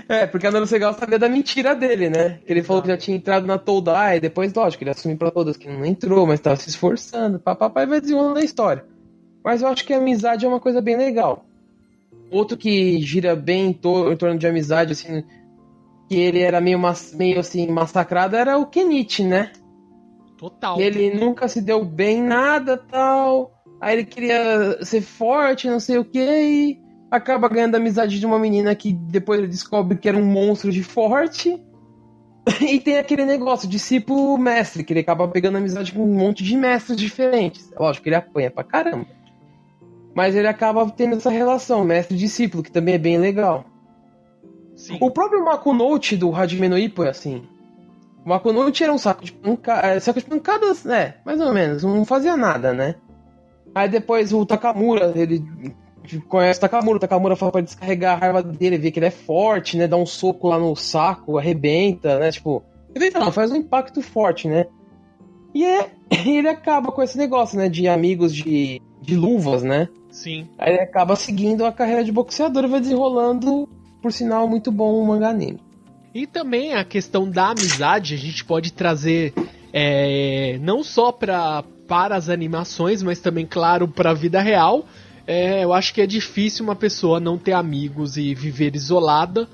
É, 0.07 0.25
porque 0.25 0.45
a 0.45 0.51
Naoji 0.51 0.67
Segawa 0.67 0.93
sabia 0.93 1.17
da 1.17 1.29
mentira 1.29 1.73
dele, 1.73 2.09
né? 2.09 2.39
Que 2.45 2.51
ele 2.51 2.63
falou 2.63 2.81
que 2.81 2.87
já 2.89 2.97
tinha 2.97 3.15
entrado 3.15 3.47
na 3.47 3.57
Toldai, 3.57 4.17
e 4.17 4.19
depois, 4.19 4.53
lógico, 4.53 4.83
ele 4.83 4.91
assumiu 4.91 5.17
pra 5.17 5.31
todas 5.31 5.55
que 5.55 5.69
não 5.69 5.85
entrou, 5.85 6.27
mas 6.27 6.39
tava 6.39 6.55
se 6.57 6.69
esforçando. 6.69 7.39
Papai 7.39 7.85
vai 7.85 8.01
desenrolando 8.01 8.39
a 8.39 8.43
história. 8.43 8.85
Mas 9.43 9.61
eu 9.61 9.67
acho 9.67 9.85
que 9.85 9.93
a 9.93 9.97
amizade 9.97 10.45
é 10.45 10.49
uma 10.49 10.59
coisa 10.59 10.81
bem 10.81 10.97
legal. 10.97 11.45
Outro 12.29 12.57
que 12.57 12.99
gira 13.01 13.35
bem 13.35 13.67
em, 13.67 13.73
tor 13.73 14.11
em 14.11 14.17
torno 14.17 14.37
de 14.37 14.45
amizade, 14.45 14.91
assim, 14.91 15.23
que 16.07 16.15
ele 16.15 16.39
era 16.39 16.59
meio, 16.59 16.79
meio 17.13 17.39
assim, 17.39 17.67
massacrado, 17.67 18.35
era 18.35 18.57
o 18.57 18.65
Kenichi, 18.65 19.23
né? 19.23 19.51
Total. 20.37 20.79
Ele 20.79 21.13
nunca 21.13 21.47
se 21.47 21.61
deu 21.61 21.83
bem 21.83 22.21
nada, 22.21 22.77
tal. 22.77 23.53
Aí 23.79 23.95
ele 23.95 24.05
queria 24.05 24.83
ser 24.83 25.01
forte, 25.01 25.69
não 25.69 25.79
sei 25.79 25.97
o 25.97 26.05
que, 26.05 26.19
e 26.19 26.88
acaba 27.09 27.49
ganhando 27.49 27.75
a 27.75 27.77
amizade 27.77 28.19
de 28.19 28.25
uma 28.25 28.39
menina 28.39 28.75
que 28.75 28.93
depois 28.93 29.39
ele 29.39 29.47
descobre 29.47 29.97
que 29.97 30.07
era 30.07 30.17
um 30.17 30.25
monstro 30.25 30.71
de 30.71 30.83
forte. 30.83 31.61
e 32.61 32.79
tem 32.79 32.97
aquele 32.97 33.25
negócio, 33.25 33.67
discípulo 33.67 34.37
mestre, 34.37 34.83
que 34.83 34.93
ele 34.93 35.01
acaba 35.01 35.27
pegando 35.27 35.57
amizade 35.57 35.91
com 35.91 36.03
um 36.03 36.13
monte 36.13 36.43
de 36.43 36.55
mestres 36.55 36.97
diferentes. 36.97 37.71
Lógico 37.77 38.03
que 38.03 38.09
ele 38.09 38.15
apanha 38.15 38.51
pra 38.51 38.63
caramba. 38.63 39.07
Mas 40.15 40.35
ele 40.35 40.47
acaba 40.47 40.89
tendo 40.89 41.15
essa 41.15 41.29
relação, 41.29 41.83
mestre-discípulo, 41.83 42.63
que 42.63 42.71
também 42.71 42.95
é 42.95 42.99
bem 42.99 43.17
legal. 43.17 43.65
Sim. 44.75 44.97
O 44.99 45.11
próprio 45.11 45.43
Makunote 45.43 46.15
do 46.15 46.33
Hajime 46.33 46.69
no 46.69 46.77
Ippo 46.77 47.03
é 47.03 47.09
assim. 47.09 47.43
O 48.25 48.29
Makunote 48.29 48.83
era 48.83 48.93
um 48.93 48.97
saco 48.97 49.23
de 49.23 49.31
pancadas, 49.31 49.83
é, 49.85 49.99
saco 49.99 50.19
de 50.19 50.25
pancadas, 50.25 50.83
né, 50.83 51.15
mais 51.25 51.39
ou 51.39 51.53
menos, 51.53 51.83
não 51.83 52.05
fazia 52.05 52.35
nada, 52.35 52.73
né? 52.73 52.95
Aí 53.73 53.87
depois 53.87 54.33
o 54.33 54.45
Takamura, 54.45 55.13
ele 55.15 55.43
conhece 56.17 56.57
o 56.57 56.61
Takamura, 56.61 56.97
o 56.97 56.99
Takamura 56.99 57.35
fala 57.35 57.51
pra 57.51 57.61
descarregar 57.61 58.15
a 58.15 58.19
raiva 58.19 58.43
dele, 58.43 58.77
ver 58.77 58.91
que 58.91 58.99
ele 58.99 59.05
é 59.05 59.11
forte, 59.11 59.77
né, 59.77 59.87
dá 59.87 59.97
um 59.97 60.05
soco 60.05 60.47
lá 60.47 60.57
no 60.57 60.75
saco, 60.75 61.37
arrebenta, 61.37 62.17
né, 62.19 62.31
tipo... 62.31 62.63
Arrebenta 62.89 63.19
não, 63.19 63.31
faz 63.31 63.51
um 63.51 63.55
impacto 63.55 64.01
forte, 64.01 64.47
né? 64.47 64.65
E 65.53 65.65
é, 65.65 65.91
ele 66.25 66.47
acaba 66.47 66.91
com 66.91 67.01
esse 67.01 67.17
negócio, 67.17 67.57
né, 67.57 67.69
de 67.69 67.87
amigos 67.87 68.33
de, 68.33 68.81
de 69.01 69.15
luvas, 69.15 69.63
né? 69.63 69.87
Sim. 70.09 70.47
Aí 70.57 70.73
ele 70.73 70.81
acaba 70.81 71.15
seguindo 71.15 71.65
a 71.65 71.71
carreira 71.71 72.03
de 72.03 72.11
boxeador 72.11 72.63
e 72.63 72.67
vai 72.67 72.79
desenrolando, 72.79 73.69
por 74.01 74.11
sinal, 74.11 74.47
muito 74.47 74.71
bom 74.71 74.99
o 74.99 75.05
mangá 75.05 75.29
anime. 75.29 75.59
E 76.13 76.25
também 76.25 76.73
a 76.73 76.83
questão 76.83 77.29
da 77.29 77.51
amizade, 77.51 78.15
a 78.15 78.17
gente 78.17 78.43
pode 78.43 78.73
trazer 78.73 79.33
é, 79.71 80.57
não 80.61 80.83
só 80.83 81.11
pra, 81.11 81.63
para 81.87 82.15
as 82.15 82.29
animações, 82.29 83.03
mas 83.03 83.19
também, 83.19 83.45
claro, 83.45 83.87
para 83.87 84.11
a 84.11 84.13
vida 84.13 84.41
real. 84.41 84.85
É, 85.31 85.63
eu 85.63 85.73
acho 85.73 85.93
que 85.93 86.01
é 86.01 86.07
difícil 86.07 86.63
uma 86.65 86.75
pessoa 86.75 87.19
não 87.19 87.37
ter 87.37 87.53
amigos 87.53 88.17
e 88.17 88.33
viver 88.33 88.75
isolada. 88.75 89.47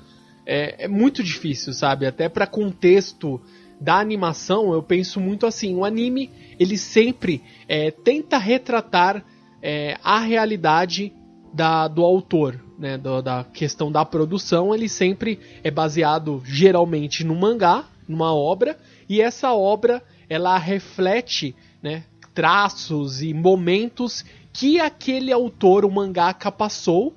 É, 0.46 0.86
é 0.86 0.88
muito 0.88 1.22
difícil, 1.22 1.74
sabe? 1.74 2.06
Até 2.06 2.30
para 2.30 2.46
contexto 2.46 3.38
da 3.78 3.98
animação, 3.98 4.72
eu 4.72 4.82
penso 4.82 5.20
muito 5.20 5.46
assim: 5.46 5.74
o 5.74 5.84
anime 5.84 6.30
ele 6.58 6.78
sempre 6.78 7.42
é, 7.68 7.90
tenta 7.90 8.38
retratar 8.38 9.22
é, 9.60 9.98
a 10.02 10.18
realidade 10.18 11.12
da, 11.52 11.88
do 11.88 12.02
autor, 12.02 12.58
né, 12.78 12.96
do, 12.96 13.20
da 13.20 13.44
questão 13.44 13.92
da 13.92 14.02
produção, 14.02 14.74
ele 14.74 14.88
sempre 14.88 15.38
é 15.62 15.70
baseado 15.70 16.42
geralmente 16.46 17.22
no 17.22 17.34
mangá, 17.34 17.84
numa 18.08 18.34
obra, 18.34 18.78
e 19.06 19.20
essa 19.20 19.52
obra 19.52 20.02
ela 20.26 20.56
reflete 20.56 21.54
né, 21.82 22.04
traços 22.32 23.20
e 23.20 23.34
momentos 23.34 24.24
que 24.58 24.80
aquele 24.80 25.32
autor, 25.32 25.84
o 25.84 25.90
mangaka, 25.90 26.50
passou. 26.50 27.14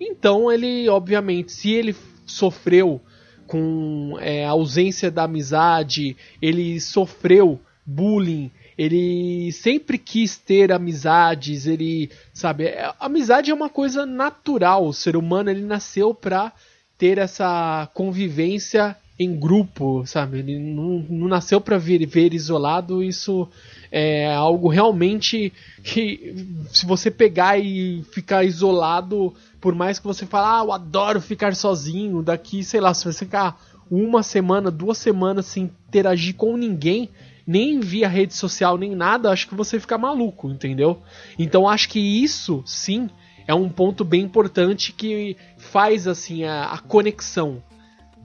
Então 0.00 0.50
ele, 0.50 0.88
obviamente, 0.88 1.52
se 1.52 1.70
ele 1.72 1.94
sofreu 2.24 3.00
com 3.46 4.16
é, 4.20 4.44
a 4.44 4.50
ausência 4.50 5.10
da 5.10 5.24
amizade, 5.24 6.16
ele 6.40 6.80
sofreu 6.80 7.60
bullying 7.84 8.50
ele 8.78 9.50
sempre 9.50 9.98
quis 9.98 10.36
ter 10.36 10.70
amizades, 10.70 11.66
ele, 11.66 12.10
sabe, 12.32 12.66
é, 12.66 12.94
amizade 13.00 13.50
é 13.50 13.54
uma 13.54 13.68
coisa 13.68 14.06
natural, 14.06 14.86
o 14.86 14.94
ser 14.94 15.16
humano 15.16 15.50
ele 15.50 15.64
nasceu 15.64 16.14
pra 16.14 16.52
ter 16.96 17.18
essa 17.18 17.90
convivência 17.92 18.96
em 19.18 19.34
grupo, 19.34 20.06
sabe? 20.06 20.38
Ele 20.38 20.58
não, 20.60 21.04
não 21.10 21.26
nasceu 21.26 21.60
para 21.60 21.76
viver 21.76 22.32
isolado, 22.32 23.02
isso 23.02 23.48
é 23.90 24.32
algo 24.34 24.68
realmente 24.68 25.52
que 25.82 26.34
se 26.70 26.84
você 26.84 27.10
pegar 27.10 27.58
e 27.58 28.04
ficar 28.12 28.44
isolado, 28.44 29.34
por 29.60 29.74
mais 29.74 29.98
que 29.98 30.06
você 30.06 30.26
fale, 30.26 30.46
ah, 30.46 30.64
eu 30.64 30.72
adoro 30.72 31.20
ficar 31.20 31.54
sozinho, 31.54 32.22
daqui, 32.22 32.62
sei 32.62 32.80
lá, 32.80 32.92
se 32.92 33.04
você 33.04 33.24
ficar 33.24 33.60
uma 33.90 34.22
semana, 34.22 34.70
duas 34.70 34.98
semanas 34.98 35.46
sem 35.46 35.64
interagir 35.88 36.34
com 36.34 36.56
ninguém, 36.56 37.10
nem 37.46 37.80
via 37.80 38.08
rede 38.08 38.34
social 38.34 38.76
nem 38.76 38.94
nada, 38.94 39.30
acho 39.30 39.48
que 39.48 39.54
você 39.54 39.80
fica 39.80 39.96
maluco, 39.96 40.50
entendeu? 40.50 41.00
Então 41.38 41.66
acho 41.66 41.88
que 41.88 41.98
isso 41.98 42.62
sim 42.66 43.08
é 43.46 43.54
um 43.54 43.70
ponto 43.70 44.04
bem 44.04 44.20
importante 44.20 44.92
que 44.92 45.34
faz 45.56 46.06
assim 46.06 46.44
a, 46.44 46.64
a 46.64 46.78
conexão. 46.78 47.62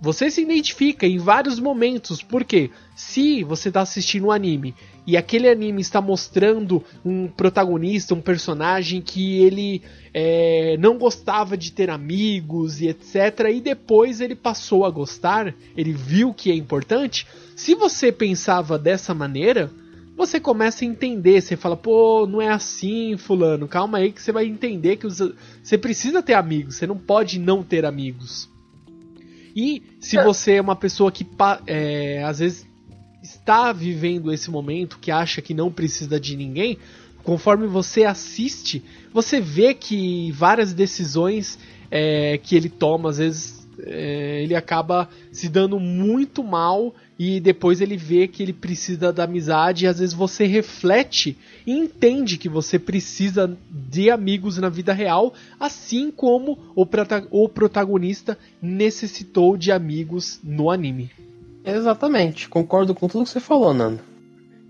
Você 0.04 0.30
se 0.30 0.42
identifica 0.42 1.08
em 1.08 1.18
vários 1.18 1.62
momentos, 1.62 2.22
porque 2.22 2.72
se 2.94 3.42
você 3.42 3.70
está 3.70 3.80
assistindo 3.80 4.28
um 4.28 4.32
anime 4.32 4.76
e 5.08 5.16
aquele 5.16 5.48
anime 5.48 5.80
está 5.80 6.02
mostrando 6.02 6.84
um 7.06 7.30
protagonista, 7.30 8.14
um 8.14 8.20
personagem 8.20 9.02
que 9.02 9.42
ele 9.42 9.82
é, 10.14 10.76
não 10.78 10.98
gostava 10.98 11.56
de 11.56 11.72
ter 11.72 11.90
amigos 11.90 12.82
e 12.82 12.90
etc. 12.90 13.48
E 13.50 13.62
depois 13.62 14.20
ele 14.20 14.36
passou 14.36 14.84
a 14.84 14.90
gostar, 14.90 15.56
ele 15.78 15.94
viu 15.94 16.34
que 16.34 16.52
é 16.52 16.54
importante. 16.54 17.26
Se 17.56 17.74
você 17.74 18.12
pensava 18.12 18.78
dessa 18.78 19.14
maneira, 19.14 19.72
você 20.18 20.38
começa 20.38 20.84
a 20.84 20.88
entender. 20.88 21.40
Você 21.40 21.56
fala, 21.56 21.78
pô, 21.78 22.28
não 22.28 22.42
é 22.42 22.50
assim, 22.50 23.16
Fulano, 23.16 23.70
calma 23.70 24.00
aí 24.00 24.12
que 24.12 24.22
você 24.22 24.34
vai 24.34 24.48
entender 24.48 24.98
que 24.98 25.08
você 25.08 25.78
precisa 25.78 26.22
ter 26.22 26.34
amigos, 26.34 26.76
você 26.76 26.86
não 26.86 26.98
pode 26.98 27.40
não 27.40 27.64
ter 27.64 27.86
amigos. 27.86 28.52
E 29.56 29.84
se 30.00 30.18
é. 30.18 30.24
você 30.24 30.54
é 30.54 30.62
uma 30.62 30.76
pessoa 30.76 31.12
que 31.12 31.26
é, 31.68 32.24
às 32.24 32.40
vezes 32.40 32.66
está 33.22 33.72
vivendo 33.72 34.34
esse 34.34 34.52
momento, 34.52 35.00
que 35.00 35.12
acha 35.12 35.42
que 35.42 35.54
não 35.54 35.72
precisa 35.72 36.20
de 36.20 36.36
ninguém, 36.36 36.78
conforme 37.24 37.68
você 37.68 38.04
assiste, 38.04 38.84
você 39.14 39.40
vê 39.40 39.74
que 39.74 40.32
várias 40.32 40.74
decisões 40.74 41.58
é, 41.90 42.38
que 42.38 42.56
ele 42.56 42.70
toma, 42.70 43.10
às 43.10 43.18
vezes 43.18 43.63
é, 43.80 44.44
ele 44.44 44.56
acaba 44.56 45.10
se 45.32 45.50
dando 45.50 45.80
muito 45.80 46.44
mal 46.44 46.94
e 47.18 47.40
depois 47.40 47.82
ele 47.82 47.98
vê 47.98 48.28
que 48.28 48.44
ele 48.44 48.54
precisa 48.54 49.12
da 49.12 49.24
amizade 49.24 49.86
e 49.86 49.88
às 49.88 50.00
vezes 50.00 50.14
você 50.14 50.46
reflete 50.46 51.38
e 51.66 51.72
entende 51.72 52.38
que 52.38 52.50
você 52.50 52.78
precisa 52.78 53.58
de 53.70 54.10
amigos 54.10 54.58
na 54.58 54.70
vida 54.70 54.94
real, 54.94 55.34
assim 55.60 56.12
como 56.12 56.58
o, 56.76 56.86
o 57.32 57.50
protagonista 57.50 58.38
necessitou 58.62 59.58
de 59.58 59.72
amigos 59.72 60.40
no 60.44 60.70
anime. 60.70 61.12
Exatamente, 61.64 62.50
concordo 62.50 62.94
com 62.94 63.08
tudo 63.08 63.24
que 63.24 63.30
você 63.30 63.40
falou, 63.40 63.74
Nando. 63.74 64.02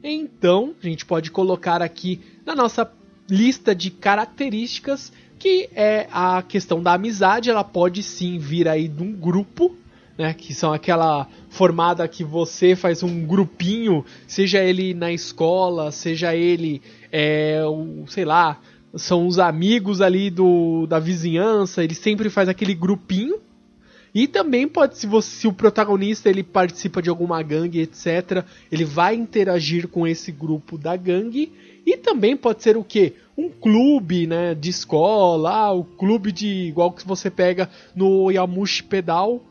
Então, 0.03 0.75
a 0.83 0.87
gente 0.87 1.05
pode 1.05 1.31
colocar 1.31 1.81
aqui 1.81 2.19
na 2.45 2.53
nossa 2.53 2.91
lista 3.29 3.73
de 3.73 3.89
características 3.89 5.11
que 5.43 5.69
é 5.75 6.07
a 6.09 6.41
questão 6.41 6.81
da 6.81 6.93
amizade, 6.93 7.49
ela 7.49 7.65
pode 7.65 8.01
sim 8.01 8.39
vir 8.39 8.65
aí 8.65 8.87
de 8.87 9.03
um 9.03 9.11
grupo, 9.11 9.75
né, 10.17 10.33
que 10.33 10.53
são 10.53 10.71
aquela 10.71 11.27
formada 11.49 12.07
que 12.07 12.23
você 12.23 12.77
faz 12.77 13.03
um 13.03 13.25
grupinho, 13.25 14.05
seja 14.25 14.63
ele 14.63 14.93
na 14.93 15.11
escola, 15.11 15.91
seja 15.91 16.33
ele, 16.33 16.81
é, 17.11 17.61
o, 17.65 18.05
sei 18.07 18.23
lá, 18.23 18.57
são 18.95 19.27
os 19.27 19.37
amigos 19.37 19.99
ali 19.99 20.29
do, 20.29 20.87
da 20.87 20.97
vizinhança, 20.97 21.83
ele 21.83 21.93
sempre 21.93 22.29
faz 22.29 22.47
aquele 22.47 22.73
grupinho 22.73 23.41
e 24.13 24.27
também 24.27 24.67
pode, 24.67 24.97
se, 24.97 25.07
você, 25.07 25.29
se 25.29 25.47
o 25.47 25.51
protagonista 25.51 26.29
ele 26.29 26.43
participa 26.43 27.01
de 27.01 27.09
alguma 27.09 27.41
gangue, 27.41 27.81
etc., 27.81 28.45
ele 28.71 28.85
vai 28.85 29.15
interagir 29.15 29.87
com 29.87 30.07
esse 30.07 30.31
grupo 30.31 30.77
da 30.77 30.95
gangue. 30.95 31.51
E 31.85 31.97
também 31.97 32.35
pode 32.35 32.63
ser 32.63 32.77
o 32.77 32.83
que? 32.83 33.13
Um 33.37 33.49
clube, 33.49 34.27
né, 34.27 34.53
de 34.53 34.69
escola, 34.69 35.51
ah, 35.51 35.71
o 35.73 35.83
clube 35.83 36.31
de 36.31 36.47
igual 36.47 36.91
que 36.91 37.05
você 37.05 37.29
pega 37.29 37.69
no 37.95 38.31
Yamushi 38.31 38.83
Pedal, 38.83 39.41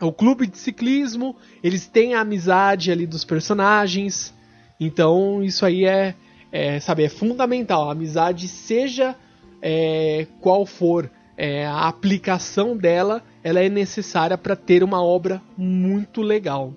o 0.00 0.12
clube 0.12 0.46
de 0.46 0.58
ciclismo. 0.58 1.36
Eles 1.62 1.86
têm 1.86 2.14
a 2.14 2.20
amizade 2.20 2.90
ali 2.90 3.06
dos 3.06 3.24
personagens. 3.24 4.34
Então 4.78 5.42
isso 5.42 5.64
aí 5.64 5.84
é, 5.84 6.14
é 6.50 6.80
sabe, 6.80 7.04
é 7.04 7.08
fundamental. 7.08 7.88
A 7.88 7.92
amizade 7.92 8.48
seja 8.48 9.14
é, 9.62 10.26
qual 10.40 10.64
for 10.64 11.10
é, 11.36 11.66
a 11.66 11.88
aplicação 11.88 12.76
dela, 12.76 13.22
ela 13.42 13.60
é 13.60 13.68
necessária 13.68 14.36
para 14.36 14.56
ter 14.56 14.82
uma 14.82 15.02
obra 15.02 15.40
muito 15.56 16.22
legal. 16.22 16.74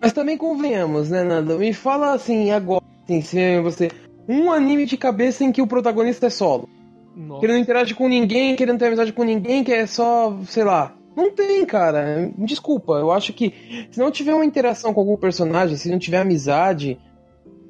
Mas 0.00 0.12
também 0.12 0.36
convenhamos, 0.36 1.08
né, 1.08 1.24
Nando? 1.24 1.58
Me 1.58 1.72
fala 1.72 2.12
assim 2.12 2.50
agora, 2.50 2.84
assim, 3.04 3.22
se 3.22 3.60
você 3.60 3.90
um 4.28 4.50
anime 4.50 4.86
de 4.86 4.96
cabeça 4.96 5.44
em 5.44 5.52
que 5.52 5.62
o 5.62 5.66
protagonista 5.66 6.26
é 6.26 6.30
solo. 6.30 6.68
Nossa. 7.16 7.40
Que 7.40 7.48
não 7.48 7.56
interage 7.56 7.94
com 7.94 8.08
ninguém, 8.08 8.56
querendo 8.56 8.78
ter 8.78 8.86
amizade 8.86 9.12
com 9.12 9.22
ninguém, 9.22 9.62
que 9.62 9.72
é 9.72 9.86
só, 9.86 10.36
sei 10.46 10.64
lá. 10.64 10.96
Não 11.16 11.30
tem, 11.30 11.64
cara. 11.64 12.32
Desculpa, 12.36 12.94
eu 12.94 13.12
acho 13.12 13.32
que 13.32 13.88
se 13.90 13.98
não 13.98 14.10
tiver 14.10 14.34
uma 14.34 14.44
interação 14.44 14.92
com 14.92 15.00
algum 15.00 15.16
personagem, 15.16 15.76
se 15.76 15.90
não 15.90 15.98
tiver 15.98 16.18
amizade, 16.18 16.98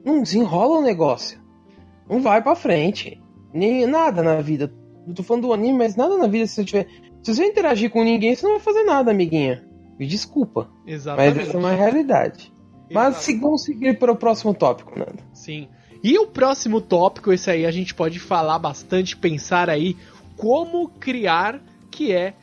não 0.04 0.22
desenrola 0.22 0.78
o 0.78 0.82
negócio. 0.82 1.38
Não 2.08 2.20
vai 2.20 2.42
pra 2.42 2.54
frente. 2.54 3.20
Nem 3.52 3.86
nada 3.86 4.22
na 4.22 4.40
vida. 4.40 4.72
Não 5.06 5.14
tô 5.14 5.22
falando 5.22 5.48
do 5.48 5.52
anime, 5.52 5.78
mas 5.78 5.94
nada 5.94 6.16
na 6.16 6.26
vida 6.26 6.46
se 6.46 6.54
você 6.54 6.64
tiver. 6.64 6.86
Se 7.22 7.34
você 7.34 7.46
interagir 7.46 7.90
com 7.90 8.02
ninguém, 8.02 8.34
você 8.34 8.46
não 8.46 8.54
vai 8.54 8.60
fazer 8.60 8.82
nada, 8.84 9.10
amiguinha. 9.10 9.66
Me 9.98 10.06
desculpa. 10.06 10.70
Exatamente. 10.86 11.36
Mas 11.36 11.48
essa 11.48 11.56
é 11.56 11.60
uma 11.60 11.72
realidade. 11.72 12.52
Exatamente. 12.90 12.92
Mas 12.92 13.40
vamos 13.40 13.64
seguir 13.64 13.98
para 13.98 14.12
o 14.12 14.16
próximo 14.16 14.54
tópico, 14.54 14.98
Nando. 14.98 15.22
Sim. 15.32 15.68
E 16.04 16.18
o 16.18 16.26
próximo 16.26 16.82
tópico, 16.82 17.32
esse 17.32 17.50
aí 17.50 17.64
a 17.64 17.70
gente 17.70 17.94
pode 17.94 18.20
falar 18.20 18.58
bastante, 18.58 19.16
pensar 19.16 19.70
aí 19.70 19.96
como 20.36 20.86
criar 20.86 21.58
que 21.90 22.12
é 22.12 22.34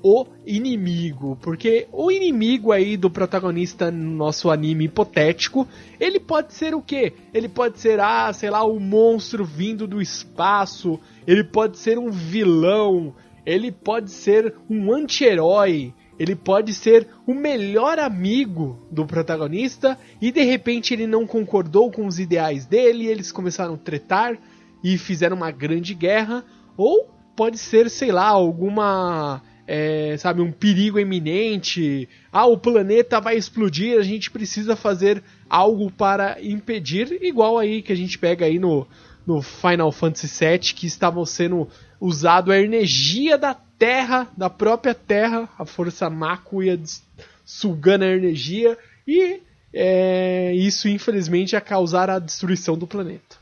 o 0.00 0.24
inimigo, 0.46 1.36
porque 1.42 1.88
o 1.90 2.12
inimigo 2.12 2.70
aí 2.70 2.96
do 2.96 3.10
protagonista 3.10 3.90
no 3.90 4.12
nosso 4.12 4.48
anime 4.48 4.84
hipotético, 4.84 5.66
ele 5.98 6.20
pode 6.20 6.54
ser 6.54 6.76
o 6.76 6.80
quê? 6.80 7.12
Ele 7.34 7.48
pode 7.48 7.80
ser, 7.80 7.98
ah, 7.98 8.32
sei 8.32 8.50
lá, 8.50 8.64
um 8.64 8.78
monstro 8.78 9.44
vindo 9.44 9.88
do 9.88 10.00
espaço, 10.00 11.00
ele 11.26 11.42
pode 11.42 11.76
ser 11.76 11.98
um 11.98 12.12
vilão, 12.12 13.12
ele 13.44 13.72
pode 13.72 14.12
ser 14.12 14.54
um 14.70 14.92
anti-herói, 14.92 15.92
ele 16.18 16.34
pode 16.34 16.74
ser 16.74 17.06
o 17.26 17.32
melhor 17.32 17.98
amigo 17.98 18.86
do 18.90 19.06
protagonista 19.06 19.98
e 20.20 20.32
de 20.32 20.42
repente 20.42 20.92
ele 20.92 21.06
não 21.06 21.26
concordou 21.26 21.90
com 21.90 22.06
os 22.06 22.18
ideais 22.18 22.66
dele, 22.66 23.06
eles 23.06 23.30
começaram 23.30 23.74
a 23.74 23.78
tretar 23.78 24.36
e 24.82 24.98
fizeram 24.98 25.36
uma 25.36 25.50
grande 25.50 25.94
guerra, 25.94 26.44
ou 26.76 27.08
pode 27.36 27.58
ser, 27.58 27.88
sei 27.90 28.10
lá, 28.10 28.26
alguma 28.26 29.42
é, 29.66 30.16
sabe, 30.16 30.40
um 30.40 30.50
perigo 30.50 30.98
iminente. 30.98 32.08
Ah, 32.32 32.46
o 32.46 32.56
planeta 32.56 33.20
vai 33.20 33.36
explodir, 33.36 33.98
a 33.98 34.02
gente 34.02 34.30
precisa 34.30 34.74
fazer 34.74 35.22
algo 35.48 35.90
para 35.90 36.38
impedir, 36.42 37.18
igual 37.22 37.58
aí 37.58 37.82
que 37.82 37.92
a 37.92 37.96
gente 37.96 38.18
pega 38.18 38.46
aí 38.46 38.58
no, 38.58 38.88
no 39.26 39.42
Final 39.42 39.92
Fantasy 39.92 40.26
VII, 40.26 40.58
que 40.74 40.86
estavam 40.86 41.24
sendo 41.26 41.68
usado 42.00 42.52
a 42.52 42.58
energia 42.58 43.36
da 43.36 43.54
Terra, 43.54 44.28
da 44.36 44.50
própria 44.50 44.94
Terra, 44.94 45.48
a 45.58 45.64
força 45.64 46.10
Mako 46.10 46.62
ia 46.62 46.78
sugando 47.44 48.04
a 48.04 48.08
energia 48.08 48.76
e 49.06 49.40
é, 49.72 50.52
isso 50.54 50.88
infelizmente 50.88 51.52
ia 51.52 51.60
causar 51.60 52.10
a 52.10 52.18
destruição 52.18 52.76
do 52.76 52.86
planeta. 52.86 53.36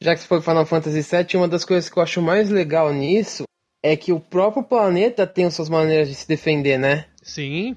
Já 0.00 0.14
que 0.14 0.20
você 0.20 0.26
foi 0.26 0.40
Final 0.40 0.66
Fantasy 0.66 1.02
VII, 1.02 1.36
uma 1.36 1.48
das 1.48 1.64
coisas 1.64 1.88
que 1.88 1.98
eu 1.98 2.02
acho 2.02 2.20
mais 2.20 2.50
legal 2.50 2.92
nisso 2.92 3.44
é 3.82 3.96
que 3.96 4.12
o 4.12 4.20
próprio 4.20 4.62
planeta 4.62 5.26
tem 5.26 5.48
suas 5.50 5.68
maneiras 5.68 6.08
de 6.08 6.14
se 6.14 6.26
defender, 6.26 6.78
né? 6.78 7.06
Sim. 7.22 7.76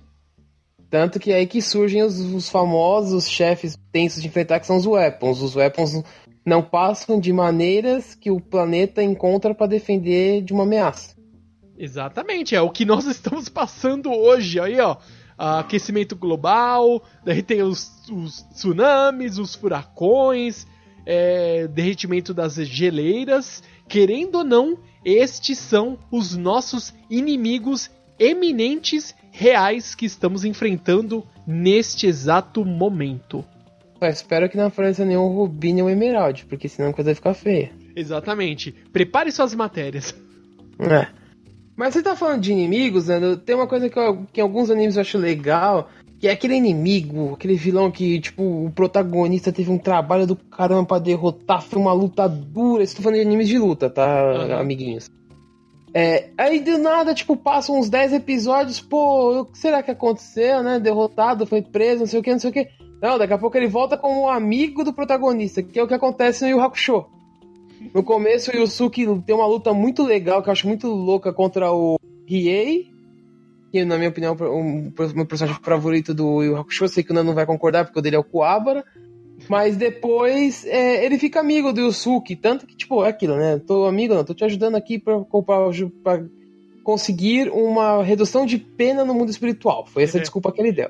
Tanto 0.89 1.19
que 1.19 1.31
é 1.31 1.35
aí 1.35 1.47
que 1.47 1.61
surgem 1.61 2.01
os, 2.01 2.17
os 2.19 2.49
famosos 2.49 3.29
chefes 3.29 3.77
tensos 3.91 4.21
de 4.21 4.27
enfrentar, 4.29 4.59
que 4.59 4.67
são 4.67 4.77
os 4.77 4.85
weapons. 4.85 5.41
Os 5.41 5.55
weapons 5.55 6.01
não 6.47 6.61
passam 6.63 7.19
de 7.19 7.33
maneiras 7.33 8.15
que 8.15 8.31
o 8.31 8.39
planeta 8.39 9.03
encontra 9.03 9.53
para 9.53 9.67
defender 9.67 10.41
de 10.41 10.53
uma 10.53 10.63
ameaça. 10.63 11.13
Exatamente, 11.77 12.55
é 12.55 12.61
o 12.61 12.69
que 12.69 12.85
nós 12.85 13.03
estamos 13.11 13.49
passando 13.49 14.09
hoje. 14.09 14.57
Aí, 14.57 14.79
ó, 14.79 14.95
aquecimento 15.37 16.15
global, 16.15 17.03
daí 17.25 17.43
tem 17.43 17.61
os, 17.61 17.91
os 18.09 18.43
tsunamis, 18.53 19.37
os 19.37 19.55
furacões, 19.55 20.65
é, 21.05 21.67
derretimento 21.67 22.33
das 22.33 22.55
geleiras. 22.55 23.61
Querendo 23.85 24.35
ou 24.35 24.43
não, 24.45 24.79
estes 25.03 25.57
são 25.57 25.99
os 26.09 26.37
nossos 26.37 26.93
inimigos 27.09 27.91
eminentes 28.17 29.13
reais 29.31 29.93
que 29.93 30.05
estamos 30.05 30.45
enfrentando 30.45 31.27
neste 31.45 32.07
exato 32.07 32.63
momento. 32.63 33.43
Só 33.99 34.05
espero 34.07 34.49
que 34.49 34.57
não 34.57 34.67
apareça 34.67 35.03
nenhum 35.03 35.27
Rubim 35.27 35.73
nem 35.73 35.83
um 35.83 35.89
Emerald, 35.89 36.45
porque 36.45 36.69
senão 36.69 36.89
a 36.89 36.93
coisa 36.93 37.09
vai 37.09 37.15
ficar 37.15 37.33
feia. 37.33 37.71
Exatamente. 37.95 38.71
Prepare 38.93 39.31
suas 39.31 39.55
matérias. 39.55 40.15
É. 40.79 41.07
Mas 41.75 41.93
você 41.93 42.03
tá 42.03 42.15
falando 42.15 42.41
de 42.41 42.51
inimigos, 42.51 43.07
né? 43.07 43.19
Tem 43.45 43.55
uma 43.55 43.67
coisa 43.67 43.89
que, 43.89 43.97
eu, 43.97 44.25
que 44.31 44.39
em 44.39 44.43
alguns 44.43 44.69
animes 44.69 44.95
eu 44.95 45.01
acho 45.01 45.17
legal, 45.17 45.89
que 46.19 46.27
é 46.27 46.31
aquele 46.31 46.55
inimigo, 46.55 47.33
aquele 47.33 47.55
vilão 47.55 47.91
que, 47.91 48.19
tipo, 48.19 48.43
o 48.43 48.71
protagonista 48.71 49.51
teve 49.51 49.71
um 49.71 49.77
trabalho 49.77 50.27
do 50.27 50.35
caramba 50.35 50.85
pra 50.85 50.99
derrotar, 50.99 51.61
foi 51.61 51.79
uma 51.79 51.93
luta 51.93 52.27
dura. 52.27 52.83
Estou 52.83 53.03
falando 53.03 53.19
de 53.19 53.25
animes 53.25 53.47
de 53.47 53.57
luta, 53.57 53.89
tá, 53.89 54.05
uhum. 54.05 54.59
amiguinhos? 54.59 55.09
É, 55.93 56.29
aí 56.37 56.59
do 56.59 56.77
nada, 56.77 57.13
tipo, 57.13 57.35
passam 57.35 57.79
uns 57.79 57.89
10 57.89 58.13
episódios, 58.13 58.79
pô, 58.79 59.41
o 59.41 59.45
que 59.45 59.57
será 59.57 59.81
que 59.81 59.89
aconteceu, 59.89 60.61
né? 60.61 60.79
Derrotado, 60.79 61.47
foi 61.47 61.61
preso, 61.61 62.01
não 62.01 62.07
sei 62.07 62.19
o 62.19 62.23
que, 62.23 62.31
não 62.31 62.39
sei 62.39 62.49
o 62.49 62.53
que. 62.53 62.67
Não, 63.01 63.17
daqui 63.17 63.33
a 63.33 63.37
pouco 63.37 63.55
ele 63.57 63.67
volta 63.67 63.97
como 63.97 64.27
amigo 64.27 64.83
do 64.83 64.93
protagonista, 64.93 65.61
que 65.61 65.79
é 65.79 65.83
o 65.83 65.87
que 65.87 65.93
acontece 65.93 66.43
no 66.43 66.51
Yu 66.51 66.61
Hakusho. 66.61 67.05
No 67.93 68.03
começo, 68.03 68.51
o 68.51 68.55
Yusuke 68.55 69.05
tem 69.25 69.35
uma 69.35 69.45
luta 69.45 69.73
muito 69.73 70.03
legal, 70.03 70.41
que 70.41 70.49
eu 70.49 70.51
acho 70.51 70.67
muito 70.67 70.87
louca, 70.87 71.31
contra 71.31 71.71
o 71.71 71.99
Riei, 72.25 72.91
que 73.71 73.85
na 73.85 73.97
minha 73.97 74.09
opinião 74.09 74.35
é 74.39 74.43
o 74.45 74.63
meu 75.15 75.25
personagem 75.25 75.61
favorito 75.61 76.13
do 76.13 76.41
Yu 76.43 76.57
Hakusho. 76.57 76.87
Sei 76.87 77.03
que 77.03 77.11
o 77.11 77.13
Nando 77.13 77.27
não 77.27 77.35
vai 77.35 77.45
concordar, 77.45 77.85
porque 77.85 77.99
o 77.99 78.01
dele 78.01 78.15
é 78.15 78.19
o 78.19 78.23
Kuwabara. 78.23 78.83
Mas 79.47 79.77
depois 79.77 80.65
é, 80.65 81.05
ele 81.05 81.19
fica 81.19 81.39
amigo 81.39 81.71
do 81.71 81.81
Yusuke. 81.81 82.35
Tanto 82.35 82.65
que, 82.65 82.75
tipo, 82.75 83.05
é 83.05 83.09
aquilo, 83.09 83.37
né? 83.37 83.59
Tô 83.59 83.85
amigo, 83.85 84.15
não, 84.15 84.23
tô 84.23 84.33
te 84.33 84.43
ajudando 84.43 84.75
aqui 84.75 84.97
pra, 84.97 85.19
pra, 85.19 85.43
pra 86.03 86.23
conseguir 86.83 87.49
uma 87.49 88.01
redução 88.01 88.45
de 88.45 88.57
pena 88.57 89.05
no 89.05 89.13
mundo 89.13 89.29
espiritual. 89.29 89.85
Foi 89.85 90.03
essa 90.03 90.17
a 90.17 90.21
desculpa 90.21 90.51
que 90.51 90.59
ele 90.59 90.71
deu. 90.71 90.89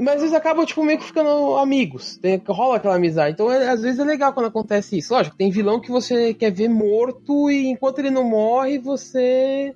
Mas 0.00 0.22
eles 0.22 0.32
acabam, 0.32 0.64
tipo, 0.64 0.82
meio 0.82 0.98
que 0.98 1.04
ficando 1.04 1.56
amigos. 1.56 2.16
Tem, 2.16 2.40
rola 2.48 2.76
aquela 2.76 2.96
amizade. 2.96 3.34
Então, 3.34 3.50
é, 3.50 3.68
às 3.68 3.82
vezes 3.82 3.98
é 3.98 4.04
legal 4.04 4.32
quando 4.32 4.46
acontece 4.46 4.98
isso. 4.98 5.12
Lógico, 5.12 5.36
tem 5.36 5.50
vilão 5.50 5.80
que 5.80 5.90
você 5.90 6.32
quer 6.32 6.50
ver 6.50 6.68
morto 6.68 7.50
e 7.50 7.66
enquanto 7.66 7.98
ele 7.98 8.10
não 8.10 8.24
morre, 8.24 8.78
você 8.78 9.74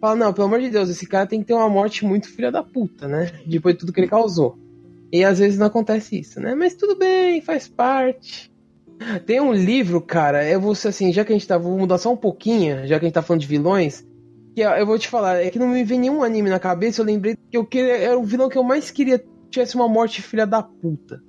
fala, 0.00 0.16
não, 0.16 0.32
pelo 0.32 0.46
amor 0.46 0.60
de 0.60 0.70
Deus, 0.70 0.88
esse 0.88 1.06
cara 1.06 1.26
tem 1.26 1.40
que 1.40 1.46
ter 1.46 1.54
uma 1.54 1.68
morte 1.68 2.04
muito 2.04 2.28
filha 2.28 2.52
da 2.52 2.62
puta, 2.62 3.08
né? 3.08 3.32
Depois 3.46 3.74
de 3.74 3.80
tudo 3.80 3.92
que 3.92 4.00
ele 4.00 4.08
causou. 4.08 4.58
E 5.12 5.24
às 5.24 5.38
vezes 5.38 5.58
não 5.58 5.66
acontece 5.66 6.18
isso, 6.18 6.40
né? 6.40 6.54
Mas 6.54 6.74
tudo 6.74 6.96
bem, 6.96 7.40
faz 7.40 7.66
parte. 7.66 8.52
Tem 9.24 9.40
um 9.40 9.52
livro, 9.52 10.00
cara, 10.00 10.48
eu 10.48 10.60
vou 10.60 10.72
assim, 10.72 11.12
já 11.12 11.24
que 11.24 11.32
a 11.32 11.36
gente 11.36 11.46
tá. 11.46 11.56
Vou 11.56 11.78
mudar 11.78 11.98
só 11.98 12.12
um 12.12 12.16
pouquinho, 12.16 12.86
já 12.86 12.98
que 12.98 13.04
a 13.04 13.08
gente 13.08 13.14
tá 13.14 13.22
falando 13.22 13.40
de 13.40 13.46
vilões. 13.46 14.04
Que 14.54 14.62
eu 14.62 14.86
vou 14.86 14.98
te 14.98 15.08
falar, 15.08 15.36
é 15.36 15.50
que 15.50 15.58
não 15.58 15.68
me 15.68 15.84
vem 15.84 16.00
nenhum 16.00 16.22
anime 16.22 16.50
na 16.50 16.58
cabeça, 16.58 17.00
eu 17.00 17.06
lembrei 17.06 17.36
que 17.36 17.56
eu 17.56 17.64
queria, 17.64 17.96
era 17.96 18.18
o 18.18 18.24
vilão 18.24 18.48
que 18.48 18.58
eu 18.58 18.64
mais 18.64 18.90
queria 18.90 19.22
tivesse 19.50 19.74
uma 19.74 19.88
morte 19.88 20.22
filha 20.22 20.46
da 20.46 20.62
puta. 20.62 21.22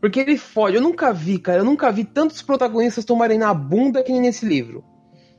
Porque 0.00 0.20
ele 0.20 0.36
fode. 0.36 0.76
Eu 0.76 0.82
nunca 0.82 1.12
vi, 1.12 1.38
cara. 1.38 1.60
Eu 1.60 1.64
nunca 1.64 1.90
vi 1.90 2.04
tantos 2.04 2.42
protagonistas 2.42 3.04
tomarem 3.04 3.38
na 3.38 3.52
bunda 3.52 4.02
que 4.02 4.12
nem 4.12 4.20
nesse 4.20 4.46
livro. 4.46 4.84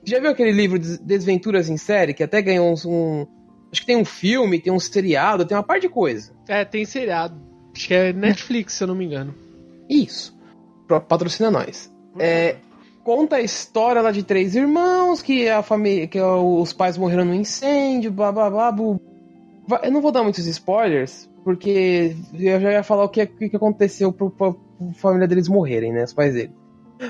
Já 0.03 0.19
viu 0.19 0.29
aquele 0.29 0.51
livro 0.51 0.79
Desventuras 0.79 1.69
em 1.69 1.77
Série, 1.77 2.13
que 2.13 2.23
até 2.23 2.41
ganhou 2.41 2.73
um, 2.73 2.89
um. 2.89 3.27
Acho 3.71 3.81
que 3.81 3.87
tem 3.87 3.97
um 3.97 4.05
filme, 4.05 4.59
tem 4.59 4.71
um 4.71 4.79
seriado, 4.79 5.45
tem 5.45 5.55
uma 5.55 5.63
par 5.63 5.79
de 5.79 5.89
coisa. 5.89 6.33
É, 6.47 6.63
tem 6.63 6.85
seriado. 6.85 7.39
Acho 7.75 7.87
que 7.87 7.93
é 7.93 8.13
Netflix, 8.13 8.73
se 8.73 8.83
eu 8.83 8.87
não 8.87 8.95
me 8.95 9.05
engano. 9.05 9.35
Isso. 9.89 10.37
Patrocina 11.07 11.51
nós. 11.51 11.91
É, 12.17 12.55
conta 13.03 13.35
a 13.35 13.41
história 13.41 14.01
lá 14.01 14.11
de 14.11 14.23
três 14.23 14.55
irmãos, 14.55 15.21
que 15.21 15.47
a 15.49 15.61
família. 15.61 16.07
que 16.07 16.19
os 16.19 16.73
pais 16.73 16.97
morreram 16.97 17.25
no 17.25 17.33
incêndio, 17.33 18.11
blá 18.11 18.31
blá 18.31 18.49
blá. 18.49 18.71
blá. 18.71 19.81
Eu 19.83 19.91
não 19.91 20.01
vou 20.01 20.11
dar 20.11 20.23
muitos 20.23 20.47
spoilers, 20.47 21.29
porque 21.47 22.13
eu 22.33 22.59
já 22.59 22.73
ia 22.73 22.83
falar 22.83 23.05
o 23.05 23.09
que, 23.09 23.25
que 23.25 23.55
aconteceu 23.55 24.11
pra, 24.11 24.29
pra, 24.29 24.51
pra 24.51 24.93
família 24.95 25.25
deles 25.25 25.47
morrerem, 25.47 25.93
né? 25.93 26.03
Os 26.03 26.13
pais 26.13 26.33
deles. 26.33 26.51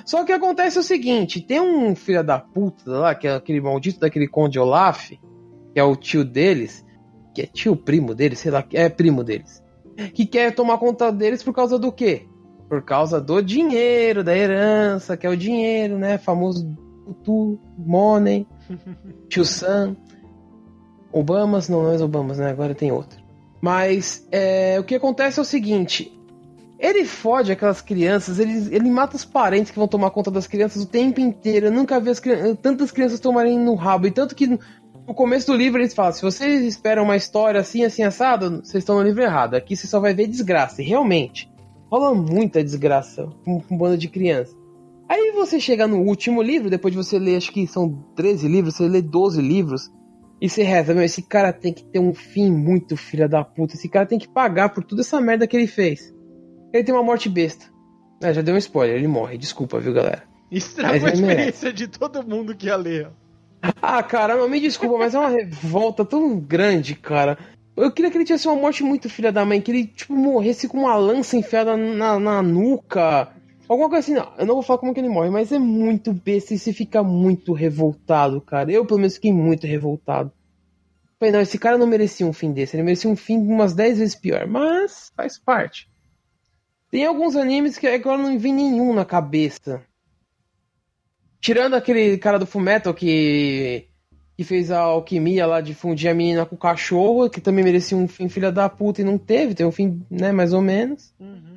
Só 0.06 0.24
que 0.24 0.32
acontece 0.32 0.78
o 0.78 0.84
seguinte: 0.84 1.42
tem 1.42 1.60
um 1.60 1.96
filho 1.96 2.24
da 2.24 2.38
puta 2.38 2.84
lá, 2.86 3.16
que 3.16 3.28
é 3.28 3.34
aquele 3.34 3.60
maldito 3.60 4.00
daquele 4.00 4.28
Conde 4.28 4.60
Olaf, 4.60 5.10
que 5.10 5.20
é 5.80 5.84
o 5.84 5.96
tio 5.96 6.24
deles, 6.24 6.86
que 7.34 7.42
é 7.42 7.46
tio 7.48 7.76
primo 7.76 8.14
deles, 8.14 8.38
sei 8.38 8.52
lá, 8.52 8.64
é 8.74 8.88
primo 8.88 9.24
deles, 9.24 9.64
que 10.14 10.24
quer 10.24 10.54
tomar 10.54 10.78
conta 10.78 11.12
deles 11.12 11.42
por 11.42 11.52
causa 11.52 11.80
do 11.80 11.92
quê? 11.92 12.28
Por 12.70 12.84
causa 12.84 13.20
do 13.20 13.42
dinheiro, 13.42 14.24
da 14.24 14.38
herança, 14.38 15.18
que 15.18 15.26
é 15.26 15.32
o 15.32 15.36
dinheiro, 15.36 15.98
né? 15.98 16.20
Famoso 16.20 16.78
tu, 17.24 17.60
money, 17.76 18.46
tio 19.30 19.44
Sam. 19.44 19.98
Obamas, 21.12 21.68
não, 21.70 21.82
não 21.82 21.92
é 21.92 22.04
Obamas, 22.04 22.38
né? 22.38 22.52
Agora 22.52 22.76
tem 22.76 22.92
outro. 22.92 23.17
Mas 23.62 24.28
é, 24.32 24.80
o 24.80 24.84
que 24.84 24.96
acontece 24.96 25.40
é 25.40 25.42
o 25.42 25.46
seguinte: 25.46 26.18
ele 26.80 27.06
fode 27.06 27.52
aquelas 27.52 27.82
crianças, 27.82 28.40
ele, 28.40 28.76
ele 28.76 28.90
mata 28.90 29.16
os 29.16 29.26
parentes 29.26 29.72
que 29.72 29.80
vão 29.80 29.88
tomar 29.88 30.12
conta 30.12 30.30
das 30.30 30.46
crianças 30.46 30.84
o 30.84 30.88
tempo 30.88 31.20
inteiro. 31.20 31.68
Eu 31.68 31.72
nunca 31.72 32.00
vi 32.00 32.12
as, 32.12 32.22
tantas 32.62 32.92
crianças 32.92 33.20
tomarem 33.20 33.58
no 33.58 33.74
rabo. 33.74 34.08
E 34.08 34.12
tanto 34.12 34.36
que 34.36 34.46
no, 34.46 35.14
começo 35.14 35.48
do 35.48 35.58
livro 35.58 35.82
eles 35.82 35.94
falam: 35.94 36.14
se 36.14 36.22
vocês 36.22 36.64
esperam 36.64 37.04
uma 37.04 37.16
história 37.16 37.60
assim, 37.60 37.84
assim, 37.84 38.04
assado, 38.04 38.62
vocês 38.64 38.84
estão 38.84 38.98
no 38.98 39.04
livro 39.04 39.24
errado. 39.24 39.56
Aqui 39.56 39.76
você 39.76 39.88
só 39.88 40.00
vai 40.00 40.14
ver 40.14 40.28
desgraça. 40.28 40.82
E 40.82 40.86
realmente, 40.86 41.52
rola 41.90 42.14
muita 42.14 42.64
desgraça 42.64 43.28
com, 43.44 43.60
com 43.60 43.76
um 43.76 43.78
bando 43.78 43.98
de 43.98 44.08
crianças. 44.08 44.56
Aí 45.10 45.32
você 45.32 45.60
chega 45.60 45.88
no 45.88 46.02
último 46.02 46.42
livro, 46.42 46.70
depois 46.70 46.94
de 46.94 46.98
você 46.98 47.18
ler, 47.18 47.38
acho 47.38 47.52
que 47.52 47.66
são 47.66 48.04
13 48.16 48.48
livros, 48.48 48.76
você 48.76 48.88
lê 48.88 49.02
12 49.02 49.42
livros. 49.42 49.90
E 50.40 50.48
você 50.48 50.64
reza, 50.64 50.94
meu, 50.94 51.04
esse 51.04 51.22
cara 51.22 51.52
tem 51.52 51.74
que 51.74 51.84
ter 51.84 52.00
um 52.00 52.14
fim 52.14 52.52
muito 52.52 52.96
filha 52.96 53.28
da 53.28 53.44
puta. 53.44 53.74
Esse 53.76 53.90
cara 53.90 54.06
tem 54.06 54.20
que 54.20 54.28
pagar 54.28 54.70
por 54.70 54.84
toda 54.84 55.02
essa 55.02 55.20
merda 55.20 55.48
que 55.48 55.58
ele 55.58 55.68
fez. 55.68 56.14
Ele 56.72 56.84
tem 56.84 56.94
uma 56.94 57.04
morte 57.04 57.28
besta. 57.28 57.66
É, 58.22 58.34
já 58.34 58.42
deu 58.42 58.54
um 58.54 58.58
spoiler, 58.58 58.96
ele 58.96 59.08
morre. 59.08 59.38
Desculpa, 59.38 59.80
viu, 59.80 59.94
galera. 59.94 60.24
Estragou 60.52 61.08
a 61.08 61.12
experiência 61.12 61.74
de 61.74 61.88
todo 61.88 62.24
mundo 62.24 62.56
que 62.56 62.68
ia 62.68 62.76
ler. 62.76 63.10
Ah, 63.82 64.04
cara, 64.04 64.48
me 64.48 64.60
desculpa, 64.60 64.98
mas 64.98 65.16
é 65.16 65.20
uma 65.20 65.30
revolta 65.30 66.06
tão 66.06 66.40
grande, 66.40 66.96
cara. 66.96 67.38
Eu 67.76 67.92
queria 67.92 68.10
que 68.10 68.18
ele 68.18 68.26
tivesse 68.26 68.48
uma 68.48 68.56
morte 68.56 68.84
muito 68.84 69.10
filha 69.10 69.32
da 69.32 69.46
mãe, 69.46 69.62
que 69.62 69.72
ele, 69.72 69.86
tipo, 69.86 70.16
morresse 70.16 70.68
com 70.68 70.80
uma 70.80 70.96
lança 70.96 71.38
enfiada 71.38 71.76
na, 71.76 72.20
na 72.20 72.42
nuca. 72.42 73.30
Alguma 73.68 73.90
coisa 73.90 74.00
assim, 74.00 74.14
não. 74.14 74.34
Eu 74.38 74.46
não 74.46 74.56
vou 74.56 74.64
falar 74.64 74.80
como 74.80 74.94
que 74.94 75.00
ele 75.00 75.10
morre, 75.10 75.30
mas 75.30 75.52
é 75.52 75.60
muito 75.60 76.14
besta 76.14 76.54
e 76.54 76.60
você 76.60 76.72
fica 76.72 77.04
muito 77.04 77.54
revoltado, 77.54 78.40
cara. 78.40 78.72
Eu, 78.72 78.86
pelo 78.86 79.00
menos, 79.00 79.16
fiquei 79.16 79.34
muito 79.34 79.68
revoltado. 79.68 80.32
Falei, 81.20 81.34
não, 81.34 81.42
esse 81.42 81.58
cara 81.58 81.78
não 81.78 81.88
merecia 81.88 82.26
um 82.26 82.34
fim 82.34 82.52
desse. 82.52 82.76
Ele 82.76 82.84
merecia 82.84 83.10
um 83.10 83.16
fim 83.16 83.38
umas 83.38 83.74
10 83.74 84.00
vezes 84.00 84.16
pior. 84.16 84.48
Mas 84.48 85.12
faz 85.16 85.38
parte. 85.38 85.90
Tem 86.90 87.06
alguns 87.06 87.36
animes 87.36 87.78
que 87.78 87.88
agora 87.88 88.22
não 88.22 88.38
vem 88.40 88.54
nenhum 88.54 88.94
na 88.94 89.04
cabeça. 89.04 89.82
Tirando 91.42 91.76
aquele 91.76 92.18
cara 92.18 92.40
do 92.40 92.46
Fullmetal 92.46 92.94
que 92.94 93.88
que 94.38 94.44
fez 94.44 94.70
a 94.70 94.82
alquimia 94.82 95.48
lá 95.48 95.62
de 95.62 95.74
fundir 95.74 96.08
a 96.12 96.14
menina 96.14 96.46
com 96.46 96.54
o 96.54 96.60
cachorro, 96.60 97.28
que 97.28 97.42
também 97.42 97.64
merecia 97.66 97.98
um 97.98 98.08
fim 98.08 98.30
filha 98.30 98.52
da 98.52 98.70
puta 98.70 99.02
e 99.02 99.04
não 99.04 99.18
teve, 99.18 99.56
tem 99.56 99.66
um 99.66 99.72
fim, 99.72 100.06
né, 100.12 100.32
mais 100.32 100.54
ou 100.54 100.62
menos. 100.62 101.12
Uhum. 101.20 101.57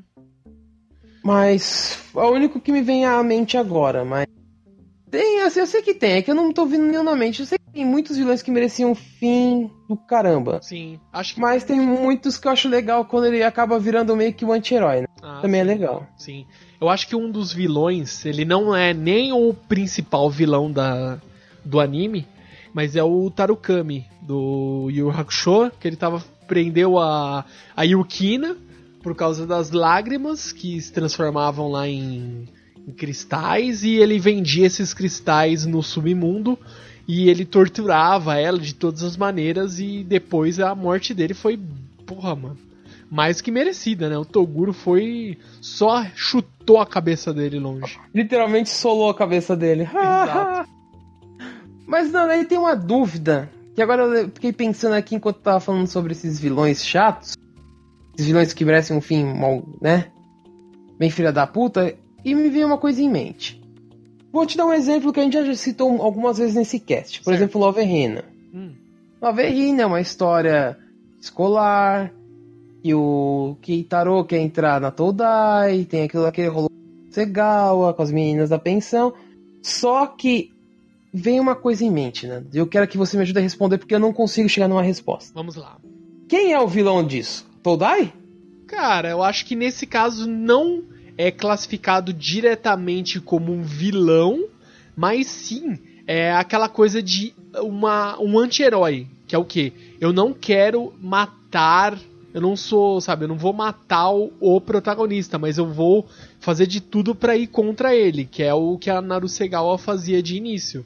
Mas 1.22 1.98
é 2.14 2.18
o 2.18 2.32
único 2.32 2.60
que 2.60 2.72
me 2.72 2.82
vem 2.82 3.04
à 3.04 3.22
mente 3.22 3.56
agora, 3.56 4.04
mas. 4.04 4.26
Tem, 5.10 5.40
assim, 5.42 5.58
eu 5.60 5.66
sei 5.66 5.82
que 5.82 5.92
tem, 5.92 6.12
é 6.12 6.22
que 6.22 6.30
eu 6.30 6.34
não 6.36 6.52
tô 6.52 6.64
vindo 6.66 6.84
nenhum 6.86 7.02
na 7.02 7.16
mente. 7.16 7.40
Eu 7.40 7.46
sei 7.46 7.58
que 7.58 7.72
tem 7.72 7.84
muitos 7.84 8.16
vilões 8.16 8.42
que 8.42 8.50
mereciam 8.50 8.92
um 8.92 8.94
fim 8.94 9.68
do 9.88 9.96
caramba. 9.96 10.60
Sim, 10.62 11.00
acho 11.12 11.34
que. 11.34 11.40
Mas 11.40 11.64
tem 11.64 11.80
muitos 11.80 12.38
que 12.38 12.46
eu 12.46 12.52
acho 12.52 12.68
legal 12.68 13.04
quando 13.04 13.26
ele 13.26 13.42
acaba 13.42 13.78
virando 13.78 14.14
meio 14.16 14.32
que 14.32 14.44
um 14.44 14.52
anti-herói, 14.52 15.00
né? 15.02 15.06
Ah, 15.20 15.40
Também 15.42 15.60
é 15.60 15.64
sim. 15.64 15.70
é 15.70 15.72
legal. 15.72 16.06
Sim. 16.16 16.46
Eu 16.80 16.88
acho 16.88 17.08
que 17.08 17.16
um 17.16 17.30
dos 17.30 17.52
vilões, 17.52 18.24
ele 18.24 18.44
não 18.44 18.74
é 18.74 18.94
nem 18.94 19.32
o 19.32 19.52
principal 19.52 20.30
vilão 20.30 20.70
da, 20.70 21.20
do 21.64 21.80
anime, 21.80 22.26
mas 22.72 22.94
é 22.94 23.02
o 23.02 23.28
Tarukami, 23.30 24.06
do 24.22 24.88
Yu 24.90 25.10
Hakusho, 25.10 25.72
que 25.80 25.88
ele 25.88 25.96
tava. 25.96 26.22
prendeu 26.46 26.98
a, 26.98 27.44
a 27.76 27.82
Yukina 27.82 28.56
por 29.03 29.14
causa 29.14 29.46
das 29.46 29.70
lágrimas 29.70 30.53
que 30.53 30.80
se 30.80 30.92
transformavam 30.92 31.68
lá 31.68 31.88
em, 31.88 32.48
em 32.86 32.92
cristais 32.92 33.82
e 33.82 33.96
ele 33.96 34.18
vendia 34.18 34.66
esses 34.66 34.92
cristais 34.92 35.64
no 35.64 35.82
submundo 35.82 36.59
e 37.09 37.28
ele 37.28 37.44
torturava 37.44 38.38
ela 38.38 38.59
de 38.59 38.74
todas 38.74 39.03
as 39.03 39.16
maneiras 39.16 39.80
e 39.80 40.05
depois 40.05 40.61
a 40.61 40.74
morte 40.74 41.12
dele 41.12 41.34
foi, 41.34 41.59
porra, 42.07 42.36
mano, 42.36 42.59
mais 43.11 43.40
que 43.40 43.51
merecida, 43.51 44.09
né? 44.09 44.16
O 44.16 44.24
Toguro 44.24 44.72
foi 44.72 45.36
só 45.61 46.05
chutou 46.14 46.78
a 46.78 46.86
cabeça 46.86 47.34
dele 47.34 47.59
longe. 47.59 47.98
Literalmente 48.14 48.68
solou 48.68 49.11
a 49.11 49.14
cabeça 49.14 49.57
dele. 49.57 49.82
Exato. 49.90 50.70
Mas 51.86 52.12
não, 52.12 52.30
aí 52.30 52.44
tem 52.44 52.57
uma 52.57 52.76
dúvida 52.76 53.51
que 53.74 53.82
agora 53.82 54.03
eu 54.03 54.28
fiquei 54.28 54.53
pensando 54.53 54.92
aqui 54.92 55.16
enquanto 55.16 55.38
tava 55.38 55.59
falando 55.59 55.88
sobre 55.88 56.12
esses 56.12 56.38
vilões 56.38 56.86
chatos 56.86 57.39
esses 58.20 58.26
vilões 58.26 58.52
que 58.52 58.64
merecem 58.64 58.96
um 58.96 59.00
fim 59.00 59.24
mal, 59.24 59.62
né? 59.80 60.06
Bem 60.98 61.10
filha 61.10 61.32
da 61.32 61.46
puta. 61.46 61.94
E 62.22 62.34
me 62.34 62.50
veio 62.50 62.66
uma 62.66 62.76
coisa 62.76 63.00
em 63.00 63.08
mente. 63.08 63.60
Vou 64.30 64.44
te 64.44 64.56
dar 64.56 64.66
um 64.66 64.72
exemplo 64.72 65.12
que 65.12 65.18
a 65.18 65.22
gente 65.22 65.32
já 65.32 65.54
citou 65.54 66.00
algumas 66.02 66.38
vezes 66.38 66.54
nesse 66.54 66.78
cast. 66.78 67.18
Por 67.20 67.30
certo. 67.30 67.36
exemplo, 67.38 67.60
Love 67.60 67.82
Hina. 67.82 68.24
Hum. 68.54 68.72
Love 69.20 69.42
Hina 69.48 69.82
é 69.82 69.86
uma 69.86 70.00
história 70.00 70.78
escolar. 71.18 72.12
que 72.82 72.94
o 72.94 73.56
Keitaro 73.62 74.24
quer 74.24 74.38
entrar 74.38 74.80
na 74.80 74.90
Todai, 74.90 75.84
tem 75.84 76.04
aquilo 76.04 76.26
aquele 76.26 76.48
rolo 76.48 76.70
Segawa 77.10 77.92
com 77.92 78.02
as 78.02 78.12
meninas 78.12 78.50
da 78.50 78.58
pensão. 78.58 79.12
Só 79.62 80.06
que 80.06 80.52
vem 81.12 81.40
uma 81.40 81.56
coisa 81.56 81.84
em 81.84 81.90
mente, 81.90 82.26
né? 82.26 82.42
Eu 82.52 82.66
quero 82.66 82.86
que 82.86 82.96
você 82.96 83.16
me 83.16 83.22
ajude 83.22 83.38
a 83.38 83.42
responder 83.42 83.78
porque 83.78 83.94
eu 83.94 83.98
não 83.98 84.12
consigo 84.12 84.48
chegar 84.48 84.68
numa 84.68 84.82
resposta. 84.82 85.32
Vamos 85.34 85.56
lá. 85.56 85.78
Quem 86.28 86.52
é 86.52 86.60
o 86.60 86.68
vilão 86.68 87.04
disso? 87.04 87.49
Todai? 87.62 88.12
Cara, 88.66 89.11
eu 89.11 89.22
acho 89.22 89.44
que 89.44 89.54
nesse 89.54 89.86
caso 89.86 90.26
não 90.26 90.84
é 91.18 91.30
classificado 91.30 92.12
diretamente 92.12 93.20
como 93.20 93.52
um 93.52 93.62
vilão, 93.62 94.46
mas 94.96 95.26
sim 95.26 95.78
é 96.06 96.32
aquela 96.32 96.68
coisa 96.68 97.02
de 97.02 97.34
uma, 97.56 98.18
um 98.20 98.38
anti-herói, 98.38 99.06
que 99.26 99.34
é 99.34 99.38
o 99.38 99.44
quê? 99.44 99.72
Eu 100.00 100.12
não 100.12 100.32
quero 100.32 100.94
matar, 101.00 101.98
eu 102.32 102.40
não 102.40 102.56
sou, 102.56 103.00
sabe, 103.00 103.24
eu 103.24 103.28
não 103.28 103.36
vou 103.36 103.52
matar 103.52 104.11
o, 104.11 104.32
o 104.40 104.61
protagonista, 104.61 105.38
mas 105.38 105.58
eu 105.58 105.66
vou 105.66 106.08
fazer 106.40 106.66
de 106.66 106.80
tudo 106.80 107.14
para 107.14 107.36
ir 107.36 107.48
contra 107.48 107.94
ele, 107.94 108.24
que 108.24 108.42
é 108.42 108.54
o 108.54 108.78
que 108.78 108.88
a 108.88 109.02
Narusegawa 109.02 109.76
fazia 109.76 110.22
de 110.22 110.36
início. 110.36 110.84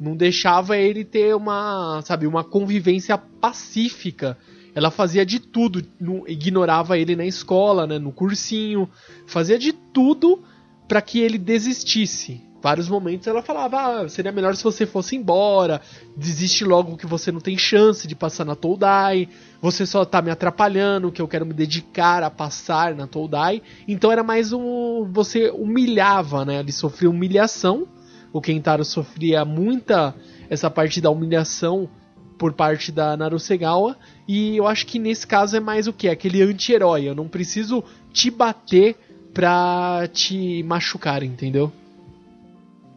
Não 0.00 0.16
deixava 0.16 0.76
ele 0.76 1.04
ter 1.04 1.36
uma, 1.36 2.00
sabe, 2.02 2.26
uma 2.26 2.42
convivência 2.42 3.18
pacífica 3.18 4.36
ela 4.74 4.90
fazia 4.90 5.24
de 5.24 5.38
tudo, 5.38 5.82
ignorava 6.26 6.98
ele 6.98 7.14
na 7.14 7.24
escola, 7.24 7.86
né, 7.86 7.98
no 7.98 8.12
cursinho, 8.12 8.88
fazia 9.26 9.58
de 9.58 9.72
tudo 9.72 10.42
para 10.88 11.00
que 11.00 11.20
ele 11.20 11.38
desistisse. 11.38 12.42
Vários 12.64 12.88
momentos 12.88 13.26
ela 13.26 13.42
falava: 13.42 13.76
ah, 13.76 14.08
seria 14.08 14.32
melhor 14.32 14.56
se 14.56 14.64
você 14.64 14.86
fosse 14.86 15.14
embora, 15.14 15.82
desiste 16.16 16.64
logo 16.64 16.96
que 16.96 17.06
você 17.06 17.30
não 17.30 17.38
tem 17.38 17.58
chance 17.58 18.08
de 18.08 18.14
passar 18.16 18.46
na 18.46 18.56
Toldai, 18.56 19.28
você 19.60 19.84
só 19.84 20.02
tá 20.02 20.22
me 20.22 20.30
atrapalhando, 20.30 21.12
que 21.12 21.20
eu 21.20 21.28
quero 21.28 21.44
me 21.44 21.52
dedicar 21.52 22.22
a 22.22 22.30
passar 22.30 22.94
na 22.94 23.06
Toldai. 23.06 23.60
Então 23.86 24.10
era 24.10 24.22
mais 24.22 24.50
um. 24.50 25.04
Você 25.12 25.50
humilhava, 25.50 26.42
né? 26.46 26.60
Ele 26.60 26.72
sofria 26.72 27.10
humilhação. 27.10 27.86
O 28.32 28.40
Kentaro 28.40 28.82
sofria 28.82 29.44
muita 29.44 30.14
essa 30.48 30.70
parte 30.70 31.02
da 31.02 31.10
humilhação 31.10 31.90
por 32.38 32.52
parte 32.52 32.90
da 32.90 33.16
Narusegawa. 33.16 33.96
E 34.26 34.56
eu 34.56 34.66
acho 34.66 34.86
que 34.86 34.98
nesse 34.98 35.26
caso 35.26 35.56
é 35.56 35.60
mais 35.60 35.86
o 35.86 35.92
que? 35.92 36.08
Aquele 36.08 36.42
anti-herói. 36.42 37.08
Eu 37.08 37.14
não 37.14 37.28
preciso 37.28 37.82
te 38.12 38.30
bater 38.30 38.96
pra 39.32 40.08
te 40.12 40.62
machucar, 40.62 41.22
entendeu? 41.22 41.72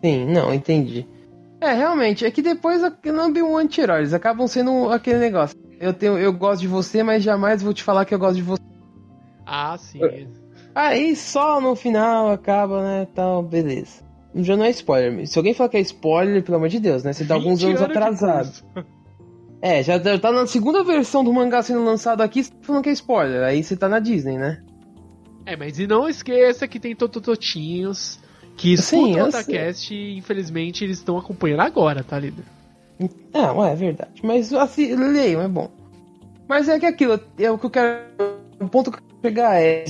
Sim, 0.03 0.25
não, 0.25 0.53
entendi. 0.53 1.05
É, 1.59 1.73
realmente, 1.73 2.23
é 2.23 2.29
que 2.29 2.41
depois 2.41 2.81
não 3.03 3.25
é 3.25 3.31
bem 3.31 3.41
um 3.41 3.57
anti-herói, 3.57 3.99
eles 3.99 4.13
acabam 4.13 4.47
sendo 4.47 4.91
aquele 4.91 5.17
negócio. 5.17 5.57
Eu, 5.79 5.91
tenho, 5.91 6.17
eu 6.17 6.31
gosto 6.31 6.61
de 6.61 6.67
você, 6.67 7.01
mas 7.01 7.23
jamais 7.23 7.63
vou 7.63 7.73
te 7.73 7.83
falar 7.83 8.05
que 8.05 8.13
eu 8.13 8.19
gosto 8.19 8.35
de 8.35 8.43
você. 8.43 8.61
Ah, 9.45 9.75
sim. 9.77 9.99
Aí 10.75 11.15
só 11.15 11.59
no 11.59 11.75
final 11.75 12.31
acaba, 12.31 12.83
né, 12.83 13.07
tal, 13.15 13.41
beleza. 13.41 14.05
Já 14.35 14.55
não 14.55 14.65
é 14.65 14.69
spoiler. 14.69 15.25
Se 15.25 15.37
alguém 15.39 15.53
falar 15.53 15.69
que 15.69 15.77
é 15.77 15.81
spoiler, 15.81 16.43
pelo 16.43 16.57
amor 16.57 16.69
de 16.69 16.79
Deus, 16.79 17.03
né? 17.03 17.13
Você 17.13 17.25
tá 17.25 17.33
alguns 17.33 17.63
anos 17.63 17.81
atrasado. 17.81 18.51
É, 19.61 19.81
já 19.81 19.99
tá 20.19 20.31
na 20.31 20.45
segunda 20.45 20.83
versão 20.83 21.23
do 21.23 21.33
mangá 21.33 21.63
sendo 21.63 21.83
lançado 21.83 22.21
aqui, 22.21 22.43
você 22.43 22.51
tá 22.51 22.57
falando 22.61 22.83
que 22.83 22.89
é 22.89 22.93
spoiler. 22.93 23.43
Aí 23.43 23.63
você 23.63 23.75
tá 23.75 23.89
na 23.89 23.99
Disney, 23.99 24.37
né? 24.37 24.61
É, 25.45 25.55
mas 25.55 25.79
e 25.79 25.87
não 25.87 26.07
esqueça 26.07 26.67
que 26.67 26.79
tem 26.79 26.95
Totototinhos 26.95 28.19
que 28.55 28.73
escutam 28.73 29.25
o 29.25 29.27
Otacast 29.29 29.93
e 29.93 30.17
infelizmente 30.17 30.83
eles 30.83 30.97
estão 30.97 31.17
acompanhando 31.17 31.61
agora, 31.61 32.03
tá, 32.03 32.19
líder? 32.19 32.43
Não, 33.33 33.63
é 33.63 33.75
verdade. 33.75 34.21
Mas 34.23 34.51
assim, 34.53 34.95
leiam, 34.95 35.41
é 35.41 35.47
bom. 35.47 35.71
Mas 36.47 36.67
é 36.67 36.79
que 36.79 36.85
aquilo, 36.85 37.19
é 37.37 37.51
o 37.51 37.57
que 37.57 37.65
eu 37.65 37.69
quero. 37.69 38.01
O 38.59 38.67
ponto 38.67 38.91
que 38.91 38.97
eu 38.97 39.01
quero 39.01 39.21
pegar 39.21 39.61
é 39.61 39.85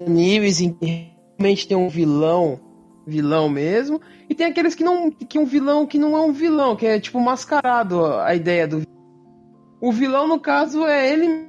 animes 0.00 0.60
em 0.60 0.72
que 0.72 1.12
realmente 1.38 1.68
tem 1.68 1.76
um 1.76 1.88
vilão 1.88 2.58
vilão 3.06 3.48
mesmo. 3.48 4.00
E 4.28 4.34
tem 4.34 4.46
aqueles 4.46 4.74
que 4.74 4.82
não. 4.82 5.10
que 5.10 5.38
um 5.38 5.44
vilão 5.44 5.86
que 5.86 5.98
não 5.98 6.16
é 6.16 6.20
um 6.20 6.32
vilão, 6.32 6.74
que 6.74 6.86
é 6.86 6.98
tipo 6.98 7.20
mascarado 7.20 8.04
a 8.06 8.34
ideia 8.34 8.66
do 8.66 8.82
O 9.80 9.92
vilão, 9.92 10.26
no 10.26 10.40
caso, 10.40 10.84
é 10.84 11.12
ele. 11.12 11.46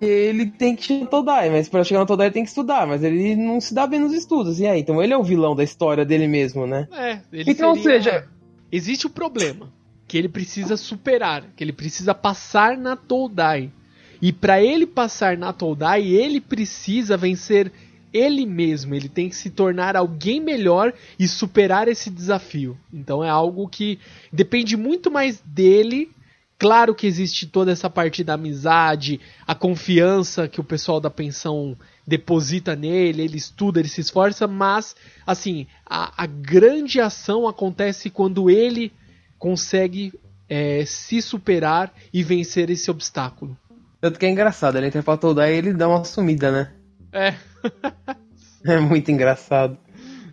Ele 0.00 0.46
tem 0.46 0.76
que 0.76 0.84
chegar 0.84 1.00
no 1.00 1.10
Todai, 1.10 1.50
mas 1.50 1.68
para 1.68 1.82
chegar 1.82 2.00
no 2.00 2.06
Todai 2.06 2.30
tem 2.30 2.44
que 2.44 2.48
estudar, 2.50 2.86
mas 2.86 3.02
ele 3.02 3.34
não 3.34 3.60
se 3.60 3.74
dá 3.74 3.84
bem 3.84 3.98
nos 3.98 4.12
estudos. 4.12 4.60
E 4.60 4.66
aí? 4.66 4.78
Então 4.80 5.02
ele 5.02 5.12
é 5.12 5.16
o 5.16 5.24
vilão 5.24 5.56
da 5.56 5.64
história 5.64 6.04
dele 6.04 6.28
mesmo, 6.28 6.68
né? 6.68 6.86
É, 6.92 7.18
ele 7.32 7.50
Então, 7.50 7.74
seria... 7.74 7.96
ou 7.96 8.02
seja. 8.02 8.28
Existe 8.70 9.06
o 9.06 9.10
problema 9.10 9.72
que 10.06 10.16
ele 10.16 10.28
precisa 10.28 10.76
superar, 10.76 11.44
que 11.56 11.64
ele 11.64 11.72
precisa 11.72 12.14
passar 12.14 12.76
na 12.78 12.96
Todai. 12.96 13.72
E 14.22 14.32
para 14.32 14.62
ele 14.62 14.86
passar 14.86 15.36
na 15.36 15.52
Todai, 15.52 16.06
ele 16.06 16.40
precisa 16.40 17.16
vencer 17.16 17.72
ele 18.12 18.46
mesmo, 18.46 18.94
ele 18.94 19.08
tem 19.08 19.28
que 19.28 19.36
se 19.36 19.50
tornar 19.50 19.96
alguém 19.96 20.40
melhor 20.40 20.92
e 21.18 21.26
superar 21.28 21.88
esse 21.88 22.10
desafio. 22.10 22.78
Então 22.92 23.22
é 23.22 23.28
algo 23.28 23.68
que 23.68 23.98
depende 24.32 24.76
muito 24.76 25.10
mais 25.10 25.40
dele. 25.44 26.10
Claro 26.58 26.94
que 26.94 27.06
existe 27.06 27.46
toda 27.46 27.70
essa 27.70 27.88
parte 27.88 28.24
da 28.24 28.34
amizade, 28.34 29.20
a 29.46 29.54
confiança 29.54 30.48
que 30.48 30.60
o 30.60 30.64
pessoal 30.64 31.00
da 31.00 31.08
pensão 31.08 31.76
deposita 32.04 32.74
nele, 32.74 33.22
ele 33.22 33.36
estuda, 33.36 33.78
ele 33.78 33.88
se 33.88 34.00
esforça, 34.00 34.48
mas 34.48 34.96
assim, 35.24 35.66
a, 35.86 36.24
a 36.24 36.26
grande 36.26 37.00
ação 37.00 37.46
acontece 37.46 38.10
quando 38.10 38.50
ele 38.50 38.92
consegue 39.38 40.12
é, 40.48 40.84
se 40.84 41.22
superar 41.22 41.92
e 42.12 42.22
vencer 42.24 42.70
esse 42.70 42.90
obstáculo. 42.90 43.56
Tanto 44.00 44.18
que 44.18 44.26
é 44.26 44.30
engraçado, 44.30 44.78
ele 44.78 44.86
entra 44.86 45.02
pra 45.02 45.16
Todai 45.16 45.54
e 45.54 45.58
ele 45.58 45.74
dá 45.74 45.88
uma 45.88 46.04
sumida, 46.04 46.50
né? 46.50 46.72
É. 47.12 47.34
é 48.64 48.78
muito 48.78 49.10
engraçado. 49.10 49.78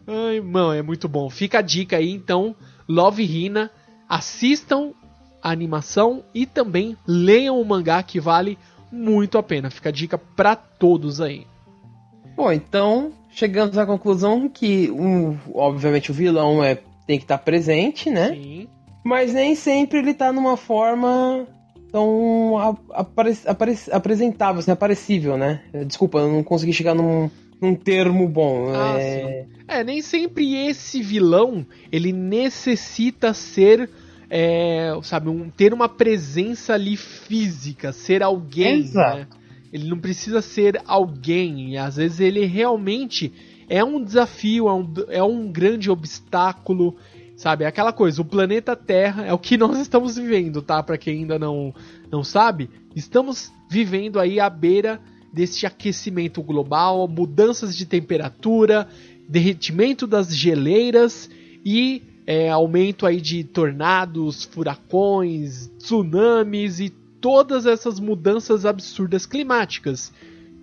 Ai, 0.08 0.40
mano, 0.40 0.74
é 0.74 0.82
muito 0.82 1.08
bom. 1.08 1.30
Fica 1.30 1.60
a 1.60 1.62
dica 1.62 1.98
aí, 1.98 2.12
então, 2.12 2.56
Love 2.88 3.24
Hina, 3.24 3.72
assistam 4.08 4.94
a 5.42 5.52
animação 5.52 6.24
e 6.34 6.46
também 6.46 6.98
leiam 7.08 7.60
o 7.60 7.66
mangá 7.66 8.02
que 8.04 8.20
vale 8.20 8.58
muito 8.92 9.38
a 9.38 9.44
pena. 9.44 9.70
Fica 9.70 9.90
a 9.90 9.92
dica 9.92 10.18
para 10.18 10.56
todos 10.56 11.22
aí. 11.22 11.46
Bom, 12.36 12.52
então 12.52 13.14
chegamos 13.30 13.78
à 13.78 13.86
conclusão 13.86 14.50
que, 14.50 14.92
um, 14.92 15.38
obviamente, 15.54 16.12
o 16.12 16.14
vilão 16.14 16.64
é, 16.64 16.76
tem 17.08 17.18
que 17.18 17.26
estar 17.26 17.38
tá 17.38 17.44
presente, 17.44 18.10
né? 18.10 18.34
Sim. 18.34 18.68
Mas 19.04 19.34
nem 19.34 19.56
sempre 19.56 20.00
ele 20.00 20.14
tá 20.14 20.34
numa 20.34 20.58
forma 20.58 21.48
tão 21.96 22.58
apare, 22.92 23.38
apare, 23.46 23.80
apresentável, 23.90 24.60
assim, 24.60 24.72
aparecível, 24.72 25.38
né? 25.38 25.62
Desculpa, 25.88 26.18
eu 26.18 26.30
não 26.30 26.44
consegui 26.44 26.74
chegar 26.74 26.94
num, 26.94 27.32
num 27.62 27.74
termo 27.74 28.28
bom. 28.28 28.68
Ah, 28.76 29.00
é... 29.00 29.46
é, 29.66 29.82
nem 29.82 30.02
sempre 30.02 30.68
esse 30.68 31.02
vilão 31.02 31.66
ele 31.90 32.12
necessita 32.12 33.34
ser. 33.34 33.90
É, 34.30 34.92
sabe, 35.04 35.30
um, 35.30 35.50
ter 35.50 35.72
uma 35.72 35.88
presença 35.88 36.74
ali 36.74 36.98
física, 36.98 37.94
ser 37.94 38.22
alguém. 38.22 38.80
Exato. 38.80 39.20
Né? 39.20 39.28
Ele 39.72 39.88
não 39.88 39.98
precisa 39.98 40.42
ser 40.42 40.82
alguém. 40.86 41.74
E 41.74 41.78
às 41.78 41.96
vezes 41.96 42.20
ele 42.20 42.44
realmente 42.46 43.32
é 43.70 43.84
um 43.86 44.04
desafio, 44.04 44.68
é 44.68 44.74
um, 44.74 44.94
é 45.08 45.24
um 45.24 45.50
grande 45.50 45.90
obstáculo. 45.90 46.98
Sabe, 47.36 47.66
é 47.66 47.68
aquela 47.68 47.92
coisa, 47.92 48.22
o 48.22 48.26
planeta 48.26 48.76
Terra 48.76 49.26
é 49.26 49.34
o 49.34 49.38
que 49.38 49.58
nós 49.58 49.78
estamos 49.78 50.16
vivendo, 50.16 50.62
tá? 50.62 50.82
Para 50.82 50.98
quem 50.98 51.20
ainda 51.20 51.38
não, 51.38 51.74
não 52.12 52.24
sabe, 52.24 52.70
estamos 52.96 53.52
vivendo 53.70 54.20
aí 54.20 54.40
à 54.40 54.50
beira 54.50 55.02
deste 55.34 55.66
aquecimento 55.66 56.42
global, 56.42 57.08
mudanças 57.10 57.76
de 57.76 57.86
temperatura, 57.86 58.88
derretimento 59.28 60.08
das 60.08 60.34
geleiras 60.34 61.30
e 61.66 62.02
é, 62.26 62.50
aumento 62.50 63.06
aí 63.06 63.20
de 63.20 63.44
tornados, 63.44 64.46
furacões, 64.46 65.70
tsunamis 65.78 66.80
e 66.80 66.90
todas 67.20 67.66
essas 67.66 68.00
mudanças 68.00 68.66
absurdas 68.66 69.26
climáticas. 69.26 70.12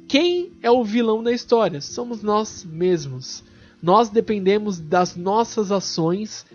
Quem 0.09 0.53
é 0.63 0.71
o 0.71 0.85
vilão 0.85 1.23
da 1.23 1.33
história? 1.33 1.81
Somos 1.81 2.23
nós 2.23 2.65
mesmos. 2.65 3.45
Nós 3.83 4.11
dependemos 4.11 4.79
das 4.79 5.17
nossas 5.17 5.73
ações 5.73 6.47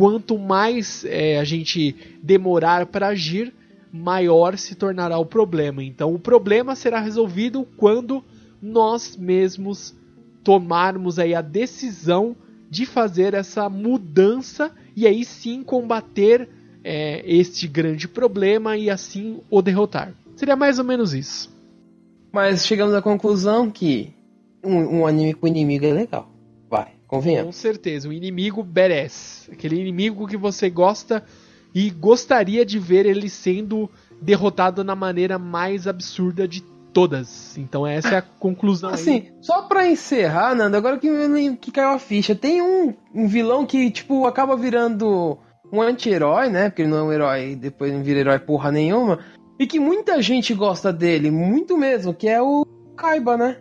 quanto 0.00 0.38
mais 0.38 1.04
é, 1.04 1.38
a 1.38 1.44
gente 1.44 1.94
demorar 2.22 2.86
para 2.86 3.08
agir, 3.08 3.52
maior 3.92 4.56
se 4.56 4.74
tornará 4.74 5.18
o 5.18 5.26
problema. 5.26 5.84
Então, 5.84 6.14
o 6.14 6.18
problema 6.18 6.74
será 6.74 7.00
resolvido 7.00 7.68
quando 7.76 8.24
nós 8.62 9.14
mesmos 9.14 9.94
tomarmos 10.42 11.18
aí 11.18 11.34
a 11.34 11.42
decisão 11.42 12.34
de 12.70 12.86
fazer 12.86 13.34
essa 13.34 13.68
mudança 13.68 14.74
e 14.96 15.06
aí 15.06 15.22
sim 15.22 15.62
combater 15.62 16.48
é, 16.82 17.22
este 17.26 17.68
grande 17.68 18.08
problema 18.08 18.78
e 18.78 18.88
assim 18.88 19.42
o 19.50 19.60
derrotar. 19.60 20.14
Seria 20.34 20.56
mais 20.56 20.78
ou 20.78 20.84
menos 20.86 21.12
isso. 21.12 21.54
Mas 22.32 22.64
chegamos 22.64 22.94
à 22.94 23.02
conclusão 23.02 23.70
que 23.70 24.14
um, 24.64 25.00
um 25.00 25.06
anime 25.06 25.34
com 25.34 25.46
inimigo 25.46 25.84
é 25.84 25.92
legal. 25.92 26.30
Vai. 26.70 26.99
Convenhamos. 27.10 27.56
Com 27.56 27.60
certeza, 27.60 28.08
um 28.08 28.12
inimigo 28.12 28.62
badass. 28.62 29.50
Aquele 29.52 29.80
inimigo 29.80 30.28
que 30.28 30.36
você 30.36 30.70
gosta 30.70 31.24
e 31.74 31.90
gostaria 31.90 32.64
de 32.64 32.78
ver 32.78 33.04
ele 33.04 33.28
sendo 33.28 33.90
derrotado 34.22 34.84
na 34.84 34.94
maneira 34.94 35.36
mais 35.36 35.88
absurda 35.88 36.46
de 36.46 36.62
todas. 36.92 37.58
Então 37.58 37.84
essa 37.84 38.10
é 38.10 38.18
a 38.18 38.22
conclusão. 38.22 38.90
Assim, 38.90 39.14
aí. 39.14 39.32
só 39.40 39.62
pra 39.62 39.88
encerrar, 39.88 40.54
Nando, 40.54 40.76
agora 40.76 40.98
que, 40.98 41.08
que 41.56 41.72
caiu 41.72 41.88
a 41.88 41.98
ficha, 41.98 42.32
tem 42.32 42.62
um, 42.62 42.94
um 43.12 43.26
vilão 43.26 43.66
que, 43.66 43.90
tipo, 43.90 44.24
acaba 44.24 44.56
virando 44.56 45.36
um 45.72 45.82
anti-herói, 45.82 46.48
né? 46.48 46.70
Porque 46.70 46.82
ele 46.82 46.92
não 46.92 46.98
é 46.98 47.02
um 47.02 47.12
herói, 47.12 47.56
depois 47.56 47.92
não 47.92 48.04
vira 48.04 48.20
herói 48.20 48.38
porra 48.38 48.70
nenhuma. 48.70 49.18
E 49.58 49.66
que 49.66 49.80
muita 49.80 50.22
gente 50.22 50.54
gosta 50.54 50.92
dele, 50.92 51.28
muito 51.28 51.76
mesmo, 51.76 52.14
que 52.14 52.28
é 52.28 52.40
o 52.40 52.64
Kaiba, 52.96 53.36
né? 53.36 53.56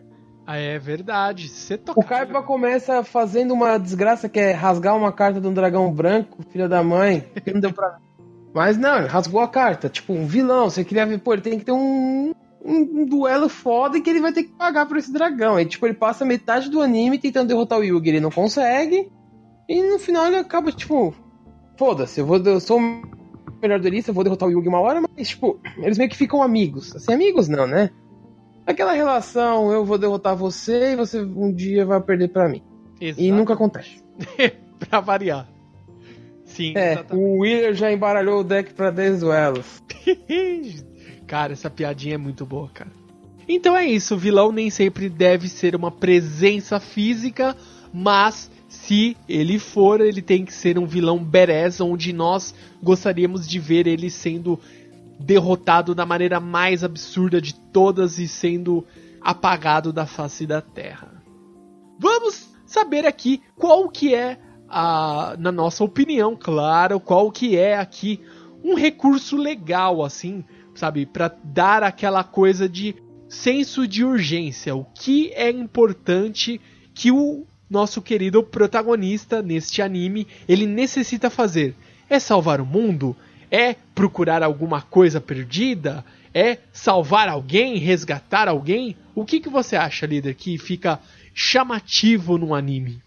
Ah, 0.51 0.57
é 0.57 0.79
verdade. 0.79 1.47
Você 1.47 1.79
O 1.95 2.03
Kaiba 2.03 2.41
começa 2.41 3.03
fazendo 3.03 3.53
uma 3.53 3.77
desgraça 3.77 4.27
que 4.27 4.39
é 4.39 4.51
rasgar 4.51 4.97
uma 4.97 5.11
carta 5.11 5.39
de 5.39 5.45
um 5.47 5.53
dragão 5.53 5.93
branco, 5.93 6.41
filha 6.49 6.67
da 6.67 6.81
mãe, 6.81 7.23
que 7.45 7.53
não 7.53 7.59
deu 7.59 7.71
pra. 7.71 7.99
Mas 8.51 8.75
não, 8.75 8.97
ele 8.97 9.07
rasgou 9.07 9.41
a 9.41 9.47
carta. 9.47 9.87
Tipo, 9.89 10.11
um 10.13 10.25
vilão. 10.25 10.67
Você 10.67 10.83
queria 10.83 11.05
ver, 11.05 11.19
pô, 11.19 11.33
ele 11.33 11.43
tem 11.43 11.59
que 11.59 11.65
ter 11.65 11.71
um, 11.71 12.33
um, 12.65 12.75
um 12.81 13.05
duelo 13.05 13.47
foda 13.47 13.99
e 13.99 14.01
que 14.01 14.09
ele 14.09 14.21
vai 14.21 14.33
ter 14.33 14.41
que 14.41 14.51
pagar 14.53 14.87
por 14.87 14.97
esse 14.97 15.13
dragão. 15.13 15.59
E 15.59 15.67
tipo, 15.67 15.85
ele 15.85 15.93
passa 15.93 16.25
metade 16.25 16.67
do 16.67 16.81
anime 16.81 17.19
tentando 17.19 17.49
derrotar 17.49 17.77
o 17.77 17.83
Yugi, 17.83 18.09
ele 18.09 18.19
não 18.19 18.31
consegue. 18.31 19.07
E 19.67 19.83
no 19.83 19.99
final 19.99 20.25
ele 20.25 20.37
acaba, 20.37 20.71
tipo, 20.71 21.13
foda-se, 21.77 22.21
eu, 22.21 22.25
vou, 22.25 22.37
eu 22.37 22.59
sou 22.59 22.79
o 22.79 23.03
melhor 23.61 23.79
duelista, 23.79 24.09
eu 24.09 24.15
vou 24.15 24.23
derrotar 24.23 24.49
o 24.49 24.51
Yugi 24.51 24.67
uma 24.67 24.79
hora, 24.79 24.99
mas, 24.99 25.29
tipo, 25.29 25.59
eles 25.77 25.99
meio 25.99 26.09
que 26.09 26.17
ficam 26.17 26.41
amigos. 26.41 26.95
Assim, 26.95 27.13
amigos 27.13 27.47
não, 27.47 27.67
né? 27.67 27.91
Aquela 28.69 28.93
relação, 28.93 29.71
eu 29.71 29.83
vou 29.83 29.97
derrotar 29.97 30.35
você 30.35 30.91
e 30.91 30.95
você 30.95 31.19
um 31.21 31.51
dia 31.51 31.83
vai 31.87 31.99
perder 31.99 32.27
pra 32.27 32.47
mim. 32.47 32.61
Exato. 33.01 33.19
E 33.21 33.31
nunca 33.31 33.53
acontece. 33.53 34.03
pra 34.87 34.99
variar. 34.99 35.49
Sim, 36.45 36.73
É, 36.75 36.93
exatamente. 36.93 37.25
o 37.25 37.39
Wheeler 37.39 37.73
já 37.73 37.91
embaralhou 37.91 38.41
o 38.41 38.43
deck 38.43 38.73
pra 38.75 38.91
10 38.91 39.21
duelos. 39.21 39.81
cara, 41.25 41.53
essa 41.53 41.67
piadinha 41.69 42.13
é 42.13 42.17
muito 42.17 42.45
boa, 42.45 42.69
cara. 42.71 42.91
Então 43.47 43.75
é 43.75 43.87
isso, 43.87 44.13
o 44.13 44.17
vilão 44.19 44.51
nem 44.51 44.69
sempre 44.69 45.09
deve 45.09 45.49
ser 45.49 45.75
uma 45.75 45.89
presença 45.89 46.79
física, 46.79 47.57
mas 47.91 48.51
se 48.67 49.17
ele 49.27 49.57
for, 49.57 49.99
ele 49.99 50.21
tem 50.21 50.45
que 50.45 50.53
ser 50.53 50.77
um 50.77 50.85
vilão 50.85 51.17
badass, 51.17 51.81
onde 51.81 52.13
nós 52.13 52.53
gostaríamos 52.83 53.47
de 53.47 53.57
ver 53.57 53.87
ele 53.87 54.11
sendo 54.11 54.59
derrotado 55.19 55.93
da 55.93 56.05
maneira 56.05 56.39
mais 56.39 56.83
absurda 56.83 57.41
de 57.41 57.53
todas 57.53 58.17
e 58.17 58.27
sendo 58.27 58.85
apagado 59.21 59.91
da 59.91 60.05
face 60.05 60.47
da 60.47 60.61
Terra. 60.61 61.21
Vamos 61.99 62.49
saber 62.65 63.05
aqui 63.05 63.41
qual 63.55 63.89
que 63.89 64.15
é 64.15 64.39
a, 64.69 65.35
na 65.37 65.51
nossa 65.51 65.83
opinião, 65.83 66.37
claro, 66.39 66.99
qual 66.99 67.31
que 67.31 67.57
é 67.57 67.77
aqui 67.77 68.21
um 68.63 68.75
recurso 68.75 69.35
legal 69.35 70.03
assim, 70.03 70.43
sabe, 70.75 71.05
para 71.05 71.35
dar 71.43 71.83
aquela 71.83 72.23
coisa 72.23 72.69
de 72.69 72.95
senso 73.27 73.87
de 73.87 74.03
urgência, 74.03 74.75
o 74.75 74.85
que 74.85 75.31
é 75.33 75.49
importante 75.49 76.59
que 76.93 77.11
o 77.11 77.45
nosso 77.69 78.01
querido 78.01 78.41
protagonista 78.43 79.41
neste 79.41 79.81
anime 79.81 80.27
ele 80.47 80.65
necessita 80.65 81.29
fazer. 81.29 81.75
É 82.09 82.19
salvar 82.19 82.59
o 82.59 82.65
mundo? 82.65 83.15
É 83.51 83.73
procurar 83.73 84.43
alguma 84.43 84.81
coisa 84.81 85.19
perdida? 85.19 86.03
É 86.33 86.57
salvar 86.71 87.27
alguém? 87.27 87.77
Resgatar 87.77 88.47
alguém? 88.47 88.95
O 89.15 89.25
que, 89.25 89.39
que 89.39 89.49
você 89.49 89.75
acha, 89.75 90.05
líder, 90.05 90.35
que 90.35 90.57
fica 90.57 90.99
chamativo 91.33 92.37
no 92.37 92.53
anime? 92.53 93.01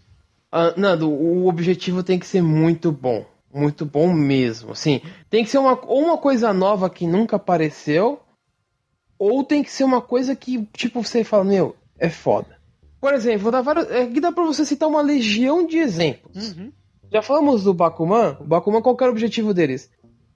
Ah, 0.51 0.73
Nando, 0.77 1.09
o 1.09 1.47
objetivo 1.47 2.03
tem 2.03 2.19
que 2.19 2.27
ser 2.27 2.41
muito 2.41 2.91
bom. 2.91 3.25
Muito 3.53 3.85
bom 3.85 4.11
mesmo. 4.11 4.71
Assim, 4.71 5.01
tem 5.29 5.43
que 5.43 5.49
ser 5.49 5.59
uma, 5.59 5.79
ou 5.85 6.03
uma 6.03 6.17
coisa 6.17 6.51
nova 6.51 6.89
que 6.89 7.05
nunca 7.05 7.35
apareceu, 7.35 8.19
ou 9.17 9.43
tem 9.43 9.63
que 9.63 9.71
ser 9.71 9.83
uma 9.83 10.01
coisa 10.01 10.35
que, 10.35 10.65
tipo, 10.73 11.03
você 11.03 11.23
fala, 11.23 11.43
meu, 11.43 11.75
é 11.97 12.09
foda. 12.09 12.57
Por 12.99 13.13
exemplo, 13.13 13.51
vários, 13.63 13.89
aqui 13.91 14.19
dá 14.19 14.31
pra 14.31 14.43
você 14.43 14.65
citar 14.65 14.89
uma 14.89 15.01
legião 15.01 15.65
de 15.67 15.77
exemplos. 15.77 16.51
Uhum. 16.51 16.71
Já 17.11 17.21
falamos 17.21 17.63
do 17.63 17.73
Bakuman. 17.73 18.37
O 18.39 18.43
Bakuman, 18.43 18.81
qual 18.81 18.95
que 18.97 19.03
era 19.03 19.11
o 19.11 19.13
objetivo 19.13 19.53
deles? 19.53 19.89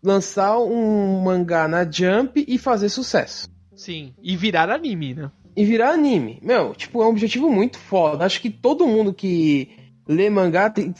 Lançar 0.04 0.60
um 0.60 1.22
mangá 1.22 1.68
na 1.68 1.90
Jump 1.90 2.46
e 2.48 2.58
fazer 2.58 2.90
sucesso. 2.90 3.50
Sim, 3.76 4.14
e 4.22 4.36
virar 4.36 4.70
anime, 4.70 5.14
né? 5.14 5.32
E 5.56 5.66
virar 5.66 5.92
anime. 5.92 6.40
Meu, 6.44 6.74
tipo, 6.76 7.02
é 7.02 7.06
um 7.06 7.10
objetivo 7.10 7.50
muito 7.50 7.78
foda. 7.78 8.26
Acho 8.26 8.42
que 8.42 8.50
todo 8.50 8.88
mundo 8.88 9.14
que 9.14 9.70
lê 10.08 10.30
mangá 10.30 10.70
tem, 10.70 10.94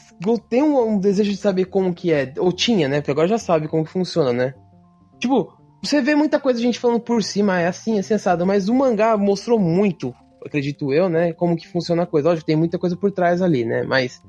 tem 0.48 0.62
um, 0.62 0.94
um 0.94 0.98
desejo 0.98 1.30
de 1.30 1.36
saber 1.36 1.66
como 1.66 1.94
que 1.94 2.12
é. 2.12 2.32
Ou 2.38 2.52
tinha, 2.52 2.88
né? 2.88 3.00
Porque 3.00 3.10
agora 3.10 3.28
já 3.28 3.38
sabe 3.38 3.68
como 3.68 3.84
que 3.84 3.90
funciona, 3.90 4.32
né? 4.32 4.54
Tipo, 5.18 5.52
você 5.82 6.02
vê 6.02 6.14
muita 6.14 6.40
coisa 6.40 6.58
a 6.58 6.62
gente 6.62 6.78
falando 6.78 7.00
por 7.00 7.22
cima, 7.22 7.60
é 7.60 7.66
assim, 7.68 7.98
é 7.98 8.02
sensado, 8.02 8.44
mas 8.44 8.68
o 8.68 8.74
mangá 8.74 9.16
mostrou 9.16 9.58
muito, 9.58 10.14
acredito 10.44 10.92
eu, 10.92 11.08
né? 11.08 11.32
Como 11.32 11.56
que 11.56 11.68
funciona 11.68 12.02
a 12.02 12.06
coisa. 12.06 12.28
Lógico, 12.28 12.46
tem 12.46 12.56
muita 12.56 12.78
coisa 12.78 12.96
por 12.96 13.10
trás 13.12 13.40
ali, 13.40 13.64
né? 13.64 13.82
Mas 13.84 14.22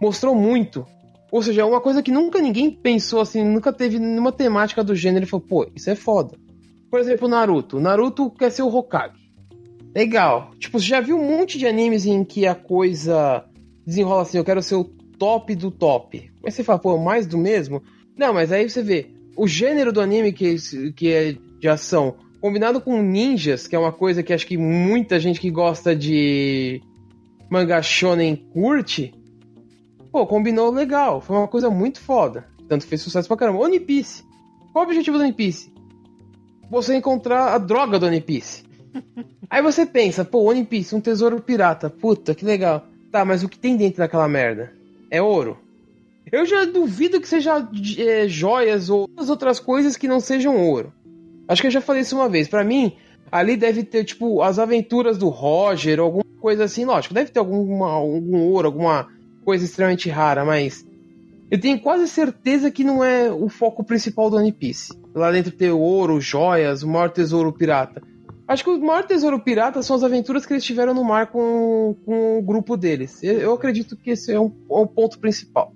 mostrou 0.00 0.34
muito. 0.34 0.86
Ou 1.34 1.42
seja, 1.42 1.62
é 1.62 1.64
uma 1.64 1.80
coisa 1.80 2.00
que 2.00 2.12
nunca 2.12 2.40
ninguém 2.40 2.70
pensou 2.70 3.20
assim, 3.20 3.42
nunca 3.42 3.72
teve 3.72 3.98
nenhuma 3.98 4.30
temática 4.30 4.84
do 4.84 4.94
gênero 4.94 5.24
e 5.24 5.28
falou, 5.28 5.44
pô, 5.44 5.66
isso 5.74 5.90
é 5.90 5.96
foda. 5.96 6.38
Por 6.88 7.00
exemplo, 7.00 7.26
Naruto. 7.26 7.80
Naruto 7.80 8.30
quer 8.30 8.52
ser 8.52 8.62
o 8.62 8.72
Hokage. 8.72 9.18
Legal. 9.92 10.52
Tipo, 10.60 10.78
você 10.78 10.86
já 10.86 11.00
viu 11.00 11.18
um 11.18 11.36
monte 11.36 11.58
de 11.58 11.66
animes 11.66 12.06
em 12.06 12.22
que 12.22 12.46
a 12.46 12.54
coisa 12.54 13.44
desenrola 13.84 14.22
assim, 14.22 14.38
eu 14.38 14.44
quero 14.44 14.62
ser 14.62 14.76
o 14.76 14.84
top 14.84 15.56
do 15.56 15.72
top. 15.72 16.30
Mas 16.40 16.54
você 16.54 16.62
fala, 16.62 16.78
pô, 16.78 16.96
mais 16.98 17.26
do 17.26 17.36
mesmo? 17.36 17.82
Não, 18.16 18.32
mas 18.32 18.52
aí 18.52 18.70
você 18.70 18.80
vê, 18.80 19.10
o 19.36 19.48
gênero 19.48 19.92
do 19.92 20.00
anime 20.00 20.32
que, 20.32 20.54
que 20.92 21.12
é 21.12 21.34
de 21.58 21.68
ação, 21.68 22.14
combinado 22.40 22.80
com 22.80 23.02
ninjas, 23.02 23.66
que 23.66 23.74
é 23.74 23.78
uma 23.78 23.90
coisa 23.90 24.22
que 24.22 24.32
acho 24.32 24.46
que 24.46 24.56
muita 24.56 25.18
gente 25.18 25.40
que 25.40 25.50
gosta 25.50 25.96
de 25.96 26.80
manga 27.50 27.82
shonen 27.82 28.36
curte, 28.36 29.12
pô, 30.14 30.24
combinou 30.28 30.70
legal. 30.70 31.20
Foi 31.20 31.36
uma 31.36 31.48
coisa 31.48 31.68
muito 31.68 32.00
foda. 32.00 32.46
Tanto 32.68 32.86
fez 32.86 33.02
sucesso 33.02 33.26
pra 33.26 33.36
caramba. 33.36 33.58
One 33.58 33.80
Piece. 33.80 34.22
Qual 34.72 34.84
o 34.84 34.86
objetivo 34.86 35.18
do 35.18 35.24
One 35.24 35.32
Piece? 35.32 35.74
Você 36.70 36.94
encontrar 36.94 37.52
a 37.52 37.58
droga 37.58 37.98
do 37.98 38.06
One 38.06 38.20
Piece. 38.20 38.62
Aí 39.50 39.60
você 39.60 39.84
pensa, 39.84 40.24
pô, 40.24 40.44
One 40.44 40.64
Piece, 40.64 40.94
um 40.94 41.00
tesouro 41.00 41.40
pirata. 41.40 41.90
Puta, 41.90 42.32
que 42.32 42.44
legal. 42.44 42.86
Tá, 43.10 43.24
mas 43.24 43.42
o 43.42 43.48
que 43.48 43.58
tem 43.58 43.76
dentro 43.76 43.98
daquela 43.98 44.28
merda? 44.28 44.72
É 45.10 45.20
ouro. 45.20 45.58
Eu 46.30 46.46
já 46.46 46.64
duvido 46.64 47.20
que 47.20 47.26
seja 47.26 47.68
é, 47.98 48.28
joias 48.28 48.88
ou 48.88 49.10
outras 49.16 49.58
coisas 49.58 49.96
que 49.96 50.06
não 50.06 50.20
sejam 50.20 50.56
ouro. 50.56 50.92
Acho 51.48 51.60
que 51.60 51.66
eu 51.66 51.72
já 51.72 51.80
falei 51.80 52.02
isso 52.02 52.14
uma 52.14 52.28
vez. 52.28 52.46
Para 52.46 52.62
mim, 52.62 52.96
ali 53.32 53.56
deve 53.56 53.82
ter, 53.82 54.04
tipo, 54.04 54.42
as 54.42 54.60
aventuras 54.60 55.18
do 55.18 55.28
Roger, 55.28 55.98
alguma 55.98 56.24
coisa 56.40 56.62
assim. 56.64 56.84
Lógico, 56.84 57.14
deve 57.14 57.32
ter 57.32 57.40
alguma, 57.40 57.90
algum 57.90 58.38
ouro, 58.38 58.68
alguma 58.68 59.08
coisa 59.44 59.64
extremamente 59.64 60.08
rara, 60.08 60.44
mas 60.44 60.84
eu 61.50 61.60
tenho 61.60 61.78
quase 61.80 62.08
certeza 62.08 62.70
que 62.70 62.82
não 62.82 63.04
é 63.04 63.30
o 63.30 63.48
foco 63.48 63.84
principal 63.84 64.30
do 64.30 64.36
One 64.36 64.50
Piece. 64.50 64.92
Lá 65.14 65.30
dentro 65.30 65.52
ter 65.52 65.70
ouro, 65.70 66.20
joias, 66.20 66.82
o 66.82 66.88
maior 66.88 67.10
tesouro 67.10 67.52
pirata. 67.52 68.02
Acho 68.46 68.64
que 68.64 68.70
o 68.70 68.80
maior 68.80 69.04
tesouro 69.04 69.40
pirata 69.40 69.82
são 69.82 69.96
as 69.96 70.02
aventuras 70.02 70.44
que 70.44 70.52
eles 70.52 70.64
tiveram 70.64 70.92
no 70.92 71.04
mar 71.04 71.28
com, 71.28 71.96
com 72.04 72.38
o 72.38 72.42
grupo 72.42 72.76
deles. 72.76 73.22
Eu, 73.22 73.38
eu 73.38 73.52
acredito 73.54 73.96
que 73.96 74.10
esse 74.10 74.32
é 74.32 74.40
um, 74.40 74.52
é 74.70 74.76
um 74.76 74.86
ponto 74.86 75.18
principal. 75.18 75.72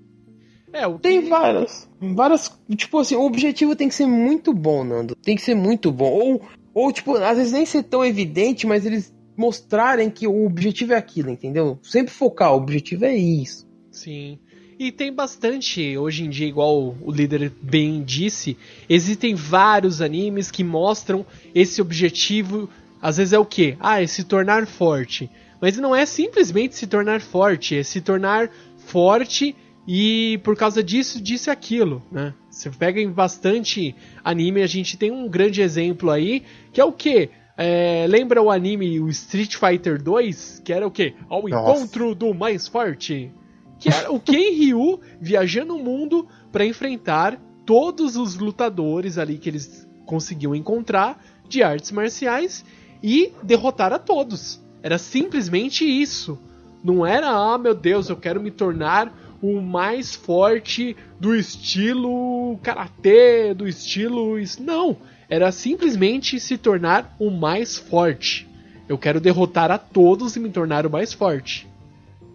É, 0.72 0.86
o 0.86 0.98
Tem 0.98 1.28
várias. 1.28 1.88
Várias. 2.00 2.50
Tipo 2.76 2.98
assim, 2.98 3.16
o 3.16 3.22
objetivo 3.22 3.74
tem 3.74 3.88
que 3.88 3.94
ser 3.94 4.06
muito 4.06 4.52
bom, 4.52 4.84
Nando. 4.84 5.14
Tem 5.14 5.34
que 5.34 5.42
ser 5.42 5.54
muito 5.54 5.90
bom. 5.90 6.10
Ou, 6.10 6.42
ou 6.74 6.92
tipo, 6.92 7.16
às 7.16 7.38
vezes 7.38 7.52
nem 7.52 7.64
ser 7.64 7.84
tão 7.84 8.04
evidente, 8.04 8.66
mas 8.66 8.84
eles 8.84 9.14
mostrarem 9.38 10.10
que 10.10 10.26
o 10.26 10.44
objetivo 10.44 10.92
é 10.92 10.96
aquilo, 10.96 11.30
entendeu? 11.30 11.78
Sempre 11.80 12.12
focar, 12.12 12.52
o 12.52 12.56
objetivo 12.56 13.04
é 13.04 13.16
isso. 13.16 13.64
Sim. 13.92 14.40
E 14.76 14.90
tem 14.90 15.12
bastante, 15.12 15.96
hoje 15.96 16.24
em 16.24 16.28
dia, 16.28 16.46
igual 16.46 16.96
o 17.00 17.12
líder 17.12 17.52
bem 17.62 18.02
disse, 18.02 18.56
existem 18.88 19.36
vários 19.36 20.02
animes 20.02 20.50
que 20.50 20.64
mostram 20.64 21.24
esse 21.54 21.80
objetivo. 21.80 22.68
Às 23.00 23.16
vezes 23.16 23.32
é 23.32 23.38
o 23.38 23.46
quê? 23.46 23.76
Ah, 23.78 24.02
é 24.02 24.06
se 24.06 24.24
tornar 24.24 24.66
forte. 24.66 25.30
Mas 25.60 25.76
não 25.78 25.94
é 25.94 26.04
simplesmente 26.04 26.76
se 26.76 26.86
tornar 26.86 27.20
forte, 27.20 27.76
é 27.76 27.82
se 27.82 28.00
tornar 28.00 28.50
forte 28.76 29.54
e 29.86 30.38
por 30.44 30.56
causa 30.56 30.82
disso, 30.82 31.20
disso 31.20 31.48
e 31.48 31.52
aquilo, 31.52 32.02
né? 32.10 32.34
Você 32.50 32.70
pega 32.70 33.00
em 33.00 33.10
bastante 33.10 33.94
anime, 34.24 34.62
a 34.62 34.66
gente 34.66 34.96
tem 34.96 35.10
um 35.10 35.28
grande 35.28 35.62
exemplo 35.62 36.10
aí, 36.10 36.42
que 36.72 36.80
é 36.80 36.84
o 36.84 36.92
quê? 36.92 37.30
É, 37.60 38.06
lembra 38.08 38.40
o 38.40 38.52
anime 38.52 39.00
o 39.00 39.08
Street 39.08 39.56
Fighter 39.56 40.00
2? 40.00 40.62
Que 40.64 40.72
era 40.72 40.86
o 40.86 40.90
quê? 40.92 41.14
Ao 41.28 41.42
Nossa. 41.48 41.72
encontro 41.72 42.14
do 42.14 42.32
mais 42.32 42.68
forte. 42.68 43.32
Que 43.80 43.88
era 43.88 44.12
o 44.12 44.20
Ken 44.20 44.52
Ryu 44.54 45.00
viajando 45.20 45.74
o 45.74 45.82
mundo 45.82 46.28
para 46.52 46.64
enfrentar 46.64 47.36
todos 47.66 48.16
os 48.16 48.36
lutadores 48.36 49.18
ali 49.18 49.38
que 49.38 49.48
eles 49.48 49.88
conseguiam 50.06 50.54
encontrar 50.54 51.20
de 51.48 51.62
artes 51.62 51.90
marciais 51.90 52.64
e 53.02 53.32
derrotar 53.42 53.92
a 53.92 53.98
todos. 53.98 54.60
Era 54.80 54.96
simplesmente 54.96 55.84
isso. 55.84 56.38
Não 56.82 57.04
era, 57.04 57.28
ah 57.28 57.58
meu 57.58 57.74
Deus, 57.74 58.08
eu 58.08 58.16
quero 58.16 58.40
me 58.40 58.52
tornar 58.52 59.12
o 59.42 59.60
mais 59.60 60.14
forte 60.14 60.96
do 61.18 61.34
estilo 61.34 62.56
karatê, 62.62 63.52
do 63.52 63.66
estilo. 63.66 64.38
is-". 64.38 64.58
Não. 64.58 64.96
Era 65.28 65.52
simplesmente 65.52 66.40
se 66.40 66.56
tornar 66.56 67.14
o 67.18 67.30
mais 67.30 67.76
forte. 67.76 68.48
Eu 68.88 68.96
quero 68.96 69.20
derrotar 69.20 69.70
a 69.70 69.78
todos 69.78 70.34
e 70.36 70.40
me 70.40 70.48
tornar 70.48 70.86
o 70.86 70.90
mais 70.90 71.12
forte. 71.12 71.68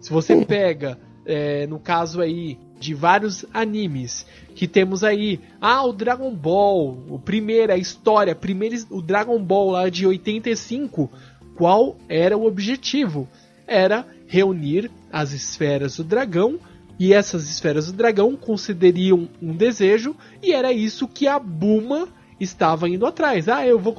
Se 0.00 0.10
você 0.10 0.44
pega, 0.46 0.98
é, 1.26 1.66
no 1.66 1.78
caso 1.78 2.20
aí 2.20 2.58
de 2.78 2.94
vários 2.94 3.44
animes, 3.52 4.26
que 4.54 4.68
temos 4.68 5.02
aí, 5.02 5.40
ah, 5.60 5.84
o 5.84 5.92
Dragon 5.92 6.32
Ball, 6.32 6.98
o 7.08 7.18
primeiro, 7.18 7.72
a 7.72 7.76
história, 7.76 8.34
primeiro, 8.34 8.76
o 8.90 9.00
Dragon 9.00 9.42
Ball 9.42 9.70
lá 9.70 9.88
de 9.88 10.06
85, 10.06 11.10
qual 11.56 11.96
era 12.08 12.36
o 12.36 12.46
objetivo? 12.46 13.28
Era 13.66 14.06
reunir 14.26 14.90
as 15.10 15.32
esferas 15.32 15.96
do 15.96 16.04
dragão 16.04 16.58
e 16.98 17.12
essas 17.12 17.50
esferas 17.50 17.86
do 17.86 17.92
dragão 17.94 18.36
concederiam 18.36 19.28
um 19.42 19.54
desejo 19.56 20.14
e 20.42 20.52
era 20.52 20.72
isso 20.72 21.08
que 21.08 21.26
a 21.26 21.38
Buma 21.38 22.08
estava 22.44 22.88
indo 22.88 23.06
atrás. 23.06 23.48
Ah, 23.48 23.66
eu 23.66 23.78
vou, 23.78 23.96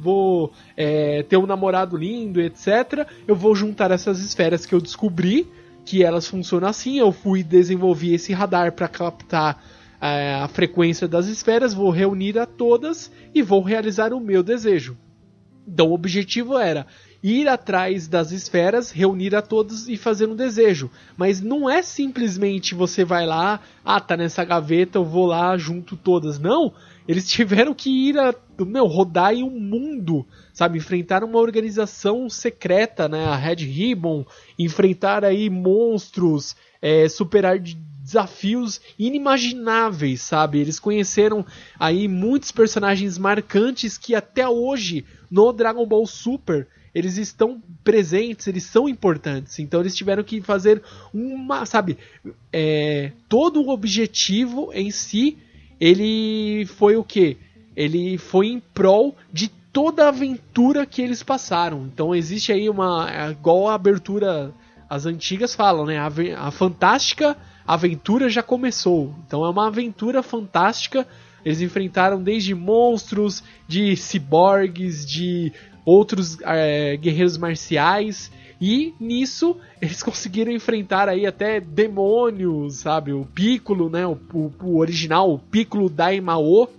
vou 0.00 0.52
é, 0.76 1.22
ter 1.22 1.36
um 1.36 1.46
namorado 1.46 1.96
lindo, 1.96 2.40
etc. 2.40 3.06
Eu 3.26 3.36
vou 3.36 3.54
juntar 3.54 3.90
essas 3.90 4.20
esferas 4.20 4.64
que 4.64 4.74
eu 4.74 4.80
descobri 4.80 5.46
que 5.84 6.02
elas 6.02 6.26
funcionam 6.26 6.68
assim. 6.68 6.98
Eu 6.98 7.12
fui 7.12 7.42
desenvolver 7.42 8.14
esse 8.14 8.32
radar 8.32 8.72
para 8.72 8.88
captar 8.88 9.62
é, 10.00 10.34
a 10.34 10.48
frequência 10.48 11.08
das 11.08 11.26
esferas, 11.26 11.74
vou 11.74 11.90
reunir 11.90 12.38
a 12.38 12.46
todas 12.46 13.10
e 13.34 13.42
vou 13.42 13.62
realizar 13.62 14.12
o 14.12 14.20
meu 14.20 14.42
desejo. 14.42 14.96
Então 15.66 15.88
o 15.88 15.92
objetivo 15.92 16.56
era 16.56 16.86
ir 17.22 17.48
atrás 17.48 18.06
das 18.06 18.30
esferas, 18.30 18.90
reunir 18.90 19.34
a 19.34 19.42
todos 19.42 19.88
e 19.88 19.96
fazer 19.96 20.26
um 20.26 20.36
desejo. 20.36 20.90
Mas 21.16 21.40
não 21.40 21.68
é 21.68 21.82
simplesmente 21.82 22.74
você 22.74 23.04
vai 23.04 23.26
lá, 23.26 23.60
ah, 23.84 24.00
tá 24.00 24.16
nessa 24.16 24.44
gaveta, 24.44 24.98
eu 24.98 25.04
vou 25.04 25.26
lá, 25.26 25.56
junto 25.58 25.96
todas. 25.96 26.38
Não, 26.38 26.72
eles 27.08 27.26
tiveram 27.26 27.72
que 27.72 27.88
ir 27.88 28.18
a, 28.18 28.34
meu, 28.60 28.84
rodar 28.84 29.32
em 29.32 29.42
um 29.42 29.58
mundo, 29.58 30.26
sabe, 30.52 30.76
enfrentar 30.76 31.24
uma 31.24 31.38
organização 31.38 32.28
secreta, 32.28 33.08
né, 33.08 33.24
a 33.24 33.34
Red 33.34 33.64
Ribbon, 33.64 34.26
enfrentar 34.58 35.24
aí 35.24 35.48
monstros, 35.48 36.54
é, 36.82 37.08
superar 37.08 37.58
desafios 37.58 38.80
inimagináveis, 38.98 40.20
sabe? 40.20 40.58
Eles 40.58 40.78
conheceram 40.78 41.44
aí 41.80 42.06
muitos 42.06 42.52
personagens 42.52 43.16
marcantes 43.16 43.96
que 43.96 44.14
até 44.14 44.46
hoje 44.46 45.04
no 45.30 45.52
Dragon 45.52 45.86
Ball 45.86 46.06
Super 46.06 46.68
eles 46.94 47.16
estão 47.16 47.62
presentes, 47.84 48.46
eles 48.46 48.64
são 48.64 48.88
importantes. 48.88 49.58
Então 49.58 49.80
eles 49.80 49.94
tiveram 49.94 50.24
que 50.24 50.40
fazer 50.40 50.82
uma, 51.12 51.64
sabe, 51.64 51.96
é, 52.52 53.12
todo 53.28 53.62
o 53.62 53.70
objetivo 53.70 54.70
em 54.72 54.90
si, 54.90 55.38
ele 55.80 56.66
foi 56.66 56.96
o 56.96 57.04
que? 57.04 57.36
Ele 57.76 58.18
foi 58.18 58.48
em 58.48 58.60
prol 58.60 59.16
de 59.32 59.48
toda 59.72 60.04
a 60.04 60.08
aventura 60.08 60.84
que 60.84 61.00
eles 61.00 61.22
passaram. 61.22 61.88
Então 61.92 62.14
existe 62.14 62.52
aí 62.52 62.68
uma, 62.68 63.08
é 63.10 63.30
igual 63.30 63.68
a 63.68 63.74
abertura, 63.74 64.52
as 64.90 65.06
antigas 65.06 65.54
falam, 65.54 65.86
né? 65.86 65.98
A, 65.98 66.10
a 66.38 66.50
fantástica 66.50 67.36
aventura 67.66 68.28
já 68.28 68.42
começou. 68.42 69.14
Então 69.26 69.44
é 69.44 69.50
uma 69.50 69.66
aventura 69.68 70.22
fantástica. 70.22 71.06
Eles 71.44 71.60
enfrentaram 71.60 72.22
desde 72.22 72.54
monstros, 72.54 73.44
de 73.68 73.94
ciborgues, 73.94 75.06
de 75.06 75.52
outros 75.84 76.38
é, 76.42 76.96
guerreiros 76.96 77.38
marciais. 77.38 78.32
E 78.60 78.94
nisso 78.98 79.56
eles 79.80 80.02
conseguiram 80.02 80.52
enfrentar 80.52 81.08
aí 81.08 81.26
até 81.26 81.60
demônios, 81.60 82.76
sabe? 82.76 83.12
O 83.12 83.24
Piccolo, 83.24 83.88
né? 83.88 84.06
O, 84.06 84.18
o, 84.32 84.52
o 84.62 84.78
original, 84.78 85.32
o 85.32 85.38
Piccolo 85.38 85.88
Daimao, 85.88 86.70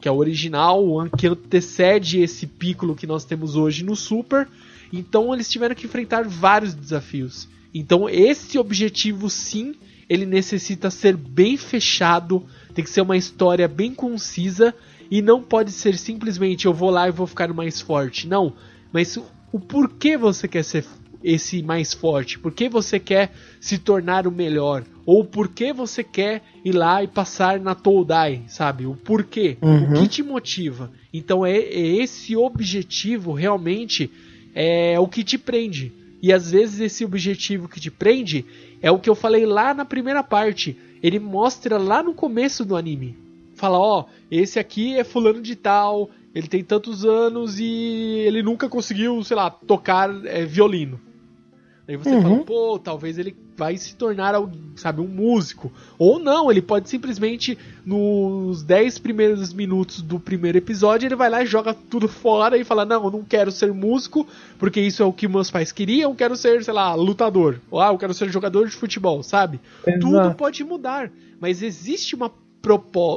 que 0.00 0.08
é 0.08 0.10
o 0.12 0.16
original, 0.16 0.84
que 1.16 1.28
antecede 1.28 2.20
esse 2.20 2.46
Piccolo 2.46 2.94
que 2.94 3.06
nós 3.06 3.24
temos 3.24 3.56
hoje 3.56 3.84
no 3.84 3.96
Super. 3.96 4.48
Então 4.92 5.32
eles 5.32 5.48
tiveram 5.48 5.74
que 5.74 5.86
enfrentar 5.86 6.24
vários 6.28 6.74
desafios. 6.74 7.48
Então 7.72 8.08
esse 8.08 8.58
objetivo 8.58 9.30
sim, 9.30 9.74
ele 10.08 10.26
necessita 10.26 10.90
ser 10.90 11.16
bem 11.16 11.56
fechado, 11.56 12.44
tem 12.74 12.84
que 12.84 12.90
ser 12.90 13.00
uma 13.00 13.16
história 13.16 13.66
bem 13.66 13.94
concisa 13.94 14.74
e 15.10 15.22
não 15.22 15.42
pode 15.42 15.72
ser 15.72 15.96
simplesmente 15.96 16.66
eu 16.66 16.74
vou 16.74 16.90
lá 16.90 17.08
e 17.08 17.12
vou 17.12 17.26
ficar 17.26 17.52
mais 17.52 17.80
forte. 17.80 18.26
Não. 18.26 18.52
Mas 18.92 19.18
o 19.52 19.60
porquê 19.60 20.16
você 20.16 20.48
quer 20.48 20.64
ser 20.64 20.84
esse 21.22 21.62
mais 21.62 21.92
forte? 21.92 22.38
Por 22.38 22.52
que 22.52 22.68
você 22.68 22.98
quer 22.98 23.32
se 23.60 23.78
tornar 23.78 24.26
o 24.26 24.30
melhor? 24.30 24.84
Ou 25.04 25.24
por 25.24 25.48
que 25.48 25.72
você 25.72 26.02
quer 26.02 26.42
ir 26.64 26.72
lá 26.72 27.02
e 27.02 27.08
passar 27.08 27.60
na 27.60 27.74
Toldai, 27.74 28.42
sabe? 28.48 28.86
O 28.86 28.94
porquê? 28.94 29.56
Uhum. 29.60 29.90
O 29.90 30.00
que 30.00 30.08
te 30.08 30.22
motiva? 30.22 30.90
Então 31.12 31.44
é, 31.44 31.56
é, 31.56 32.02
esse 32.02 32.36
objetivo 32.36 33.32
realmente 33.32 34.10
é 34.54 34.98
o 34.98 35.08
que 35.08 35.24
te 35.24 35.38
prende. 35.38 35.92
E 36.22 36.32
às 36.32 36.50
vezes 36.50 36.80
esse 36.80 37.04
objetivo 37.04 37.68
que 37.68 37.80
te 37.80 37.90
prende 37.90 38.44
é 38.80 38.90
o 38.90 38.98
que 38.98 39.10
eu 39.10 39.14
falei 39.14 39.44
lá 39.44 39.74
na 39.74 39.84
primeira 39.84 40.22
parte. 40.22 40.76
Ele 41.02 41.18
mostra 41.18 41.78
lá 41.78 42.02
no 42.02 42.14
começo 42.14 42.64
do 42.64 42.76
anime 42.76 43.22
fala, 43.62 43.78
ó, 43.78 44.00
oh, 44.00 44.04
esse 44.28 44.58
aqui 44.58 44.96
é 44.98 45.04
fulano 45.04 45.40
de 45.40 45.54
tal, 45.54 46.10
ele 46.34 46.48
tem 46.48 46.64
tantos 46.64 47.04
anos 47.04 47.60
e 47.60 48.24
ele 48.26 48.42
nunca 48.42 48.68
conseguiu, 48.68 49.22
sei 49.22 49.36
lá, 49.36 49.50
tocar 49.50 50.10
é, 50.26 50.44
violino. 50.44 51.00
Aí 51.86 51.96
você 51.96 52.10
uhum. 52.10 52.22
fala, 52.22 52.38
pô, 52.44 52.78
talvez 52.78 53.18
ele 53.18 53.34
vai 53.56 53.76
se 53.76 53.96
tornar, 53.96 54.34
sabe, 54.76 55.00
um 55.00 55.08
músico. 55.08 55.72
Ou 55.98 56.18
não, 56.18 56.50
ele 56.50 56.62
pode 56.62 56.88
simplesmente, 56.88 57.58
nos 57.84 58.62
10 58.62 59.00
primeiros 59.00 59.52
minutos 59.52 60.00
do 60.00 60.20
primeiro 60.20 60.58
episódio, 60.58 61.08
ele 61.08 61.16
vai 61.16 61.28
lá 61.28 61.42
e 61.42 61.46
joga 61.46 61.74
tudo 61.74 62.06
fora 62.06 62.56
e 62.56 62.62
fala, 62.62 62.84
não, 62.84 63.04
eu 63.04 63.10
não 63.10 63.24
quero 63.24 63.50
ser 63.50 63.72
músico, 63.72 64.26
porque 64.58 64.80
isso 64.80 65.02
é 65.02 65.06
o 65.06 65.12
que 65.12 65.26
meus 65.26 65.50
pais 65.50 65.72
queriam, 65.72 66.12
eu 66.12 66.16
quero 66.16 66.36
ser, 66.36 66.62
sei 66.62 66.72
lá, 66.72 66.94
lutador. 66.94 67.60
Ou, 67.68 67.80
ah, 67.80 67.88
eu 67.88 67.98
quero 67.98 68.14
ser 68.14 68.30
jogador 68.30 68.68
de 68.68 68.76
futebol, 68.76 69.22
sabe? 69.22 69.60
Exato. 69.84 70.00
Tudo 70.00 70.34
pode 70.34 70.62
mudar, 70.62 71.10
mas 71.40 71.62
existe 71.62 72.14
uma 72.14 72.30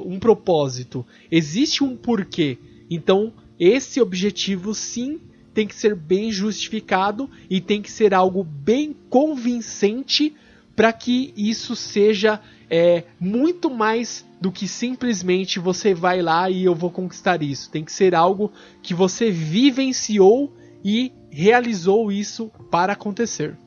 um 0.07 0.19
propósito, 0.19 1.05
existe 1.31 1.83
um 1.83 1.95
porquê. 1.95 2.57
Então, 2.89 3.31
esse 3.59 4.01
objetivo 4.01 4.73
sim 4.73 5.19
tem 5.55 5.65
que 5.65 5.73
ser 5.73 5.95
bem 5.95 6.29
justificado 6.31 7.29
e 7.49 7.61
tem 7.61 7.81
que 7.81 7.89
ser 7.89 8.13
algo 8.13 8.43
bem 8.43 8.93
convincente 9.09 10.35
para 10.75 10.91
que 10.91 11.33
isso 11.37 11.77
seja 11.77 12.41
é, 12.69 13.05
muito 13.17 13.69
mais 13.69 14.25
do 14.41 14.51
que 14.51 14.67
simplesmente 14.67 15.57
você 15.57 15.93
vai 15.93 16.21
lá 16.21 16.49
e 16.49 16.65
eu 16.65 16.75
vou 16.75 16.91
conquistar 16.91 17.41
isso. 17.41 17.71
Tem 17.71 17.85
que 17.85 17.91
ser 17.91 18.13
algo 18.13 18.51
que 18.83 18.93
você 18.93 19.31
vivenciou 19.31 20.53
e 20.83 21.13
realizou 21.31 22.11
isso 22.11 22.51
para 22.69 22.91
acontecer. 22.91 23.57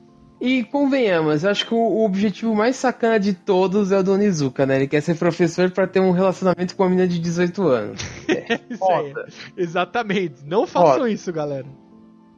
E 0.41 0.63
convenhamos, 0.63 1.45
acho 1.45 1.67
que 1.67 1.75
o, 1.75 2.05
objetivo 2.05 2.55
mais 2.55 2.77
sacana 2.77 3.19
de 3.19 3.33
todos 3.33 3.91
é 3.91 3.99
o 3.99 4.03
do 4.05 4.13
Onizuka, 4.13 4.65
né? 4.65 4.77
Ele 4.77 4.87
quer 4.87 5.01
ser 5.01 5.17
professor 5.17 5.71
para 5.71 5.87
ter 5.87 5.99
um 5.99 6.13
relacionamento 6.13 6.77
com 6.77 6.85
uma 6.85 6.91
menina 6.91 7.09
de 7.09 7.19
18 7.19 7.67
anos. 7.67 8.01
É, 8.29 8.61
isso 8.71 8.85
aí. 8.85 9.13
Exatamente. 9.57 10.45
Não 10.47 10.65
façam 10.65 10.99
Foda. 10.99 11.11
isso, 11.11 11.33
galera. 11.33 11.67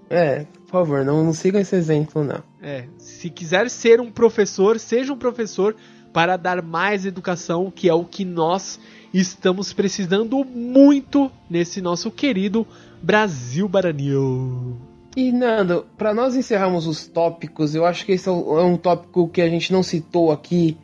É, 0.09 0.47
por 0.67 0.71
favor, 0.71 1.05
não, 1.05 1.23
não 1.23 1.33
sigam 1.35 1.61
esse 1.61 1.77
exemplo, 1.77 2.25
não. 2.25 2.43
É, 2.63 2.87
se 2.99 3.29
quiser 3.29 3.69
ser 3.69 4.01
um 4.01 4.11
professor, 4.11 4.79
seja 4.79 5.13
um 5.13 5.19
professor 5.19 5.77
para 6.13 6.37
dar 6.37 6.63
mais 6.63 7.05
educação, 7.05 7.71
que 7.71 7.89
é 7.89 7.95
o 7.95 8.05
que 8.05 8.25
nós 8.25 8.81
estamos 9.13 9.73
precisando 9.73 10.45
muito 10.45 11.31
nesse 11.49 11.81
nosso 11.81 12.11
querido 12.11 12.67
Brasil 13.03 13.69
Baranil. 13.69 14.90
E 15.17 15.33
Nando, 15.33 15.87
para 15.99 16.15
nós 16.15 16.37
encerrarmos 16.37 16.87
os 16.87 17.07
tópicos, 17.07 17.75
eu 17.75 17.85
acho 17.85 18.07
que 18.07 18.13
esse 18.13 18.29
é, 18.29 18.33
é 18.33 18.35
um 18.35 18.77
tópico 18.77 19.29
que 19.29 19.43
a 19.43 19.49
gente 19.49 19.73
não 19.73 19.83
citou 19.83 20.31
aqui 20.31 20.77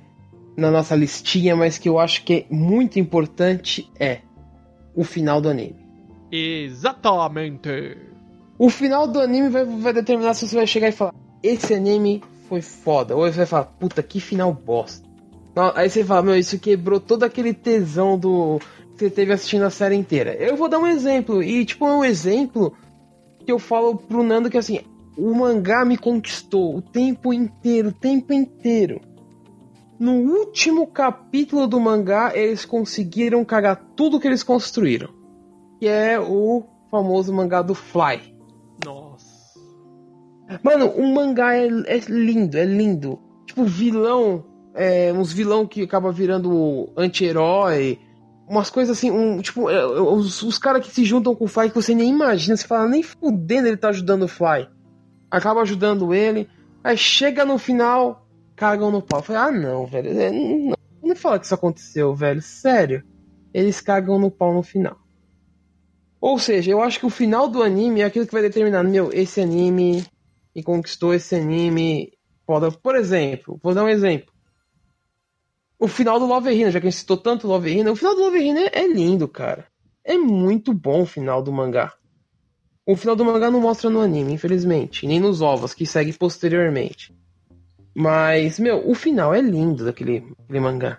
na 0.57 0.71
nossa 0.71 0.97
listinha, 0.97 1.55
mas 1.55 1.79
que 1.79 1.89
eu 1.89 1.99
acho 1.99 2.25
que 2.25 2.35
é 2.35 2.55
muito 2.55 2.99
importante 2.99 3.91
é 3.99 4.21
o 4.95 5.05
final 5.05 5.41
do 5.41 5.49
anime. 5.49 5.77
Exatamente. 6.33 7.97
O 8.59 8.71
final 8.71 9.07
do 9.07 9.21
anime 9.21 9.49
vai, 9.49 9.65
vai 9.65 9.93
determinar 9.93 10.35
se 10.35 10.49
você 10.49 10.57
vai 10.57 10.67
chegar 10.67 10.89
e 10.89 10.93
falar: 10.93 11.15
esse 11.43 11.75
anime 11.75 12.23
foi 12.49 12.63
foda, 12.63 13.15
ou 13.15 13.23
você 13.23 13.39
vai 13.39 13.47
falar: 13.47 13.65
puta, 13.65 14.03
que 14.03 14.19
final 14.19 14.53
bosta. 14.53 15.07
Aí 15.75 15.89
você 15.89 16.05
fala: 16.05 16.23
meu, 16.23 16.37
isso 16.37 16.59
quebrou 16.59 16.99
todo 16.99 17.23
aquele 17.23 17.55
tesão 17.55 18.19
do 18.19 18.59
que 18.93 19.05
você 19.05 19.11
teve 19.11 19.33
assistindo 19.33 19.65
a 19.65 19.71
série 19.71 19.95
inteira. 19.95 20.35
Eu 20.35 20.57
vou 20.57 20.69
dar 20.69 20.79
um 20.79 20.87
exemplo, 20.87 21.43
e 21.43 21.65
tipo, 21.65 21.87
é 21.87 21.95
um 21.95 22.05
exemplo 22.05 22.75
que 23.47 23.53
eu 23.53 23.59
falo 23.61 23.97
pro 23.97 24.25
Nando 24.25 24.51
que 24.51 24.59
assim, 24.59 24.81
o 25.17 25.33
mangá 25.33 25.85
me 25.85 25.97
conquistou 25.97 26.77
o 26.77 26.83
tempo 26.83 27.33
inteiro, 27.33 27.89
o 27.91 27.93
tempo 27.93 28.33
inteiro. 28.33 29.01
No 29.99 30.13
último 30.13 30.87
capítulo 30.89 31.67
do 31.67 31.81
mangá, 31.81 32.33
eles 32.35 32.67
conseguiram 32.67 33.43
cagar 33.45 33.83
tudo 33.97 34.21
que 34.21 34.27
eles 34.27 34.43
construíram. 34.43 35.09
Que 35.79 35.87
é 35.87 36.21
o 36.21 36.65
famoso 36.91 37.33
mangá 37.33 37.63
do 37.63 37.75
Fly. 37.75 38.35
Nossa. 38.85 39.25
Mano, 40.63 40.89
o 40.89 41.15
mangá 41.15 41.57
é, 41.57 41.67
é 41.67 41.99
lindo, 42.09 42.59
é 42.59 42.65
lindo. 42.65 43.19
Tipo, 43.47 43.65
vilão, 43.65 44.45
é, 44.75 45.13
uns 45.13 45.33
vilão 45.33 45.67
que 45.67 45.83
acaba 45.83 46.13
virando 46.13 46.91
anti-herói. 46.97 47.99
Umas 48.49 48.71
coisas 48.71 48.97
assim, 48.97 49.11
um, 49.11 49.41
tipo, 49.41 49.69
é, 49.69 49.85
os, 49.85 50.43
os 50.43 50.59
caras 50.59 50.87
que 50.87 50.93
se 50.93 51.05
juntam 51.05 51.35
com 51.35 51.45
o 51.45 51.49
Fly 51.49 51.69
que 51.69 51.75
você 51.75 51.95
nem 51.95 52.11
imagina, 52.11 52.57
você 52.57 52.67
fala, 52.67 52.89
nem 52.89 53.03
fudendo 53.03 53.69
ele 53.69 53.77
tá 53.77 53.89
ajudando 53.89 54.23
o 54.23 54.29
Fly. 54.29 54.69
Acaba 55.31 55.63
ajudando 55.63 56.15
ele, 56.15 56.49
aí 56.83 56.97
chega 56.97 57.45
no 57.45 57.59
final, 57.59 58.27
cagam 58.55 58.91
no 58.91 59.03
pau. 59.03 59.23
Falei, 59.23 59.43
ah 59.43 59.53
não, 59.53 59.87
velho, 59.87 60.19
é, 60.19 60.31
não, 60.31 60.77
não 61.03 61.17
fala 61.17 61.39
que 61.39 61.47
isso 61.47 61.55
aconteceu, 61.55 62.15
velho, 62.15 62.41
sério. 62.41 63.05
Eles 63.53 63.81
cagam 63.81 64.19
no 64.19 64.31
pau 64.31 64.55
no 64.55 64.63
final. 64.63 64.97
Ou 66.21 66.39
seja, 66.39 66.71
eu 66.71 66.81
acho 66.83 66.99
que 66.99 67.07
o 67.07 67.11
final 67.11 67.49
do 67.49 67.63
anime 67.63 68.01
é 68.01 68.05
aquilo 68.05 68.27
que 68.27 68.33
vai 68.33 68.43
determinar, 68.43 68.83
meu, 68.83 69.11
esse 69.13 69.41
anime 69.41 70.05
e 70.55 70.63
conquistou 70.63 71.13
esse 71.15 71.35
anime. 71.35 72.13
Foda. 72.47 72.71
Por 72.71 72.95
exemplo, 72.97 73.59
vou 73.63 73.75
dar 73.75 73.85
um 73.85 73.89
exemplo. 73.89 74.33
O 75.79 75.89
final 75.89 76.19
do 76.19 76.27
Love 76.27 76.51
Hina, 76.51 76.71
já 76.71 76.81
que 76.81 76.87
a 76.87 76.91
gente 76.91 77.01
citou 77.01 77.17
tanto 77.17 77.47
Love 77.47 77.71
Hina, 77.71 77.93
o 77.93 77.97
final 77.97 78.15
do 78.15 78.23
Love 78.23 78.39
Hina 78.39 78.61
é, 78.73 78.87
lindo, 78.87 79.29
cara. 79.29 79.67
É 80.03 80.17
muito 80.17 80.73
bom 80.73 81.03
o 81.03 81.07
final 81.07 81.43
do 81.43 81.53
mangá. 81.53 81.93
O 82.87 82.97
final 82.97 83.17
do 83.17 83.25
mangá 83.25 83.51
não 83.51 83.61
mostra 83.61 83.91
no 83.91 84.01
anime, 84.01 84.33
infelizmente, 84.33 85.07
nem 85.07 85.19
nos 85.19 85.43
ovos 85.43 85.75
que 85.75 85.85
segue 85.85 86.13
posteriormente. 86.13 87.13
Mas, 87.95 88.61
meu, 88.61 88.89
o 88.89 88.95
final 88.95 89.35
é 89.35 89.41
lindo 89.41 89.85
daquele, 89.85 90.21
daquele 90.39 90.61
mangá. 90.61 90.99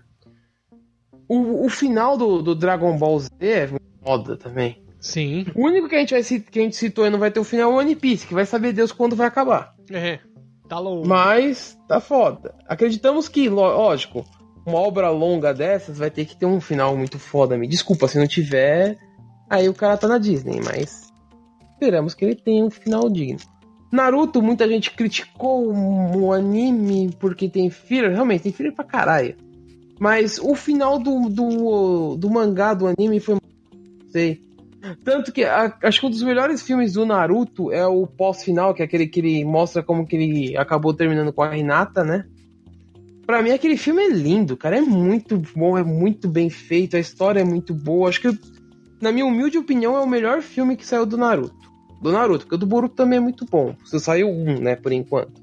O, 1.29 1.65
o 1.65 1.69
final 1.69 2.17
do, 2.17 2.41
do 2.41 2.53
Dragon 2.53 2.97
Ball 2.97 3.19
Z 3.19 3.29
é 3.41 3.69
foda 4.03 4.35
também. 4.35 4.83
Sim. 4.99 5.45
O 5.55 5.65
único 5.65 5.87
que 5.87 5.95
a 5.95 5.99
gente, 5.99 6.11
vai, 6.11 6.23
que 6.23 6.59
a 6.59 6.61
gente 6.63 6.75
citou 6.75 7.05
e 7.05 7.09
não 7.09 7.19
vai 7.19 7.31
ter 7.31 7.39
o 7.39 7.43
final 7.43 7.71
é 7.71 7.73
o 7.73 7.77
One 7.77 7.95
Piece, 7.95 8.27
que 8.27 8.33
vai 8.33 8.45
saber 8.45 8.73
Deus 8.73 8.91
quando 8.91 9.15
vai 9.15 9.27
acabar. 9.27 9.73
É, 9.89 10.19
tá 10.67 10.79
louco. 10.79 11.07
Mas 11.07 11.77
tá 11.87 11.99
foda. 11.99 12.55
Acreditamos 12.67 13.29
que, 13.29 13.47
lógico, 13.47 14.25
uma 14.67 14.79
obra 14.79 15.09
longa 15.09 15.53
dessas 15.53 15.97
vai 15.97 16.11
ter 16.11 16.25
que 16.25 16.35
ter 16.35 16.45
um 16.45 16.59
final 16.59 16.95
muito 16.97 17.17
foda. 17.17 17.57
Me 17.57 17.67
desculpa 17.67 18.07
se 18.07 18.19
não 18.19 18.27
tiver, 18.27 18.97
aí 19.49 19.69
o 19.69 19.73
cara 19.73 19.95
tá 19.95 20.09
na 20.09 20.17
Disney, 20.17 20.59
mas 20.61 21.07
esperamos 21.73 22.13
que 22.13 22.25
ele 22.25 22.35
tenha 22.35 22.65
um 22.65 22.69
final 22.69 23.09
digno. 23.09 23.39
Naruto, 23.89 24.41
muita 24.41 24.67
gente 24.67 24.91
criticou 24.91 25.73
o 25.73 26.33
anime 26.33 27.15
porque 27.17 27.47
tem 27.47 27.69
filler, 27.69 28.11
realmente 28.11 28.43
tem 28.43 28.51
filler 28.51 28.75
pra 28.75 28.83
caralho. 28.83 29.37
Mas 29.97 30.37
o 30.37 30.53
final 30.53 30.99
do, 30.99 31.29
do, 31.29 32.15
do 32.17 32.29
mangá, 32.29 32.73
do 32.73 32.87
anime, 32.87 33.21
foi. 33.21 33.35
Não 33.35 34.11
sei. 34.11 34.41
Tanto 35.03 35.31
que 35.31 35.43
a, 35.43 35.75
acho 35.83 36.01
que 36.01 36.05
um 36.05 36.09
dos 36.09 36.21
melhores 36.21 36.61
filmes 36.61 36.93
do 36.93 37.05
Naruto 37.05 37.71
é 37.71 37.87
o 37.87 38.05
pós-final, 38.05 38.73
que 38.73 38.81
é 38.81 38.85
aquele 38.85 39.07
que 39.07 39.21
ele 39.21 39.45
mostra 39.45 39.81
como 39.81 40.05
que 40.05 40.15
ele 40.15 40.57
acabou 40.57 40.93
terminando 40.93 41.33
com 41.33 41.41
a 41.41 41.57
Hinata, 41.57 42.03
né? 42.03 42.25
Pra 43.27 43.43
mim, 43.43 43.51
aquele 43.51 43.75
filme 43.75 44.01
é 44.01 44.09
lindo, 44.09 44.55
cara. 44.55 44.77
É 44.77 44.81
muito 44.81 45.37
bom, 45.53 45.77
é 45.77 45.83
muito 45.83 46.29
bem 46.29 46.49
feito, 46.49 46.95
a 46.95 46.99
história 46.99 47.41
é 47.41 47.43
muito 47.43 47.73
boa. 47.73 48.07
Acho 48.07 48.21
que, 48.21 48.39
na 49.01 49.11
minha 49.11 49.25
humilde 49.25 49.57
opinião, 49.57 49.97
é 49.97 49.99
o 49.99 50.07
melhor 50.07 50.41
filme 50.41 50.77
que 50.77 50.85
saiu 50.85 51.05
do 51.05 51.17
Naruto. 51.17 51.69
Do 52.01 52.09
Naruto, 52.09 52.45
porque 52.45 52.55
o 52.55 52.57
do 52.57 52.65
Boruto 52.65 52.95
também 52.95 53.17
é 53.17 53.19
muito 53.19 53.45
bom. 53.45 53.75
Só 53.83 53.99
saiu 53.99 54.29
um, 54.29 54.61
né, 54.61 54.77
por 54.77 54.93
enquanto. 54.93 55.41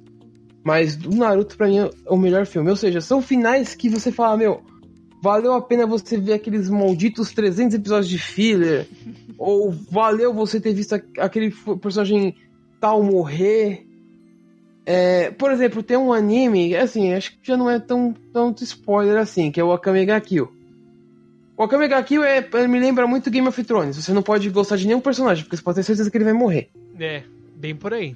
Mas 0.64 0.96
do 0.96 1.14
Naruto, 1.14 1.58
pra 1.58 1.68
mim, 1.68 1.80
é 1.80 1.90
o 2.08 2.16
melhor 2.16 2.46
filme. 2.46 2.70
Ou 2.70 2.76
seja, 2.76 3.02
são 3.02 3.20
finais 3.20 3.74
que 3.74 3.90
você 3.90 4.10
fala, 4.10 4.38
meu, 4.38 4.62
valeu 5.22 5.52
a 5.52 5.60
pena 5.60 5.86
você 5.86 6.16
ver 6.16 6.32
aqueles 6.32 6.70
malditos 6.70 7.32
300 7.32 7.74
episódios 7.74 8.08
de 8.08 8.16
filler. 8.18 8.88
ou 9.36 9.70
valeu 9.70 10.32
você 10.32 10.58
ter 10.58 10.72
visto 10.72 10.94
aquele 11.18 11.50
personagem 11.82 12.34
tal 12.80 13.02
morrer. 13.02 13.86
É, 14.86 15.30
por 15.30 15.50
exemplo, 15.50 15.82
tem 15.82 15.96
um 15.96 16.12
anime, 16.12 16.76
assim, 16.76 17.12
acho 17.14 17.32
que 17.32 17.38
já 17.42 17.56
não 17.56 17.70
é 17.70 17.78
tão 17.78 18.14
tanto 18.32 18.62
spoiler 18.64 19.16
assim, 19.18 19.50
que 19.50 19.58
é 19.58 19.64
o 19.64 19.72
Akame 19.72 20.04
ga 20.04 20.20
Kill. 20.20 20.52
O 21.56 21.62
Akame 21.62 21.88
ga 21.88 22.02
Kill 22.02 22.22
é, 22.22 22.46
me 22.68 22.78
lembra 22.78 23.06
muito 23.06 23.30
Game 23.30 23.48
of 23.48 23.64
Thrones. 23.64 23.96
Você 23.96 24.12
não 24.12 24.22
pode 24.22 24.50
gostar 24.50 24.76
de 24.76 24.86
nenhum 24.86 25.00
personagem, 25.00 25.44
porque 25.44 25.56
você 25.56 25.62
pode 25.62 25.76
ter 25.76 25.84
certeza 25.84 26.10
que 26.10 26.16
ele 26.16 26.24
vai 26.24 26.34
morrer. 26.34 26.68
É, 27.00 27.22
bem 27.56 27.74
por 27.74 27.94
aí. 27.94 28.14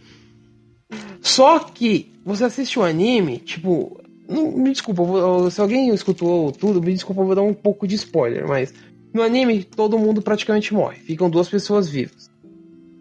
Só 1.20 1.58
que 1.60 2.12
você 2.24 2.44
assiste 2.44 2.78
o 2.78 2.82
anime, 2.82 3.38
tipo, 3.38 4.00
não, 4.28 4.52
me 4.52 4.70
desculpa, 4.70 5.02
vou, 5.02 5.50
se 5.50 5.60
alguém 5.60 5.88
escutou 5.94 6.52
tudo, 6.52 6.82
me 6.82 6.92
desculpa, 6.92 7.22
eu 7.22 7.26
vou 7.26 7.34
dar 7.34 7.42
um 7.42 7.54
pouco 7.54 7.86
de 7.86 7.94
spoiler, 7.94 8.46
mas 8.46 8.74
no 9.12 9.22
anime 9.22 9.64
todo 9.64 9.98
mundo 9.98 10.20
praticamente 10.20 10.74
morre, 10.74 10.98
ficam 10.98 11.30
duas 11.30 11.48
pessoas 11.48 11.88
vivas. 11.88 12.30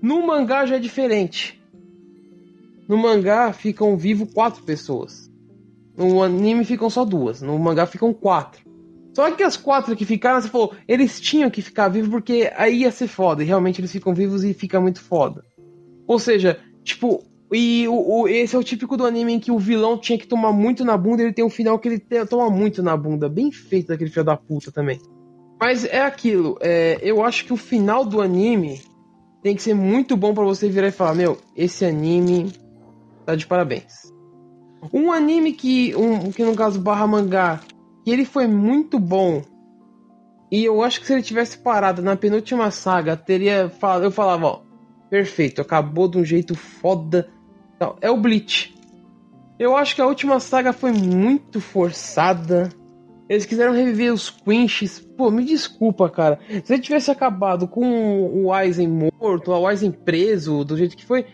No 0.02 0.26
mangá 0.26 0.66
já 0.66 0.76
é 0.78 0.80
diferente. 0.80 1.57
No 2.88 2.98
mangá 2.98 3.52
ficam 3.52 3.98
vivos 3.98 4.34
quatro 4.34 4.64
pessoas. 4.64 5.30
No 5.96 6.22
anime 6.24 6.64
ficam 6.64 6.90
só 6.90 7.04
duas. 7.04 7.42
No 7.42 7.58
mangá 7.60 7.86
ficam 7.86 8.14
quatro. 8.14 8.62
Só 9.14 9.32
que 9.32 9.42
as 9.42 9.58
quatro 9.58 9.96
que 9.96 10.06
ficaram, 10.06 10.40
você 10.40 10.48
falou, 10.48 10.74
eles 10.88 11.20
tinham 11.20 11.50
que 11.50 11.62
ficar 11.62 11.90
vivos 11.90 12.10
porque 12.10 12.52
aí 12.56 12.82
ia 12.82 12.92
ser 12.92 13.08
foda. 13.08 13.44
E 13.44 13.48
realmente 13.48 13.82
eles 13.82 13.92
ficam 13.92 14.14
vivos 14.14 14.44
e 14.44 14.54
fica 14.54 14.80
muito 14.80 15.02
foda. 15.02 15.44
Ou 16.06 16.20
seja, 16.20 16.60
tipo, 16.84 17.24
e 17.52 17.88
o, 17.88 18.22
o, 18.22 18.28
esse 18.28 18.56
é 18.56 18.60
o 18.60 18.64
típico 18.64 18.96
do 18.96 19.06
anime 19.06 19.34
em 19.34 19.40
que 19.40 19.52
o 19.52 19.58
vilão 19.58 19.98
tinha 19.98 20.18
que 20.18 20.28
tomar 20.28 20.54
muito 20.54 20.86
na 20.86 20.96
bunda. 20.96 21.24
Ele 21.24 21.34
tem 21.34 21.44
um 21.44 21.50
final 21.50 21.80
que 21.80 21.88
ele 21.88 22.00
te, 22.00 22.26
toma 22.26 22.50
muito 22.50 22.84
na 22.84 22.96
bunda. 22.96 23.28
Bem 23.28 23.52
feito 23.52 23.88
daquele 23.88 24.10
filho 24.10 24.26
da 24.26 24.38
puta 24.38 24.72
também. 24.72 25.00
Mas 25.60 25.84
é 25.84 26.02
aquilo. 26.02 26.58
É, 26.62 27.00
eu 27.02 27.24
acho 27.24 27.44
que 27.46 27.54
o 27.54 27.58
final 27.58 28.06
do 28.06 28.22
anime 28.22 28.82
tem 29.42 29.56
que 29.56 29.62
ser 29.62 29.74
muito 29.74 30.16
bom 30.16 30.34
para 30.34 30.44
você 30.44 30.70
virar 30.70 30.90
e 30.90 30.92
falar: 30.92 31.16
Meu, 31.16 31.38
esse 31.56 31.84
anime 31.86 32.52
tá 33.28 33.36
de 33.36 33.46
parabéns. 33.46 34.14
Um 34.94 35.12
anime 35.12 35.52
que, 35.52 35.94
um, 35.98 36.32
que 36.32 36.46
no 36.46 36.56
caso 36.56 36.80
barra 36.80 37.06
mangá, 37.06 37.60
que 38.06 38.10
ele 38.10 38.24
foi 38.24 38.48
muito 38.48 38.98
bom. 38.98 39.42
E 40.50 40.64
eu 40.64 40.82
acho 40.82 41.02
que 41.02 41.08
se 41.08 41.12
ele 41.12 41.22
tivesse 41.22 41.58
parado 41.58 42.02
na 42.02 42.16
penúltima 42.16 42.72
saga, 42.72 43.18
teria 43.18 43.70
eu 44.02 44.12
falava, 44.12 44.46
ó, 44.46 44.62
perfeito, 45.10 45.62
acabou 45.62 46.08
de 46.08 46.18
um 46.18 46.24
jeito 46.24 46.56
foda. 46.56 47.30
É 48.00 48.10
o 48.10 48.16
Bleach. 48.16 48.74
Eu 49.60 49.76
acho 49.76 49.94
que 49.94 50.02
a 50.02 50.08
última 50.08 50.40
saga 50.40 50.72
foi 50.72 50.94
muito 50.94 51.60
forçada. 51.60 52.70
Eles 53.28 53.46
quiseram 53.46 53.74
reviver 53.74 54.14
os 54.14 54.30
Quinches. 54.30 55.00
Pô, 55.00 55.30
me 55.30 55.44
desculpa, 55.44 56.10
cara. 56.10 56.40
Se 56.64 56.74
ele 56.74 56.82
tivesse 56.82 57.12
acabado 57.12 57.68
com 57.68 58.46
o 58.46 58.54
Aizen 58.54 58.88
morto, 58.88 59.52
o 59.52 59.68
Aizen 59.68 59.92
preso, 59.92 60.64
do 60.64 60.78
jeito 60.78 60.96
que 60.96 61.06
foi, 61.06 61.26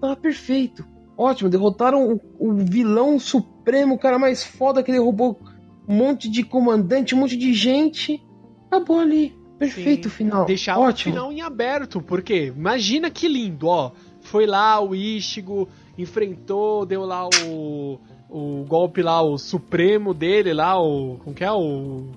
tava 0.00 0.16
perfeito. 0.16 0.95
Ótimo, 1.16 1.48
derrotaram 1.48 2.12
o, 2.12 2.20
o, 2.38 2.54
vilão 2.54 3.18
supremo, 3.18 3.94
o 3.94 3.98
cara 3.98 4.18
mais 4.18 4.44
foda 4.44 4.82
que 4.82 4.92
derrubou 4.92 5.40
um 5.88 5.94
monte 5.94 6.28
de 6.28 6.42
comandante, 6.42 7.14
um 7.14 7.18
monte 7.18 7.36
de 7.36 7.54
gente. 7.54 8.22
Acabou 8.66 9.00
ali. 9.00 9.34
Perfeito 9.58 10.08
o 10.08 10.10
final. 10.10 10.44
Deixar 10.44 10.78
Ótimo. 10.78 11.14
o 11.14 11.14
final 11.14 11.32
em 11.32 11.40
aberto, 11.40 12.02
porque 12.02 12.52
imagina 12.54 13.10
que 13.10 13.26
lindo, 13.26 13.68
ó. 13.68 13.92
Foi 14.20 14.44
lá 14.44 14.80
o 14.80 14.94
Ichigo, 14.94 15.68
enfrentou, 15.96 16.84
deu 16.84 17.06
lá 17.06 17.26
o, 17.28 17.98
o 18.28 18.64
golpe 18.64 19.00
lá, 19.00 19.22
o 19.22 19.38
supremo 19.38 20.12
dele 20.12 20.52
lá, 20.52 20.78
o. 20.78 21.16
Como 21.22 21.34
que 21.34 21.44
é? 21.44 21.52
O. 21.52 22.10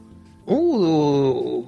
O. 0.46 1.66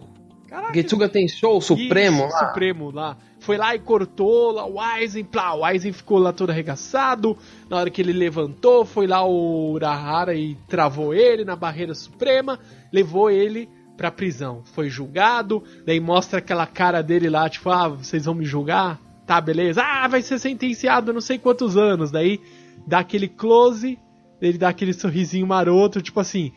Caraca. 0.48 0.74
Getsuga 0.74 1.08
Tensou, 1.08 1.58
o 1.58 1.62
Supremo 1.62 2.26
Isso, 2.26 2.34
lá. 2.34 2.48
Supremo 2.48 2.92
lá 2.92 3.18
foi 3.42 3.58
lá 3.58 3.76
e 3.76 3.80
cortou 3.80 4.52
lá 4.52 4.66
o 4.66 4.80
Aizen, 4.80 5.24
plá, 5.24 5.56
o 5.56 5.65
Aizen 5.65 5.91
ficou 5.91 6.20
lá 6.20 6.32
todo 6.32 6.52
arregaçado, 6.52 7.36
na 7.68 7.78
hora 7.78 7.90
que 7.90 7.99
ele 7.99 8.14
levantou, 8.14 8.86
foi 8.86 9.07
lá 9.07 9.26
o 9.26 9.72
Urahara 9.72 10.36
e 10.36 10.56
travou 10.68 11.11
ele 11.11 11.44
na 11.44 11.56
barreira 11.56 11.95
suprema, 11.95 12.60
levou 12.94 13.32
ele 13.32 13.68
pra 13.98 14.11
prisão, 14.11 14.61
foi 14.64 14.90
julgado, 14.90 15.64
daí 15.86 15.99
mostra 15.99 16.38
aquela 16.38 16.68
cara 16.68 17.02
dele 17.02 17.30
lá, 17.30 17.49
tipo, 17.49 17.70
ah, 17.72 17.88
vocês 17.88 18.26
vão 18.26 18.36
me 18.36 18.45
julgar? 18.45 18.99
Tá, 19.26 19.41
beleza, 19.41 19.82
ah, 19.84 20.07
vai 20.07 20.22
ser 20.22 20.38
sentenciado 20.38 21.11
não 21.11 21.22
sei 21.22 21.40
quantos 21.40 21.76
anos, 21.76 22.11
daí 22.11 22.40
dá 22.86 22.99
aquele 22.99 23.28
close, 23.28 23.98
ele 24.40 24.60
dá 24.60 24.70
aquele 24.70 24.94
sorrisinho 24.94 25.48
maroto, 25.48 25.99
tipo 25.99 26.20
assim, 26.20 26.52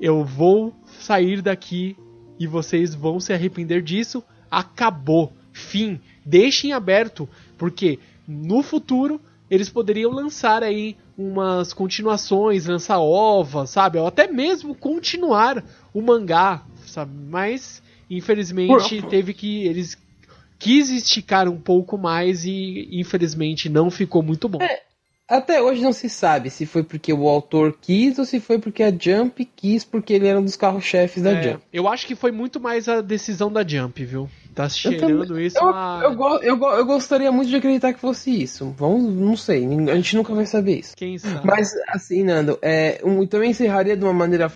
eu 0.00 0.24
vou 0.24 0.74
sair 0.86 1.42
daqui 1.42 1.98
e 2.40 2.46
vocês 2.46 2.94
vão 2.94 3.20
se 3.20 3.32
arrepender 3.34 3.82
disso, 3.82 4.24
acabou, 4.50 5.34
fim, 5.52 6.00
deixem 6.24 6.72
aberto, 6.72 7.28
porque 7.58 7.98
no 8.26 8.62
futuro 8.62 9.20
eles 9.50 9.68
poderiam 9.68 10.10
lançar 10.10 10.62
aí 10.62 10.96
umas 11.16 11.72
continuações, 11.72 12.66
lançar 12.66 12.98
ovas, 12.98 13.70
sabe? 13.70 13.98
Ou 13.98 14.06
até 14.06 14.26
mesmo 14.26 14.74
continuar 14.74 15.62
o 15.92 16.00
mangá, 16.00 16.62
sabe? 16.86 17.12
Mas 17.28 17.82
infelizmente 18.10 19.02
teve 19.02 19.32
que 19.32 19.66
eles 19.66 19.96
quis 20.58 20.90
esticar 20.90 21.48
um 21.48 21.60
pouco 21.60 21.98
mais 21.98 22.44
e 22.44 22.88
infelizmente 22.92 23.68
não 23.68 23.90
ficou 23.90 24.22
muito 24.22 24.48
bom. 24.48 24.62
É, 24.62 24.82
até 25.28 25.62
hoje 25.62 25.82
não 25.82 25.92
se 25.92 26.08
sabe 26.08 26.50
se 26.50 26.66
foi 26.66 26.82
porque 26.82 27.12
o 27.12 27.28
autor 27.28 27.78
quis 27.80 28.18
ou 28.18 28.24
se 28.24 28.40
foi 28.40 28.58
porque 28.58 28.82
a 28.82 28.90
Jump 28.90 29.44
quis 29.56 29.84
porque 29.84 30.12
ele 30.12 30.26
era 30.26 30.38
um 30.38 30.44
dos 30.44 30.56
carros-chefes 30.56 31.22
da 31.22 31.32
é, 31.32 31.42
Jump. 31.42 31.64
Eu 31.72 31.88
acho 31.88 32.06
que 32.06 32.14
foi 32.14 32.30
muito 32.32 32.60
mais 32.60 32.88
a 32.88 33.00
decisão 33.00 33.52
da 33.52 33.66
Jump, 33.66 34.04
viu? 34.04 34.28
Tá 34.54 34.68
cheirando 34.68 35.40
isso. 35.40 35.58
Eu, 35.58 35.68
eu, 35.68 36.12
eu, 36.12 36.40
eu, 36.42 36.62
eu, 36.62 36.86
gostaria 36.86 37.32
muito 37.32 37.48
de 37.48 37.56
acreditar 37.56 37.92
que 37.92 37.98
fosse 37.98 38.42
isso. 38.42 38.72
Vamos, 38.78 39.12
não 39.12 39.36
sei, 39.36 39.66
a 39.66 39.96
gente 39.96 40.16
nunca 40.16 40.32
vai 40.32 40.46
saber 40.46 40.78
isso. 40.78 40.94
Quem 40.96 41.18
sabe? 41.18 41.44
Mas, 41.44 41.72
assim, 41.88 42.22
Nando, 42.22 42.56
é, 42.62 43.00
um, 43.04 43.26
também 43.26 43.50
encerraria 43.50 43.96
de 43.96 44.04
uma 44.04 44.12
maneira. 44.12 44.52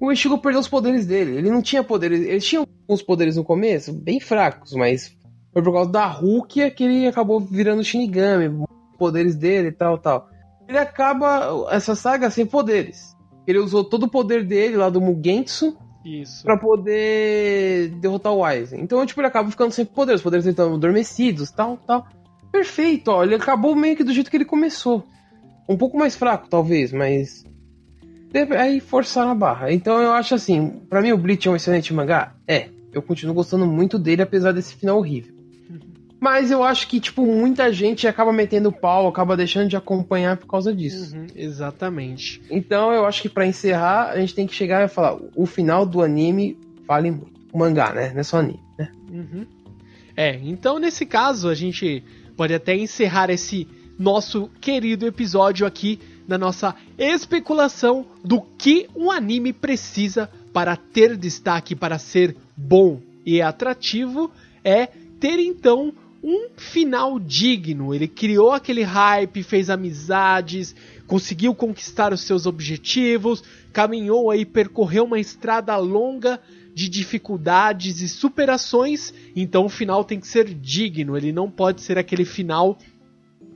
o 0.00 0.10
Ichigo 0.10 0.38
perdeu 0.38 0.60
os 0.60 0.68
poderes 0.68 1.06
dele. 1.06 1.36
Ele 1.36 1.50
não 1.50 1.60
tinha 1.60 1.84
poderes. 1.84 2.20
Ele 2.20 2.40
tinha 2.40 2.60
alguns 2.60 3.02
poderes 3.02 3.36
no 3.36 3.44
começo, 3.44 3.92
bem 3.92 4.18
fracos, 4.18 4.72
mas 4.72 5.14
foi 5.52 5.62
por 5.62 5.74
causa 5.74 5.90
da 5.90 6.06
Rukia 6.06 6.70
que 6.70 6.82
ele 6.82 7.06
acabou 7.06 7.38
virando 7.38 7.84
Shinigami, 7.84 8.64
poderes 8.98 9.36
dele 9.36 9.68
e 9.68 9.72
tal, 9.72 9.98
tal. 9.98 10.30
Ele 10.66 10.78
acaba 10.78 11.66
essa 11.70 11.94
saga 11.94 12.30
sem 12.30 12.46
poderes. 12.46 13.14
Ele 13.46 13.58
usou 13.58 13.84
todo 13.84 14.04
o 14.04 14.10
poder 14.10 14.42
dele 14.46 14.76
lá 14.76 14.88
do 14.88 15.02
Mugensu 15.02 15.76
Isso. 16.04 16.42
pra 16.44 16.56
poder 16.56 17.90
derrotar 18.00 18.32
o 18.32 18.44
Aizen. 18.44 18.80
Então, 18.80 19.04
tipo, 19.06 19.20
ele 19.20 19.28
acaba 19.28 19.50
ficando 19.50 19.72
sem 19.72 19.84
poderes. 19.84 20.20
Os 20.20 20.24
poderes 20.24 20.46
estão 20.46 20.74
adormecidos, 20.74 21.50
tal, 21.50 21.76
tal. 21.86 22.06
Perfeito, 22.50 23.08
ó. 23.08 23.24
Ele 23.24 23.34
acabou 23.34 23.74
meio 23.74 23.96
que 23.96 24.04
do 24.04 24.12
jeito 24.12 24.30
que 24.30 24.36
ele 24.36 24.44
começou. 24.44 25.06
Um 25.68 25.76
pouco 25.76 25.96
mais 25.96 26.14
fraco, 26.14 26.48
talvez, 26.48 26.92
mas. 26.92 27.44
Aí 28.58 28.80
forçaram 28.80 29.30
a 29.30 29.34
barra. 29.34 29.72
Então 29.72 30.00
eu 30.00 30.12
acho 30.12 30.34
assim, 30.34 30.80
pra 30.88 31.02
mim 31.02 31.12
o 31.12 31.18
Bleach 31.18 31.46
é 31.46 31.50
um 31.50 31.56
excelente 31.56 31.92
mangá? 31.92 32.34
É. 32.46 32.68
Eu 32.92 33.00
continuo 33.00 33.34
gostando 33.34 33.66
muito 33.66 33.98
dele, 33.98 34.22
apesar 34.22 34.52
desse 34.52 34.74
final 34.74 34.98
horrível. 34.98 35.34
Mas 36.22 36.52
eu 36.52 36.62
acho 36.62 36.86
que, 36.86 37.00
tipo, 37.00 37.26
muita 37.26 37.72
gente 37.72 38.06
acaba 38.06 38.32
metendo 38.32 38.70
pau, 38.70 39.08
acaba 39.08 39.36
deixando 39.36 39.68
de 39.68 39.76
acompanhar 39.76 40.36
por 40.36 40.46
causa 40.46 40.72
disso. 40.72 41.16
Uhum, 41.16 41.26
exatamente. 41.34 42.40
Então 42.48 42.92
eu 42.92 43.04
acho 43.04 43.20
que 43.22 43.28
pra 43.28 43.44
encerrar, 43.44 44.10
a 44.10 44.20
gente 44.20 44.32
tem 44.32 44.46
que 44.46 44.54
chegar 44.54 44.84
e 44.84 44.88
falar: 44.88 45.18
o 45.34 45.46
final 45.46 45.84
do 45.84 46.00
anime 46.00 46.56
vale 46.86 47.10
muito. 47.10 47.42
O 47.52 47.58
mangá, 47.58 47.92
né? 47.92 48.12
Não 48.12 48.20
é 48.20 48.22
só 48.22 48.38
anime, 48.38 48.60
né? 48.78 48.92
Uhum. 49.10 49.44
É, 50.16 50.38
então 50.44 50.78
nesse 50.78 51.04
caso 51.04 51.48
a 51.48 51.56
gente 51.56 52.04
pode 52.36 52.54
até 52.54 52.76
encerrar 52.76 53.28
esse 53.28 53.66
nosso 53.98 54.48
querido 54.60 55.04
episódio 55.08 55.66
aqui 55.66 55.98
na 56.28 56.38
nossa 56.38 56.76
especulação 56.96 58.06
do 58.24 58.40
que 58.40 58.88
um 58.94 59.10
anime 59.10 59.52
precisa 59.52 60.30
para 60.52 60.76
ter 60.76 61.16
destaque, 61.16 61.74
para 61.74 61.98
ser 61.98 62.36
bom 62.56 63.00
e 63.26 63.42
atrativo, 63.42 64.30
é 64.62 64.86
ter 65.18 65.38
então 65.38 65.92
um 66.22 66.48
final 66.56 67.18
digno. 67.18 67.94
Ele 67.94 68.06
criou 68.06 68.52
aquele 68.52 68.82
hype, 68.82 69.42
fez 69.42 69.68
amizades, 69.68 70.74
conseguiu 71.06 71.54
conquistar 71.54 72.12
os 72.12 72.20
seus 72.20 72.46
objetivos, 72.46 73.42
caminhou 73.72 74.30
aí, 74.30 74.44
percorreu 74.44 75.04
uma 75.04 75.18
estrada 75.18 75.76
longa 75.76 76.40
de 76.74 76.88
dificuldades 76.88 78.00
e 78.00 78.08
superações, 78.08 79.12
então 79.36 79.66
o 79.66 79.68
final 79.68 80.04
tem 80.04 80.18
que 80.18 80.26
ser 80.26 80.54
digno, 80.54 81.16
ele 81.16 81.30
não 81.30 81.50
pode 81.50 81.82
ser 81.82 81.98
aquele 81.98 82.24
final 82.24 82.78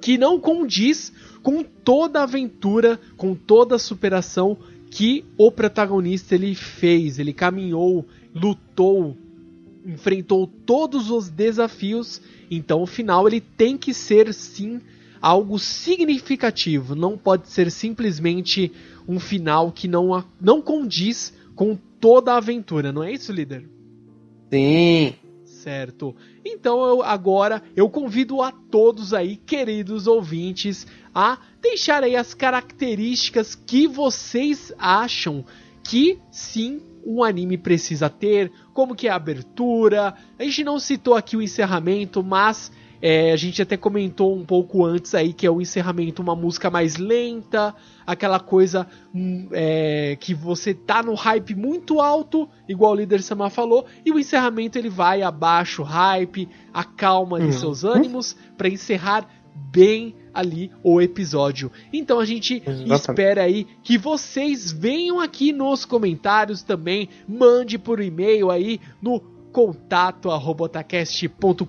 que 0.02 0.18
não 0.18 0.38
condiz 0.38 1.10
com 1.42 1.62
toda 1.62 2.20
a 2.20 2.24
aventura, 2.24 3.00
com 3.16 3.34
toda 3.34 3.76
a 3.76 3.78
superação 3.78 4.58
que 4.90 5.24
o 5.38 5.50
protagonista 5.50 6.34
ele 6.34 6.54
fez, 6.54 7.18
ele 7.18 7.32
caminhou, 7.32 8.06
lutou, 8.34 9.16
enfrentou 9.86 10.46
todos 10.46 11.10
os 11.10 11.28
desafios, 11.28 12.20
então 12.50 12.82
o 12.82 12.86
final 12.86 13.26
ele 13.26 13.40
tem 13.40 13.78
que 13.78 13.94
ser 13.94 14.34
sim 14.34 14.80
algo 15.22 15.58
significativo, 15.58 16.94
não 16.94 17.16
pode 17.16 17.48
ser 17.48 17.70
simplesmente 17.70 18.72
um 19.08 19.20
final 19.20 19.70
que 19.70 19.86
não, 19.86 20.24
não 20.40 20.60
condiz 20.60 21.32
com 21.54 21.78
toda 22.00 22.32
a 22.32 22.36
aventura, 22.38 22.92
não 22.92 23.02
é 23.02 23.12
isso, 23.12 23.32
líder? 23.32 23.68
Sim. 24.52 25.14
Certo. 25.44 26.14
Então 26.44 26.84
eu, 26.86 27.02
agora 27.02 27.60
eu 27.74 27.88
convido 27.88 28.40
a 28.40 28.52
todos 28.52 29.12
aí, 29.12 29.36
queridos 29.36 30.06
ouvintes, 30.06 30.86
a 31.12 31.38
deixar 31.60 32.04
aí 32.04 32.14
as 32.14 32.34
características 32.34 33.56
que 33.56 33.88
vocês 33.88 34.72
acham 34.78 35.44
que 35.82 36.20
sim 36.30 36.80
um 37.06 37.22
anime 37.22 37.56
precisa 37.56 38.10
ter, 38.10 38.50
como 38.74 38.94
que 38.94 39.06
é 39.06 39.10
a 39.10 39.14
abertura. 39.14 40.14
A 40.38 40.42
gente 40.42 40.64
não 40.64 40.78
citou 40.78 41.14
aqui 41.14 41.36
o 41.36 41.42
encerramento, 41.42 42.22
mas 42.22 42.72
é, 43.00 43.32
a 43.32 43.36
gente 43.36 43.62
até 43.62 43.76
comentou 43.76 44.34
um 44.34 44.44
pouco 44.44 44.84
antes 44.84 45.14
aí 45.14 45.32
que 45.32 45.46
é 45.46 45.50
o 45.50 45.60
encerramento 45.60 46.22
uma 46.22 46.34
música 46.34 46.70
mais 46.70 46.96
lenta, 46.96 47.74
aquela 48.06 48.40
coisa 48.40 48.86
hum, 49.14 49.48
é, 49.52 50.16
que 50.18 50.34
você 50.34 50.74
tá 50.74 51.02
no 51.02 51.14
hype 51.14 51.54
muito 51.54 52.00
alto, 52.00 52.48
igual 52.68 52.92
o 52.92 52.96
líder 52.96 53.22
Sama 53.22 53.50
falou, 53.50 53.86
e 54.04 54.10
o 54.10 54.18
encerramento 54.18 54.76
ele 54.78 54.88
vai 54.88 55.22
abaixo 55.22 55.82
o 55.82 55.84
hype, 55.84 56.48
acalma 56.72 57.36
ali 57.36 57.46
Uhum. 57.46 57.52
seus 57.52 57.84
ânimos 57.84 58.36
para 58.56 58.68
encerrar 58.68 59.28
bem 59.70 60.14
ali 60.36 60.70
o 60.82 61.00
episódio. 61.00 61.72
Então 61.92 62.20
a 62.20 62.24
gente 62.24 62.62
Exatamente. 62.66 62.92
espera 62.92 63.42
aí 63.42 63.66
que 63.82 63.96
vocês 63.96 64.70
venham 64.70 65.18
aqui 65.18 65.50
nos 65.52 65.84
comentários 65.84 66.62
também, 66.62 67.08
mande 67.26 67.78
por 67.78 68.00
e-mail 68.00 68.50
aí 68.50 68.78
no 69.00 69.18
contato 69.56 70.30
arroba 70.30 70.64
otacast.com.br, 70.64 71.64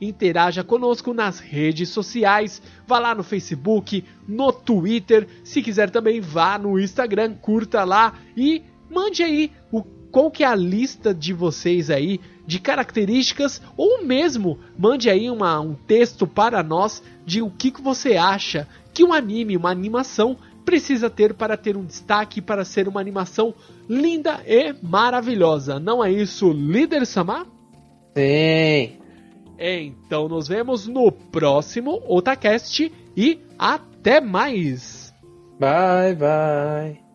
interaja 0.00 0.64
conosco 0.64 1.12
nas 1.12 1.40
redes 1.40 1.90
sociais, 1.90 2.62
vá 2.86 2.98
lá 2.98 3.14
no 3.14 3.22
Facebook, 3.22 4.02
no 4.26 4.50
Twitter, 4.50 5.28
se 5.44 5.60
quiser 5.60 5.90
também 5.90 6.22
vá 6.22 6.56
no 6.58 6.80
Instagram, 6.80 7.34
curta 7.34 7.84
lá 7.84 8.14
e 8.34 8.62
mande 8.90 9.22
aí 9.22 9.52
o 9.70 9.82
qual 10.10 10.30
que 10.30 10.44
é 10.44 10.46
a 10.46 10.54
lista 10.54 11.14
de 11.14 11.32
vocês 11.32 11.90
aí 11.90 12.20
de 12.46 12.58
características 12.58 13.60
ou 13.76 14.02
mesmo 14.04 14.58
mande 14.78 15.10
aí 15.10 15.30
uma, 15.30 15.60
um 15.60 15.74
texto 15.74 16.26
para 16.26 16.62
nós 16.62 17.02
de 17.26 17.42
o 17.42 17.50
que, 17.50 17.70
que 17.70 17.82
você 17.82 18.16
acha 18.16 18.66
que 18.92 19.04
um 19.04 19.12
anime, 19.12 19.56
uma 19.56 19.70
animação 19.70 20.36
precisa 20.64 21.08
ter 21.08 21.34
para 21.34 21.56
ter 21.56 21.76
um 21.76 21.84
destaque, 21.84 22.42
para 22.42 22.64
ser 22.64 22.88
uma 22.88 23.00
animação 23.00 23.54
linda 23.88 24.42
e 24.46 24.74
maravilhosa. 24.82 25.78
Não 25.78 26.04
é 26.04 26.10
isso, 26.10 26.52
líder 26.52 27.06
Samar? 27.06 27.46
Sim. 28.16 28.98
Então 29.58 30.28
nos 30.28 30.48
vemos 30.48 30.86
no 30.86 31.10
próximo 31.10 32.02
Otacast 32.06 32.92
e 33.16 33.40
até 33.58 34.20
mais! 34.20 35.12
Bye, 35.58 36.14
bye. 36.14 37.07